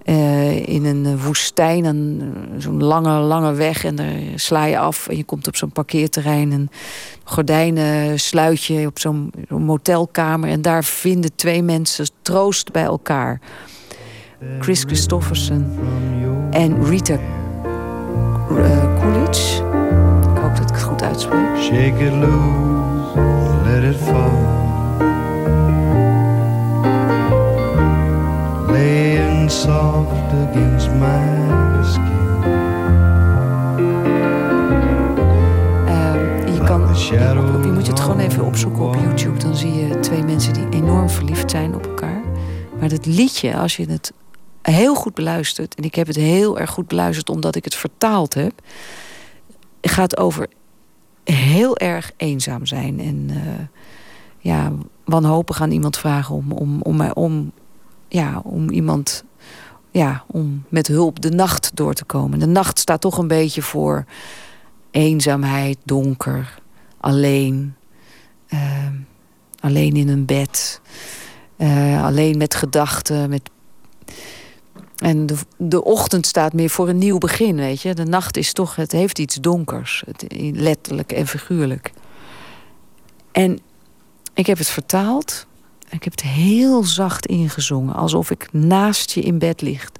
[0.07, 3.83] eh, in een eh, woestijn, een, eh, zo'n lange, lange weg...
[3.83, 6.51] en daar sla je af en je komt op zo'n parkeerterrein...
[6.51, 6.69] een
[7.23, 10.49] gordijnen sluit je op zo'n motelkamer...
[10.49, 13.41] en daar vinden twee mensen troost bij elkaar.
[14.59, 15.79] Chris Christofferson
[16.51, 17.19] en Rita
[18.99, 19.55] Coolidge.
[20.33, 21.57] Ik hoop dat ik het goed uitspreek.
[21.57, 22.76] Shake it loose,
[29.49, 32.43] Soft against my skin.
[35.85, 36.81] Ehm, je, kan,
[37.63, 39.39] je moet het gewoon even opzoeken op YouTube.
[39.39, 42.21] Dan zie je twee mensen die enorm verliefd zijn op elkaar.
[42.79, 44.13] Maar dat liedje, als je het
[44.61, 45.75] heel goed beluistert...
[45.75, 48.53] en ik heb het heel erg goed beluisterd omdat ik het vertaald heb...
[49.81, 50.47] gaat over
[51.23, 52.99] heel erg eenzaam zijn.
[52.99, 53.65] En eh,
[54.37, 54.71] ja,
[55.05, 57.51] wanhopig aan iemand vragen om, om, om, om,
[58.07, 59.25] ja, om iemand...
[59.97, 62.39] Ja, om met hulp de nacht door te komen.
[62.39, 64.05] De nacht staat toch een beetje voor
[64.91, 66.59] eenzaamheid, donker,
[66.97, 67.75] alleen.
[68.47, 68.87] eh,
[69.59, 70.81] alleen in een bed.
[71.55, 73.29] eh, alleen met gedachten.
[73.29, 73.49] Met...
[74.97, 77.93] En de, de ochtend staat meer voor een nieuw begin, weet je.
[77.93, 80.03] De nacht is toch, het heeft iets donkers.
[80.05, 80.25] Het,
[80.55, 81.91] letterlijk en figuurlijk.
[83.31, 83.59] En
[84.33, 85.47] ik heb het vertaald.
[85.97, 87.95] Ik heb het heel zacht ingezongen.
[87.95, 89.99] Alsof ik naast je in bed ligt.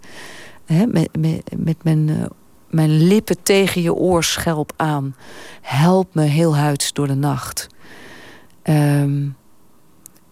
[0.65, 2.25] Hè, met, met, met mijn, eh,
[2.69, 5.15] mijn lippen tegen je oorschelp aan.
[5.61, 7.67] Help me heel huids door de nacht.
[8.61, 9.25] Ehm,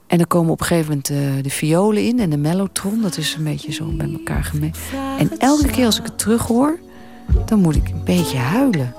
[0.07, 3.01] en dan komen op een gegeven moment eh, de violen in en de mellotron.
[3.01, 4.79] Dat is een beetje zo bij elkaar gemengd.
[5.19, 6.79] En elke keer als ik het terug hoor,
[7.45, 8.93] dan moet ik een beetje huilen.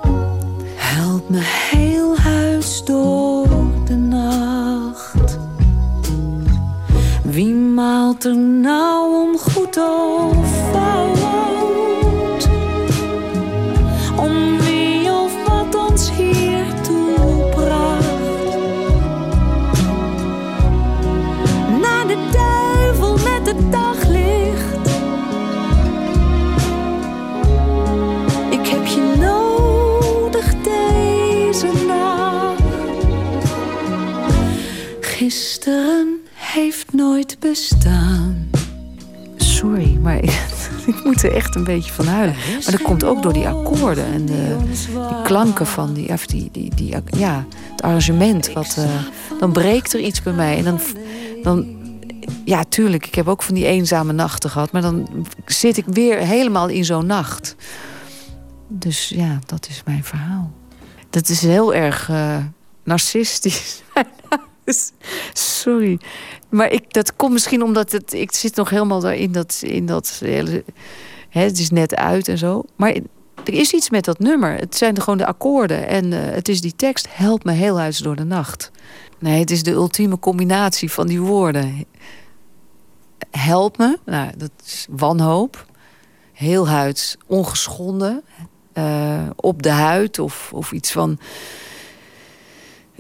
[0.75, 1.41] Help me
[1.71, 3.56] heel huis door
[7.37, 11.16] Wie maalt er nou om goed of fout?
[41.27, 42.37] Er echt een beetje van huilen.
[42.53, 44.57] Maar dat komt ook door die akkoorden en de,
[44.93, 48.53] die klanken van die, of die, die, die, ja, het arrangement.
[48.53, 48.85] Wat, eh,
[49.39, 50.57] dan breekt er iets bij mij.
[50.57, 50.81] En dan,
[51.43, 51.77] dan
[52.45, 53.07] Ja, tuurlijk.
[53.07, 54.73] Ik heb ook van die eenzame nachten gehad.
[54.73, 57.57] Maar dan zit ik weer helemaal in zo'n nacht.
[58.69, 60.53] Dus ja, dat is mijn verhaal.
[61.11, 62.37] Dat is heel erg uh,
[62.85, 63.83] narcistisch.
[65.33, 65.99] Sorry.
[66.49, 70.17] Maar ik, dat komt misschien omdat het, ik zit nog helemaal daarin dat, in dat
[70.25, 70.65] hele.
[71.45, 72.65] Het is net uit en zo.
[72.77, 72.93] Maar
[73.45, 74.55] er is iets met dat nummer.
[74.55, 75.89] Het zijn gewoon de akkoorden.
[75.89, 77.07] En uh, het is die tekst.
[77.11, 78.71] Help me heel huis door de nacht.
[79.19, 81.85] Nee, het is de ultieme combinatie van die woorden.
[83.31, 85.67] Help me, nou, dat is wanhoop.
[86.33, 88.23] Heel huid, ongeschonden.
[88.75, 91.19] Uh, op de huid of, of iets van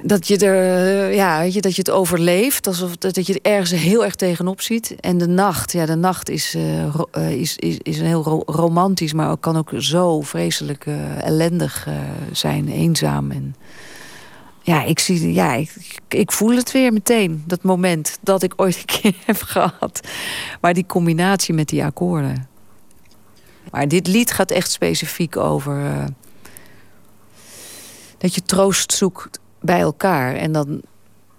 [0.02, 3.70] dat je er, ja, weet je, dat je het overleeft, alsof dat je er ergens
[3.70, 4.94] heel erg tegenop ziet.
[5.00, 9.30] En de nacht, ja, de nacht is, uh, is, is, is een heel romantisch, maar
[9.30, 10.86] ook, kan ook zo vreselijk
[11.20, 11.88] ellendig
[12.32, 13.30] zijn, eenzaam.
[13.30, 13.56] En
[14.62, 15.72] ja, ik zie, ja, ik,
[16.08, 20.00] ik voel het weer meteen, dat moment dat ik ooit een keer heb gehad.
[20.60, 22.48] Maar die combinatie met die akkoorden.
[23.70, 26.04] Maar dit lied gaat echt specifiek over
[28.18, 30.34] dat je troost zoekt bij elkaar.
[30.34, 30.80] En dan,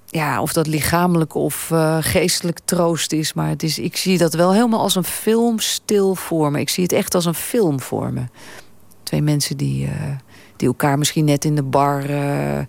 [0.06, 3.34] ja, of dat lichamelijk of uh, geestelijk troost is.
[3.34, 6.62] Maar het is, ik zie dat wel helemaal als een film stil vormen.
[6.62, 8.32] Ik zie het echt als een film vormen.
[9.04, 9.91] Twee mensen die, uh,
[10.56, 12.10] die elkaar misschien net in de bar...
[12.10, 12.60] Uh,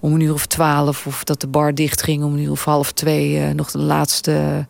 [0.00, 2.64] om een uur of twaalf, of dat de bar dicht ging om een uur of
[2.64, 3.54] half twee...
[3.54, 4.66] nog de laatste,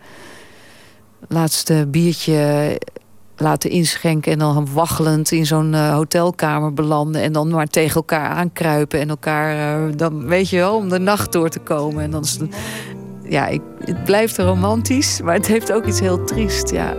[1.29, 2.79] laatste biertje
[3.40, 8.28] laten inschenken en dan waggelend in zo'n uh, hotelkamer belanden en dan maar tegen elkaar
[8.28, 12.02] aankruipen en elkaar uh, dan weet je wel om de nacht door te komen.
[12.02, 12.56] En dan is het,
[13.23, 16.94] ja ik, het blijft romantisch maar het heeft ook iets heel triest ja.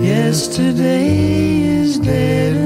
[0.00, 2.65] Yesterday is dead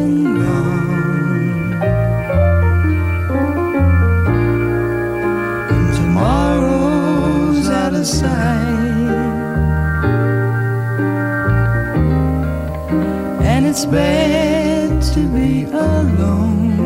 [13.82, 16.76] it's bad to be alone.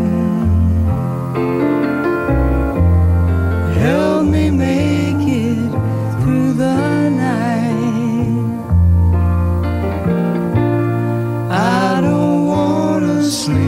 [3.75, 5.71] Help me make it
[6.23, 8.61] through the night.
[11.51, 13.64] I don't want to sleep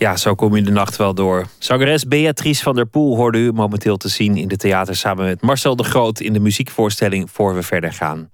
[0.00, 1.46] Ja, zo kom je de nacht wel door.
[1.58, 5.40] Zangeres Beatrice van der Poel hoorde u momenteel te zien in de theater samen met
[5.40, 8.30] Marcel de Groot in de muziekvoorstelling Voor we verder gaan.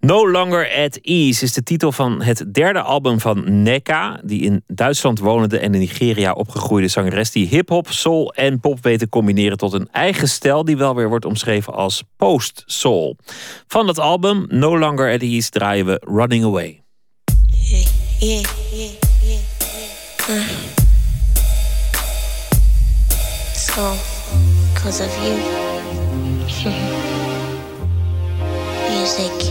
[0.00, 4.62] No Longer at Ease is de titel van het derde album van Neka, die in
[4.66, 9.56] Duitsland wonende en in Nigeria opgegroeide zangeres die hip-hop, soul en pop weet te combineren
[9.56, 13.16] tot een eigen stijl die wel weer wordt omschreven als post-soul.
[13.66, 16.82] Van dat album No Longer at Ease draaien we Running Away.
[20.28, 20.34] Yeah.
[20.34, 20.46] Uh.
[23.54, 23.96] So,
[24.74, 25.36] because of you,
[28.90, 29.45] music.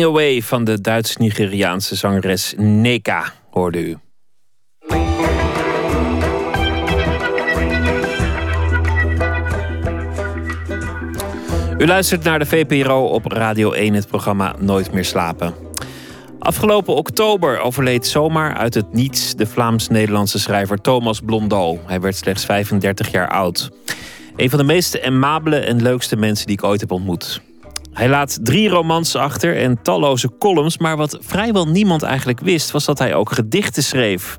[0.00, 3.96] Away van de Duits-Nigeriaanse zangeres Neka hoorde u.
[11.78, 15.54] U luistert naar de VPRO op Radio 1, het programma Nooit meer slapen.
[16.38, 21.78] Afgelopen oktober overleed zomaar uit het niets de Vlaams-Nederlandse schrijver Thomas Blondeau.
[21.86, 23.70] Hij werd slechts 35 jaar oud.
[24.36, 27.51] Een van de meest amabele en leukste mensen die ik ooit heb ontmoet.
[27.92, 32.84] Hij laat drie romans achter en talloze columns, maar wat vrijwel niemand eigenlijk wist, was
[32.84, 34.38] dat hij ook gedichten schreef.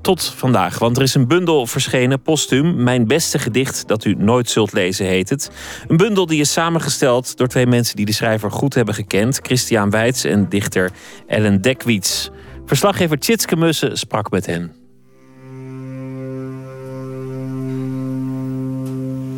[0.00, 2.82] Tot vandaag, want er is een bundel verschenen, postuum.
[2.82, 5.50] Mijn beste gedicht dat u nooit zult lezen, heet het.
[5.88, 9.90] Een bundel die is samengesteld door twee mensen die de schrijver goed hebben gekend: Christian
[9.90, 10.90] Weitz en dichter
[11.26, 12.30] Ellen Dekwits.
[12.66, 14.85] Verslaggever Tjitske Mussen sprak met hen.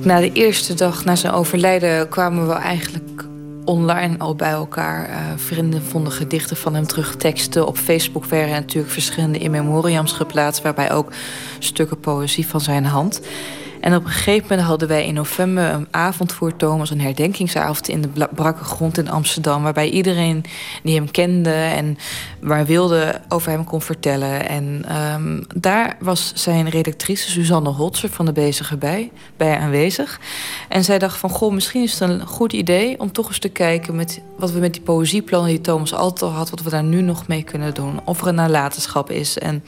[0.02, 3.24] Na de eerste dag na zijn overlijden kwamen we eigenlijk
[3.64, 5.08] online al bij elkaar.
[5.08, 7.66] Eh, vrienden vonden gedichten van hem terug, teksten.
[7.66, 11.12] Op Facebook werden natuurlijk verschillende in memoriams geplaatst, waarbij ook
[11.58, 13.20] stukken poëzie van zijn hand.
[13.88, 17.88] En op een gegeven moment hadden wij in november een avond voor Thomas, een herdenkingsavond
[17.88, 20.44] in de brakke grond in Amsterdam, waarbij iedereen
[20.82, 21.98] die hem kende en
[22.40, 24.48] waar wilde over hem kon vertellen.
[24.48, 30.20] En ehm, daar was zijn redactrice Suzanne Holzer van de Bezige bij, bij aanwezig.
[30.68, 33.48] En zij dacht van, goh, misschien is het een goed idee om toch eens te
[33.48, 36.84] kijken met wat we met die poëzieplannen die Thomas altijd al had, wat we daar
[36.84, 38.00] nu nog mee kunnen doen.
[38.04, 39.38] Of er een nalatenschap is.
[39.38, 39.64] En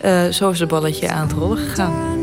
[0.00, 2.21] eh, zo is het balletje aan het rollen gegaan.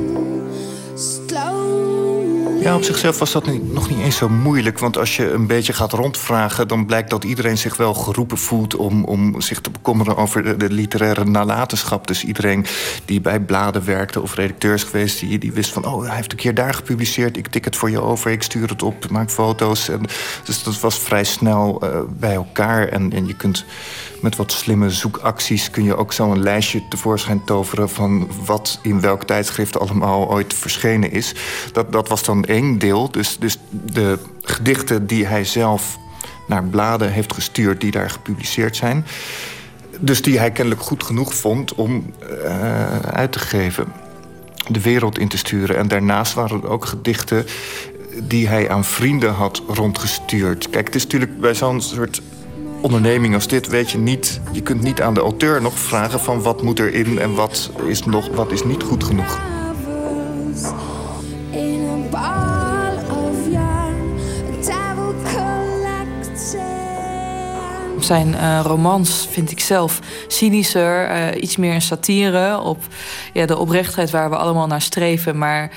[2.62, 4.80] Ja, op zichzelf was dat niet- nog niet eens zo moeilijk.
[4.80, 6.68] Want als je een beetje gaat rondvragen...
[6.68, 8.76] dan blijkt dat iedereen zich wel geroepen voelt...
[8.76, 12.08] om, om zich te bekommeren over de, literaire nalatenschap.
[12.08, 12.66] Dus iedereen
[13.06, 15.20] die bij bladen werkte of redacteur is geweest...
[15.20, 17.38] Die, die wist van, oh, hij heeft een keer daar gepubliceerd...
[17.38, 19.90] ik tik het voor je over, ik stuur het op, maak foto's.
[19.90, 20.02] En,
[20.44, 22.88] dus dat was vrij snel eh, bij elkaar.
[22.88, 23.66] En, en je kunt
[24.22, 25.70] met wat slimme zoekacties...
[25.70, 27.90] kun je ook zo'n lijstje tevoorschijn toveren...
[27.90, 31.34] van wat in welk tijdschrift allemaal ooit verschenen is.
[31.72, 33.12] Dat, dat was dan één deel.
[33.12, 35.98] Dus, dus de gedichten die hij zelf
[36.48, 37.82] naar bladen heeft gestuurd...
[37.82, 39.06] die daar gepubliceerd zijn.
[40.00, 42.14] Dus die hij kennelijk goed genoeg vond om
[42.44, 43.94] eh, uit te geven.
[44.68, 45.78] De wereld in te sturen.
[45.78, 47.46] En daarnaast waren er ook gedichten
[48.24, 50.70] die hij aan vrienden had rondgestuurd.
[50.70, 52.22] Kijk, het is natuurlijk bij zo'n soort
[52.82, 54.42] onderneming als dit weet je niet...
[54.52, 57.20] je kunt niet aan de auteur nog vragen van wat moet erin...
[57.20, 59.40] en wat is, nog, wat is niet goed genoeg.
[68.00, 72.78] Zijn eh, romans vind ik zelf cynischer, eh, iets meer een satire op
[73.34, 75.72] ja, de oprechtheid waar we allemaal naar streven, maar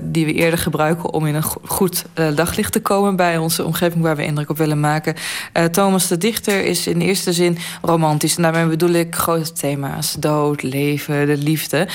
[0.00, 3.64] die we eerder gebruiken om in een go- goed eh, daglicht te komen bij onze
[3.64, 5.14] omgeving waar we indruk op willen maken.
[5.52, 10.16] Eh, Thomas de Dichter is in eerste zin romantisch en daarmee bedoel ik grote thema's:
[10.18, 11.88] dood, leven, de liefde.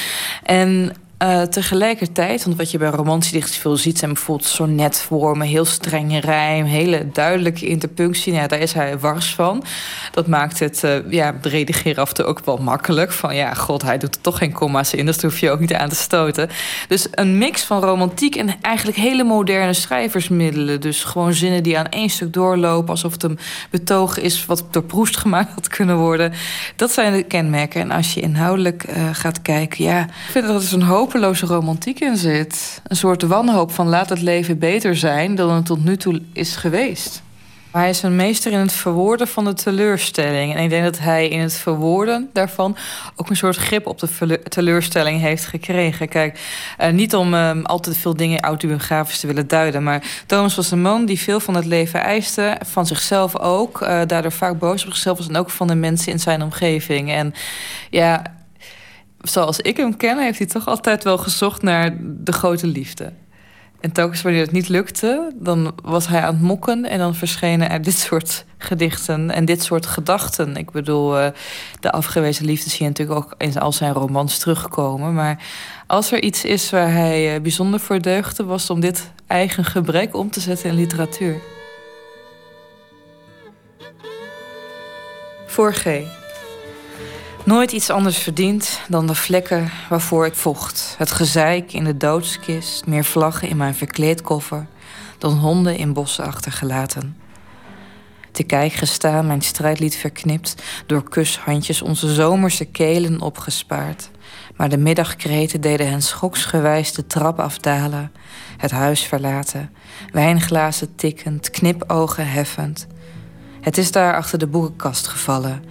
[0.44, 3.98] En eh, tegelijkertijd, want wat je bij romantische dichters veel ziet...
[3.98, 6.66] zijn bijvoorbeeld sonnetvormen, heel strenge rijm...
[6.66, 8.34] hele duidelijke interpunctie.
[8.34, 9.64] Nou, daar is hij wars van.
[10.12, 13.12] Dat maakt het eh, ja, en toe ook wel makkelijk.
[13.12, 15.06] Van ja, god, hij doet er toch geen comma's in...
[15.06, 16.50] dus daar hoef je ook niet aan te stoten.
[16.88, 20.82] Dus een mix van romantiek en eigenlijk hele moderne schrijversmiddelen.
[20.82, 22.90] Dus gewoon zinnen die aan één stuk doorlopen...
[22.90, 23.40] alsof het een
[23.70, 26.34] betoog is wat door Proest gemaakt had kunnen worden.
[26.76, 27.82] Dat zijn de kenmerken.
[27.82, 29.84] En als je inhoudelijk eh, gaat kijken...
[29.84, 30.82] ja, ik vind dat dus een
[31.40, 32.82] romantiek in zit.
[32.84, 35.36] Een soort wanhoop van laat het leven beter zijn...
[35.36, 37.22] dan het tot nu toe is geweest.
[37.72, 40.56] Hij is een meester in het verwoorden van de teleurstelling.
[40.56, 42.78] En ik denk dat hij in het verwoorden daarvan
[43.16, 46.08] ook een soort grip op de teleurstelling heeft gekregen.
[46.08, 46.40] Kijk,
[46.78, 49.84] eh, niet om eh, altijd veel dingen autobiografisch te willen duiden.
[49.84, 52.58] Maar Thomas was een man die veel van het leven eiste.
[52.66, 53.82] Van zichzelf ook.
[53.82, 55.28] eh, daardoor vaak boos op zichzelf was.
[55.28, 57.12] En ook van de mensen in zijn omgeving.
[57.12, 57.34] En
[57.90, 58.22] ja,
[59.22, 63.14] zoals ik hem ken, heeft hij toch altijd wel gezocht naar de grote liefde.
[63.82, 66.86] En telkens wanneer het niet lukte, dan was hij aan het mokken...
[66.86, 70.56] en dan verschenen er dit soort gedichten en dit soort gedachten.
[70.56, 71.28] Ik bedoel, eh,
[71.80, 75.14] de afgewezen liefde zie je natuurlijk ook in al zijn romans terugkomen.
[75.14, 75.44] Maar
[75.88, 78.44] als er iets is waar hij eh, bijzonder voor deugde...
[78.44, 81.36] was om dit eigen gebrek om te zetten in literatuur.
[85.46, 85.86] Voor G.
[87.52, 90.96] Nooit iets anders verdiend dan de vlekken waarvoor ik vocht.
[90.98, 94.66] Het gezeik in de doodskist, meer vlaggen in mijn verkleedkoffer
[95.18, 97.18] dan honden in bossen achtergelaten.
[98.32, 100.56] Te kijk gestaan, mijn strijdlied verknipt,
[100.86, 104.10] door kushandjes onze zomerse kelen opgespaard.
[104.56, 108.12] Maar de middagkreten deden hen schoksgewijs de trap afdalen,
[108.58, 109.74] het huis verlaten,
[110.12, 112.88] wijnglazen tikkend, knipogen heffend.
[113.62, 115.64] Het is daar achter de boekenkast gevallen.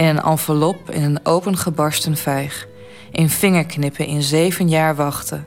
[0.00, 2.69] In een envelop in een opengebarsten vijg.
[3.10, 5.46] In vingerknippen, in zeven jaar wachten.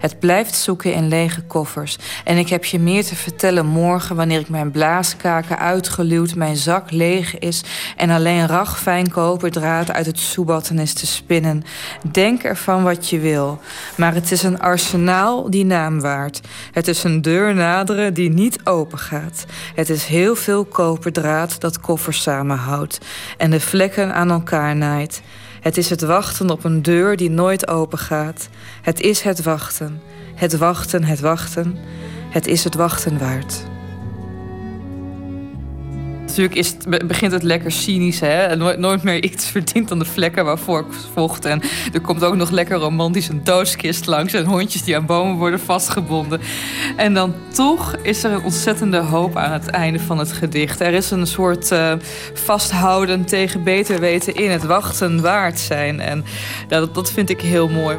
[0.00, 1.98] Het blijft zoeken in lege koffers.
[2.24, 4.16] En ik heb je meer te vertellen morgen...
[4.16, 7.62] wanneer ik mijn blaaskaken uitgeluwd, mijn zak leeg is...
[7.96, 11.64] en alleen ragfijn koperdraad uit het soebatten is te spinnen.
[12.12, 13.60] Denk ervan wat je wil.
[13.96, 16.40] Maar het is een arsenaal die naam waard.
[16.72, 19.44] Het is een deur naderen die niet open gaat.
[19.74, 22.98] Het is heel veel koperdraad dat koffers samenhoudt...
[23.36, 25.22] en de vlekken aan elkaar naait.
[25.60, 28.48] Het is het wachten op een deur die nooit open gaat.
[28.82, 30.00] Het is het wachten.
[30.34, 31.78] Het wachten, het wachten.
[32.30, 33.64] Het is het wachten waard.
[36.40, 38.56] Natuurlijk het, begint het lekker cynisch, hè?
[38.76, 41.44] Nooit, meer iets verdient dan de vlekken waarvoor ik vocht.
[41.44, 41.62] En
[41.92, 44.32] er komt ook nog lekker romantisch een doodskist langs...
[44.32, 46.40] en hondjes die aan bomen worden vastgebonden.
[46.96, 50.80] En dan toch is er een ontzettende hoop aan het einde van het gedicht.
[50.80, 51.92] Er is een soort uh,
[52.34, 56.00] vasthouden tegen beter weten in het wachten waard zijn.
[56.00, 56.24] En
[56.68, 57.96] dat, dat vind ik heel mooi.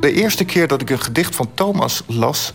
[0.00, 2.52] De eerste keer dat ik een gedicht van Thomas las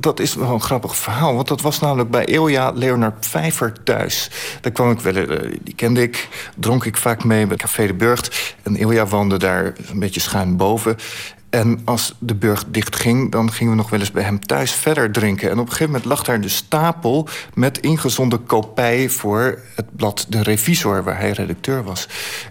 [0.00, 1.34] dat is wel een grappig verhaal.
[1.34, 4.30] Want dat was namelijk bij Ilja Leonard Pfeiffer thuis.
[4.60, 7.94] Daar kwam ik wel, eh, die kende ik, dronk ik vaak mee bij Café de
[7.94, 8.54] Burgt.
[8.62, 10.96] En Ilja woonde daar een beetje schuin boven.
[11.50, 14.72] En als de burg dicht ging, dan gingen we nog wel eens bij hem thuis
[14.72, 15.50] verder drinken.
[15.50, 20.26] En op een gegeven moment lag daar de stapel met ingezonden kopij voor het blad
[20.28, 22.08] De Revisor, waar hij redacteur was.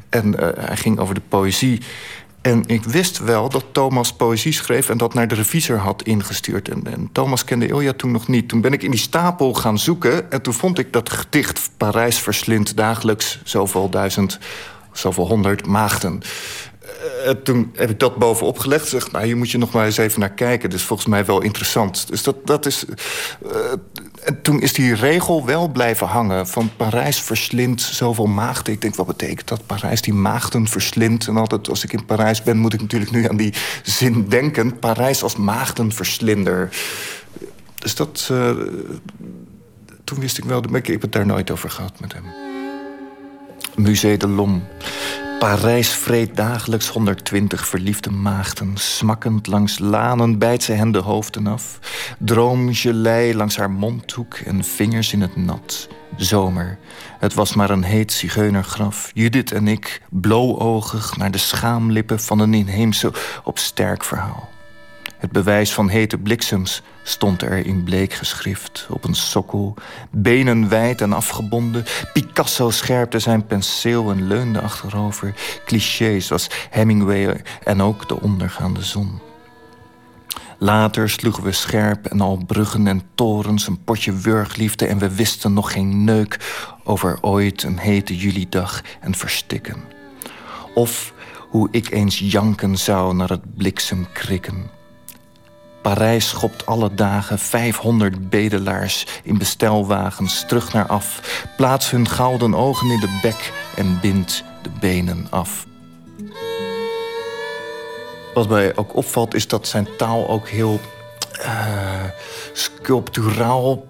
[0.10, 1.82] En uh, hij ging over de poëzie.
[2.44, 6.70] En ik wist wel dat Thomas poëzie schreef en dat naar de revisor had ingestuurd.
[6.70, 8.50] En, en, Thomas kende Ilja toen nog niet.
[8.50, 12.20] Toen ben ik in die stapel gaan zoeken en toen vond ik dat gedicht Parijs
[12.20, 14.40] verslindt dagelijks zoveel duizend,
[14.92, 16.22] zoveel honderd maagden.
[17.26, 18.88] Uh, toen heb ik dat bovenop gelegd.
[18.88, 20.72] Zeg, nou, hier moet je nog maar eens even naar kijken.
[20.72, 22.08] Is volgens mij wel interessant.
[22.08, 22.86] Dus dat, dat is.
[23.46, 23.52] Uh,
[24.24, 26.48] en toen is die regel wel blijven hangen.
[26.48, 28.74] Van Parijs verslindt zoveel maagden.
[28.74, 29.66] Ik denk, wat betekent dat?
[29.66, 31.28] Parijs die maagden verslindt.
[31.28, 34.80] En altijd als ik in Parijs ben, moet ik natuurlijk nu aan die zin denken.
[34.80, 36.70] Parijs als maagdenverslinder.
[37.76, 38.30] Dus dat.
[38.32, 38.50] Uh,
[40.04, 40.64] toen wist ik wel.
[40.76, 42.24] Ik heb het daar nooit over gehad met hem.
[43.76, 44.64] Musée de Lom.
[45.44, 48.78] Parijs vreet dagelijks 120 verliefde maagden.
[48.78, 51.80] Smakkend langs lanen bijt ze hen de hoofden af.
[52.20, 55.88] Droomgelei langs haar mondhoek en vingers in het nat.
[56.16, 56.78] Zomer.
[57.20, 59.12] Het was maar een heet zigeunergraf.
[59.14, 63.12] Judith en ik, blauwoogig naar de schaamlippen van een inheemse
[63.44, 64.50] op sterk verhaal.
[65.18, 69.74] Het bewijs van hete bliksems stond er in bleek geschrift op een sokkel,
[70.10, 71.84] benen wijd en afgebonden.
[72.14, 75.34] Picasso scherpte zijn penseel en leunde achterover.
[75.66, 79.20] Clichés was Hemingway en ook de ondergaande zon.
[80.58, 85.54] Later sloegen we scherp en al bruggen en torens een potje wurgliefde en we wisten
[85.54, 86.40] nog geen neuk
[86.84, 89.84] over ooit een hete julidag en verstikken.
[90.74, 91.14] Of
[91.50, 94.70] hoe ik eens janken zou naar het bliksemkrikken
[95.84, 101.22] Parijs schopt alle dagen 500 bedelaars in bestelwagens terug naar af.
[101.58, 105.66] Plaats hun gouden ogen in de bek en bindt de benen af.
[108.34, 110.80] Wat mij ook opvalt is dat zijn taal ook heel
[111.40, 112.04] uh,
[112.54, 113.86] sculpturaal,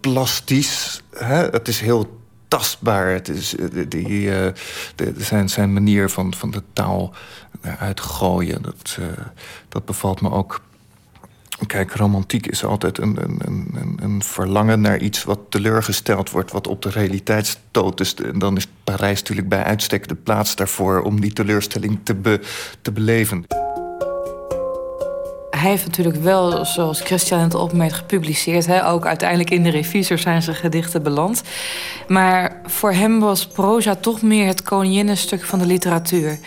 [0.00, 1.02] plastisch.
[1.16, 1.44] Hè?
[1.48, 3.12] Het is heel tastbaar.
[3.12, 3.54] Het is
[3.88, 4.46] die, uh,
[4.94, 7.14] de, zijn, zijn manier van, van de taal
[7.78, 8.62] uitgooien.
[8.62, 8.98] Dat,
[9.68, 10.60] dat bevalt me ook
[11.66, 16.66] Kijk, romantiek is altijd een, een, een, een, verlangen naar iets wat teleurgesteld wordt, wat
[16.66, 17.98] op de realiteit stoot.
[17.98, 22.40] Dus en dan is Parijs natuurlijk bij uitstek de plaats daarvoor om die teleurstelling te,
[22.82, 23.44] te beleven.
[25.50, 28.66] Hij heeft natuurlijk wel, zoals Christian het opmerkt, gepubliceerd.
[28.66, 28.86] Hè?
[28.86, 31.42] Ook uiteindelijk in de revisor zijn zijn gedichten beland.
[32.08, 36.38] Maar voor hem was proza toch meer het koninginnenstuk van de literatuur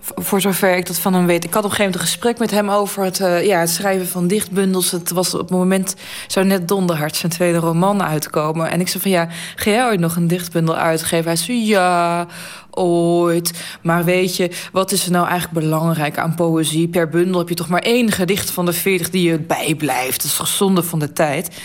[0.00, 1.44] voor zover ik dat van hem weet.
[1.44, 3.70] Ik had op een gegeven moment een gesprek met hem over het, uh, ja, het
[3.70, 4.90] schrijven van dichtbundels.
[4.90, 5.94] Het was op het moment,
[6.26, 8.70] zou net Donderhart zijn tweede roman uitkomen.
[8.70, 11.26] En ik zei van ja, ga jij ooit nog een dichtbundel uitgeven?
[11.26, 12.26] Hij zei ja,
[12.70, 13.52] ooit.
[13.82, 16.88] Maar weet je, wat is er nou eigenlijk belangrijk aan poëzie?
[16.88, 20.22] Per bundel heb je toch maar één gedicht van de veertig die je bijblijft.
[20.22, 21.60] Dat is gezonde van de tijd.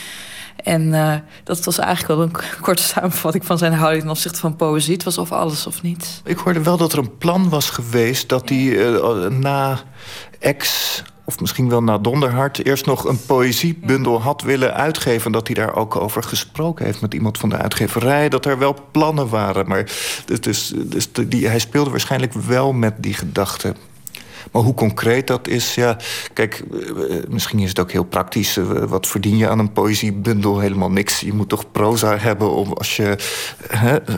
[0.63, 1.13] En uh,
[1.43, 4.93] dat was eigenlijk wel een korte samenvatting van zijn houding ten opzichte van poëzie.
[4.93, 6.21] Het was of alles of niets.
[6.23, 9.79] Ik hoorde wel dat er een plan was geweest dat hij uh, na
[10.39, 12.65] ex of misschien wel na Donderhart...
[12.65, 15.31] eerst nog een poëziebundel had willen uitgeven...
[15.31, 18.29] dat hij daar ook over gesproken heeft met iemand van de uitgeverij...
[18.29, 19.67] dat er wel plannen waren.
[19.67, 19.91] Maar
[20.25, 23.75] dus, dus, die, hij speelde waarschijnlijk wel met die gedachte.
[24.51, 25.97] Maar hoe concreet dat is, ja,
[26.33, 28.57] kijk, eh, misschien is het ook heel praktisch.
[28.57, 30.59] Eh, Wat verdien je aan een poëziebundel?
[30.59, 31.19] Helemaal niks.
[31.19, 33.15] Je moet toch proza hebben om als je
[33.67, 34.15] hè, eh,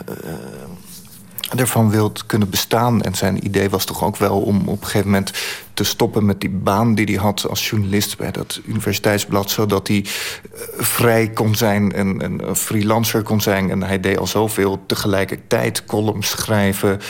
[1.56, 3.02] ervan wilt kunnen bestaan.
[3.02, 5.32] En zijn idee was toch ook wel om op een gegeven moment
[5.74, 10.04] te stoppen met die baan die hij had als journalist bij dat universiteitsblad, zodat hij
[10.04, 13.70] eh, vrij kon zijn en, en freelancer kon zijn.
[13.70, 17.00] En hij deed al zoveel tegelijkertijd columns schrijven,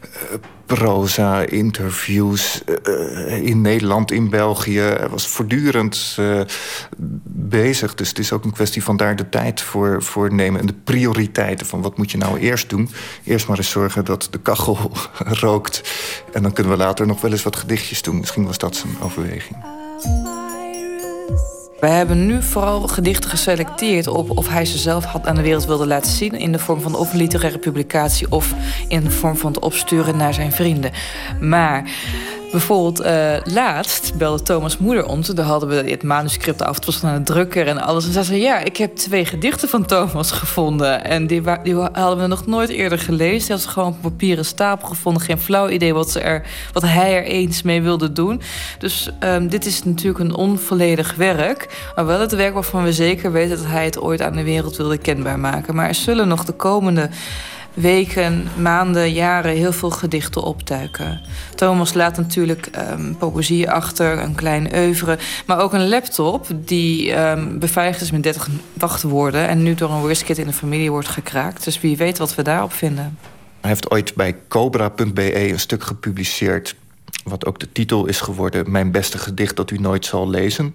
[0.00, 0.38] eh,
[0.74, 4.78] proza, interviews eh, in Nederland, in België.
[4.78, 6.40] Hij was voortdurend eh,
[7.26, 7.94] bezig.
[7.94, 10.60] Dus het is ook een kwestie van daar de tijd voor, voor nemen.
[10.60, 12.90] En de prioriteiten van wat moet je nou eerst doen.
[13.24, 14.90] Eerst maar eens zorgen dat de kachel
[15.44, 15.82] rookt.
[16.32, 18.18] En dan kunnen we later nog wel eens wat gedichtjes doen.
[18.18, 19.56] Misschien was dat zijn overweging.
[21.82, 25.64] Wij hebben nu vooral gedichten geselecteerd op of hij ze zelf had aan de wereld
[25.64, 26.32] wilde laten zien.
[26.32, 28.54] In de vorm van of een literaire publicatie of
[28.88, 30.90] in de vorm van het opsturen naar zijn vrienden.
[31.40, 31.90] Maar
[32.52, 35.28] bijvoorbeeld eh, laatst belde Thomas' moeder ons.
[35.28, 36.74] Daar hadden we het manuscript af.
[36.74, 38.06] Het was van de drukker en alles.
[38.06, 41.04] En zij zei: Ja, ik heb twee gedichten van Thomas gevonden.
[41.04, 43.40] En die, die hadden we nog nooit eerder gelezen.
[43.40, 45.22] Die had ze gewoon op papieren stapel gevonden.
[45.22, 48.40] Geen flauw idee wat, ze er, wat hij er eens mee wilde doen.
[48.78, 51.90] Dus ehm, dit is natuurlijk een onvolledig werk.
[51.94, 54.76] Maar wel het werk waarvan we zeker weten dat hij het ooit aan de wereld
[54.76, 55.74] wilde kenbaar maken.
[55.74, 57.08] Maar er zullen nog de komende
[57.74, 61.20] weken, maanden, jaren heel veel gedichten optuiken.
[61.54, 67.58] Thomas laat natuurlijk ehm, poëzie achter, een klein oeuvre, maar ook een laptop die ehm,
[67.58, 71.64] beveiligd is met 30 wachtwoorden en nu door een worst in de familie wordt gekraakt.
[71.64, 73.18] Dus wie weet wat we daarop vinden.
[73.60, 76.74] Hij heeft ooit bij Cobra.be een stuk gepubliceerd...
[77.24, 78.70] wat ook de titel is geworden...
[78.70, 80.74] Mijn beste gedicht dat u nooit zal lezen.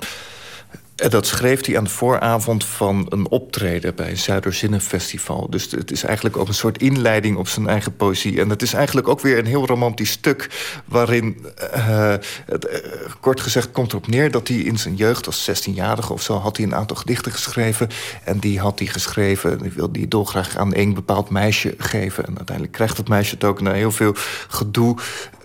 [0.97, 3.95] En dat schreef hij aan de vooravond van een optreden...
[3.95, 5.49] bij een Zuiderzinnenfestival.
[5.49, 8.39] Dus het is eigenlijk ook een soort inleiding op zijn eigen poëzie.
[8.39, 10.49] En het is eigenlijk ook weer een heel romantisch stuk...
[10.85, 12.13] waarin, eh,
[12.45, 12.79] het, eh,
[13.19, 14.31] kort gezegd, komt erop neer...
[14.31, 16.37] dat hij in zijn jeugd als 16-jarige of zo...
[16.37, 17.89] had hij een aantal gedichten geschreven.
[18.23, 19.57] En die had hij geschreven...
[19.57, 22.25] die wilde hij dolgraag aan één bepaald meisje geven.
[22.25, 24.13] En uiteindelijk krijgt het meisje het ook na heel veel
[24.47, 24.97] gedoe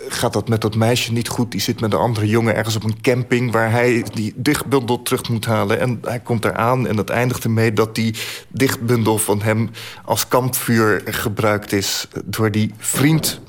[0.08, 1.50] gaat dat met dat meisje niet goed.
[1.50, 3.52] Die zit met een andere jongen ergens op een camping...
[3.52, 5.80] waar hij die dichtbundel terug moet halen.
[5.80, 7.72] En hij komt eraan en dat eindigt ermee...
[7.72, 8.14] dat die
[8.48, 9.70] dichtbundel van hem
[10.04, 12.08] als kampvuur gebruikt is...
[12.24, 13.40] door die vriend,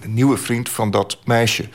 [0.00, 1.68] de nieuwe vriend van dat meisje.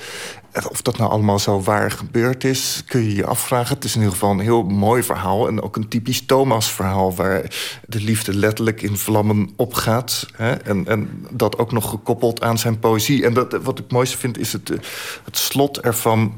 [0.69, 3.75] Of dat nou allemaal zo waar gebeurd is, kun je je afvragen.
[3.75, 5.47] Het is in ieder geval een heel mooi verhaal.
[5.47, 7.15] En ook een typisch Thomas-verhaal...
[7.15, 7.41] waar
[7.87, 10.27] de liefde letterlijk in vlammen opgaat.
[10.33, 10.51] Hè?
[10.51, 13.25] En, en dat ook nog gekoppeld aan zijn poëzie.
[13.25, 14.77] En wat ik mooiste vind, is het, eh,
[15.23, 16.33] het slot ervan...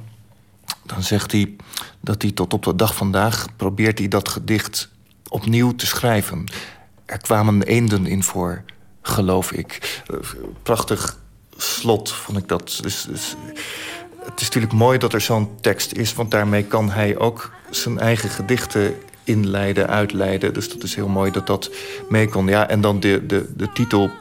[0.89, 1.55] Dan zegt hij
[2.01, 3.45] dat hij tot op de dag vandaag...
[3.55, 4.89] probeert hij dat gedicht
[5.27, 6.43] opnieuw te schrijven.
[7.05, 8.63] Er kwamen eenden in voor,
[9.01, 10.01] geloof ik.
[10.07, 10.15] Eh,
[10.63, 11.17] Prachtig
[11.57, 12.79] slot vond ik dat.
[12.81, 13.35] Dus, dus
[14.23, 17.99] het is natuurlijk mooi dat er zo'n tekst is, want daarmee kan hij ook zijn
[17.99, 20.53] eigen gedichten inleiden, uitleiden.
[20.53, 21.71] Dus dat is heel mooi dat dat
[22.09, 22.47] mee kon.
[22.47, 24.11] Ja, en dan de, de, de titel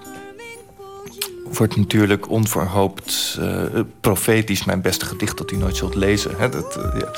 [1.56, 3.62] wordt natuurlijk onverhoopt eh,
[4.00, 6.34] profetisch mijn beste gedicht dat u nooit zult lezen.
[6.36, 6.48] Hè?
[6.48, 7.10] Dat, eh, ja.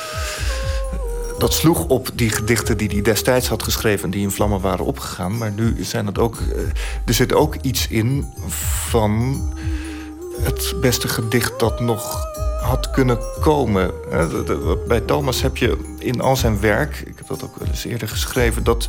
[1.39, 4.05] dat sloeg op die gedichten die hij destijds had geschreven...
[4.05, 5.39] en die in vlammen waren opgegaan.
[5.39, 6.61] Maar nu zijn het ook, eh,
[7.05, 8.27] er zit ook iets in
[8.89, 9.43] van
[10.41, 12.29] het beste gedicht dat nog
[12.61, 13.91] had kunnen komen.
[14.89, 18.09] Bij Thomas heb je in al zijn werk, ik heb dat ook wel eens eerder
[18.09, 18.89] geschreven, dat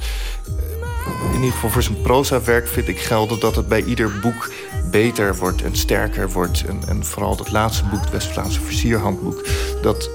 [1.30, 4.52] in ieder geval voor zijn proza-werk vind ik gelden dat het bij ieder boek
[4.90, 6.64] beter wordt en sterker wordt.
[6.88, 9.48] En, vooral dat laatste boek, het West-Vlaamse versierhandboek,
[9.82, 10.10] dat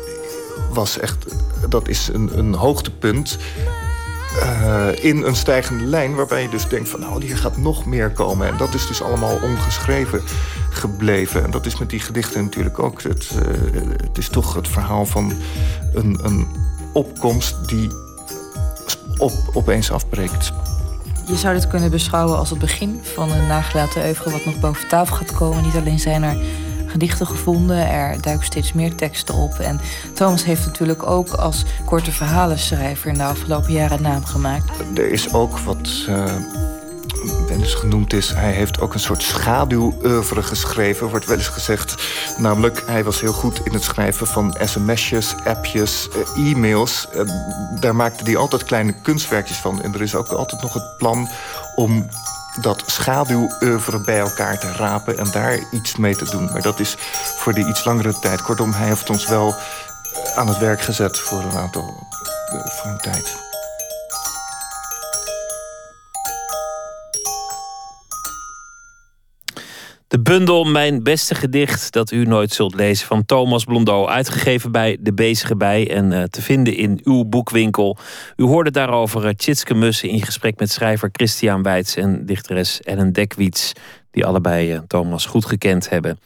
[0.73, 1.27] was echt,
[1.69, 3.39] dat is een, een hoogtepunt.
[4.43, 8.11] eh, in een stijgende lijn, waarbij je dus denkt van nou, hier gaat nog meer
[8.11, 8.49] komen.
[8.49, 10.23] En dat is dus allemaal ongeschreven
[10.71, 11.45] gebleven.
[11.45, 13.03] En dat is met die gedichten natuurlijk ook.
[13.03, 15.33] Het, eh, het is toch het verhaal van
[15.95, 16.47] een, een
[16.93, 17.91] opkomst die
[19.19, 20.53] op, opeens afbreekt.
[21.27, 24.89] Je zou dit kunnen beschouwen als het begin van een nagelaten oeuvre wat nog boven
[24.89, 25.63] tafel gaat komen.
[25.63, 26.37] Niet alleen zijn er
[26.87, 29.53] gedichten gevonden, er duiken steeds meer teksten op.
[29.59, 29.81] En
[30.13, 34.71] Thomas heeft natuurlijk ook als korte verhalenschrijver in de afgelopen jaren naam gemaakt.
[34.95, 36.25] Er is ook wat uh,
[37.49, 38.33] wel genoemd is...
[38.35, 41.95] hij heeft ook een soort schaduwoeuvre geschreven, wordt wel eens gezegd.
[42.39, 47.09] Namelijk, hij was heel goed in het schrijven van sms'jes, appjes, uh, e-mails.
[47.15, 47.21] Uh,
[47.81, 49.83] daar maakte hij altijd kleine kunstwerkjes van.
[49.83, 51.29] En er is ook altijd nog het plan
[51.75, 52.09] om
[52.61, 56.45] dat schaduwoeuvre bij elkaar te rapen en daar iets mee te doen.
[56.53, 56.97] Maar dat is
[57.39, 58.43] voor de iets langere tijd.
[58.43, 59.55] Kortom, hij heeft ons wel
[60.37, 62.07] aan het werk gezet voor een aantal
[62.51, 63.46] voor een tijd.
[70.09, 74.09] De De bundel Mijn Beste Gedicht dat u nooit zult lezen van Thomas Blondeau.
[74.09, 77.97] Uitgegeven bij De Bezige Bij en uh, te vinden in uw boekwinkel.
[78.37, 83.13] U hoorde daarover uh, Tjitske Mussen in gesprek met schrijver Christian Weitz en dichteres Ellen
[83.13, 83.73] Dekwiets.
[84.11, 86.21] Die allebei uh, Thomas goed gekend hebben.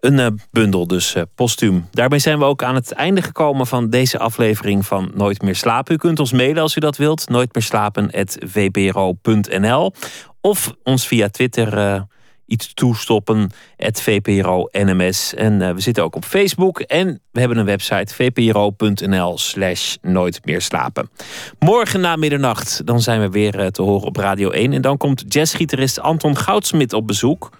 [0.00, 1.88] Een bundel dus postuum.
[1.90, 5.94] Daarbij zijn we ook aan het einde gekomen van deze aflevering van Nooit meer slapen.
[5.94, 7.28] U kunt ons mailen als u dat wilt.
[7.28, 9.92] Nooitmeerslapen.vpro.nl
[10.40, 12.06] Of ons via Twitter
[12.48, 13.50] iets toestoppen.
[13.76, 15.34] Het VPRO NMS.
[15.34, 16.80] En uh, we zitten ook op Facebook.
[16.80, 21.10] En we hebben een website vpro.nl slash nooit meer slapen.
[21.58, 24.72] Morgen na middernacht dan zijn we weer uh, te horen op Radio 1.
[24.72, 27.50] En dan komt jazzgitarist Anton Goudsmit op bezoek.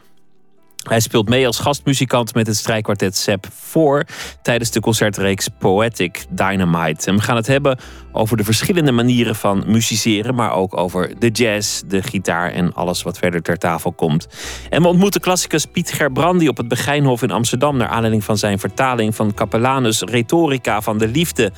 [0.89, 4.07] Hij speelt mee als gastmuzikant met het strijkkwartet Sep 4
[4.43, 7.07] tijdens de concertreeks Poetic Dynamite.
[7.07, 7.79] En we gaan het hebben
[8.13, 13.03] over de verschillende manieren van musiceren, maar ook over de jazz, de gitaar en alles
[13.03, 14.27] wat verder ter tafel komt.
[14.71, 18.59] En we ontmoeten klassicus Piet Gerbrandi op het Begijnhof in Amsterdam naar aanleiding van zijn
[18.59, 21.53] vertaling van Capellanus Rhetorica van de Liefde.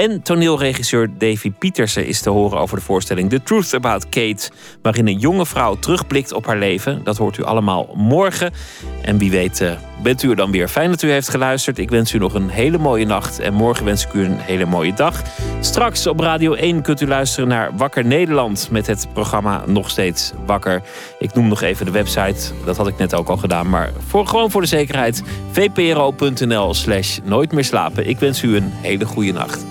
[0.00, 4.50] En toneelregisseur Davy Pietersen is te horen over de voorstelling The Truth About Kate,
[4.82, 7.00] waarin een jonge vrouw terugblikt op haar leven.
[7.04, 8.52] Dat hoort u allemaal morgen.
[9.02, 9.72] En wie weet uh,
[10.02, 10.68] bent u er dan weer.
[10.68, 11.78] Fijn dat u heeft geluisterd.
[11.78, 14.66] Ik wens u nog een hele mooie nacht en morgen wens ik u een hele
[14.66, 15.22] mooie dag.
[15.60, 20.32] Straks op Radio 1 kunt u luisteren naar Wakker Nederland met het programma Nog Steeds
[20.46, 20.82] Wakker.
[21.18, 24.26] Ik noem nog even de website, dat had ik net ook al gedaan, maar voor,
[24.26, 28.08] gewoon voor de zekerheid vpro.nl slash nooit meer slapen.
[28.08, 29.70] Ik wens u een hele goede nacht.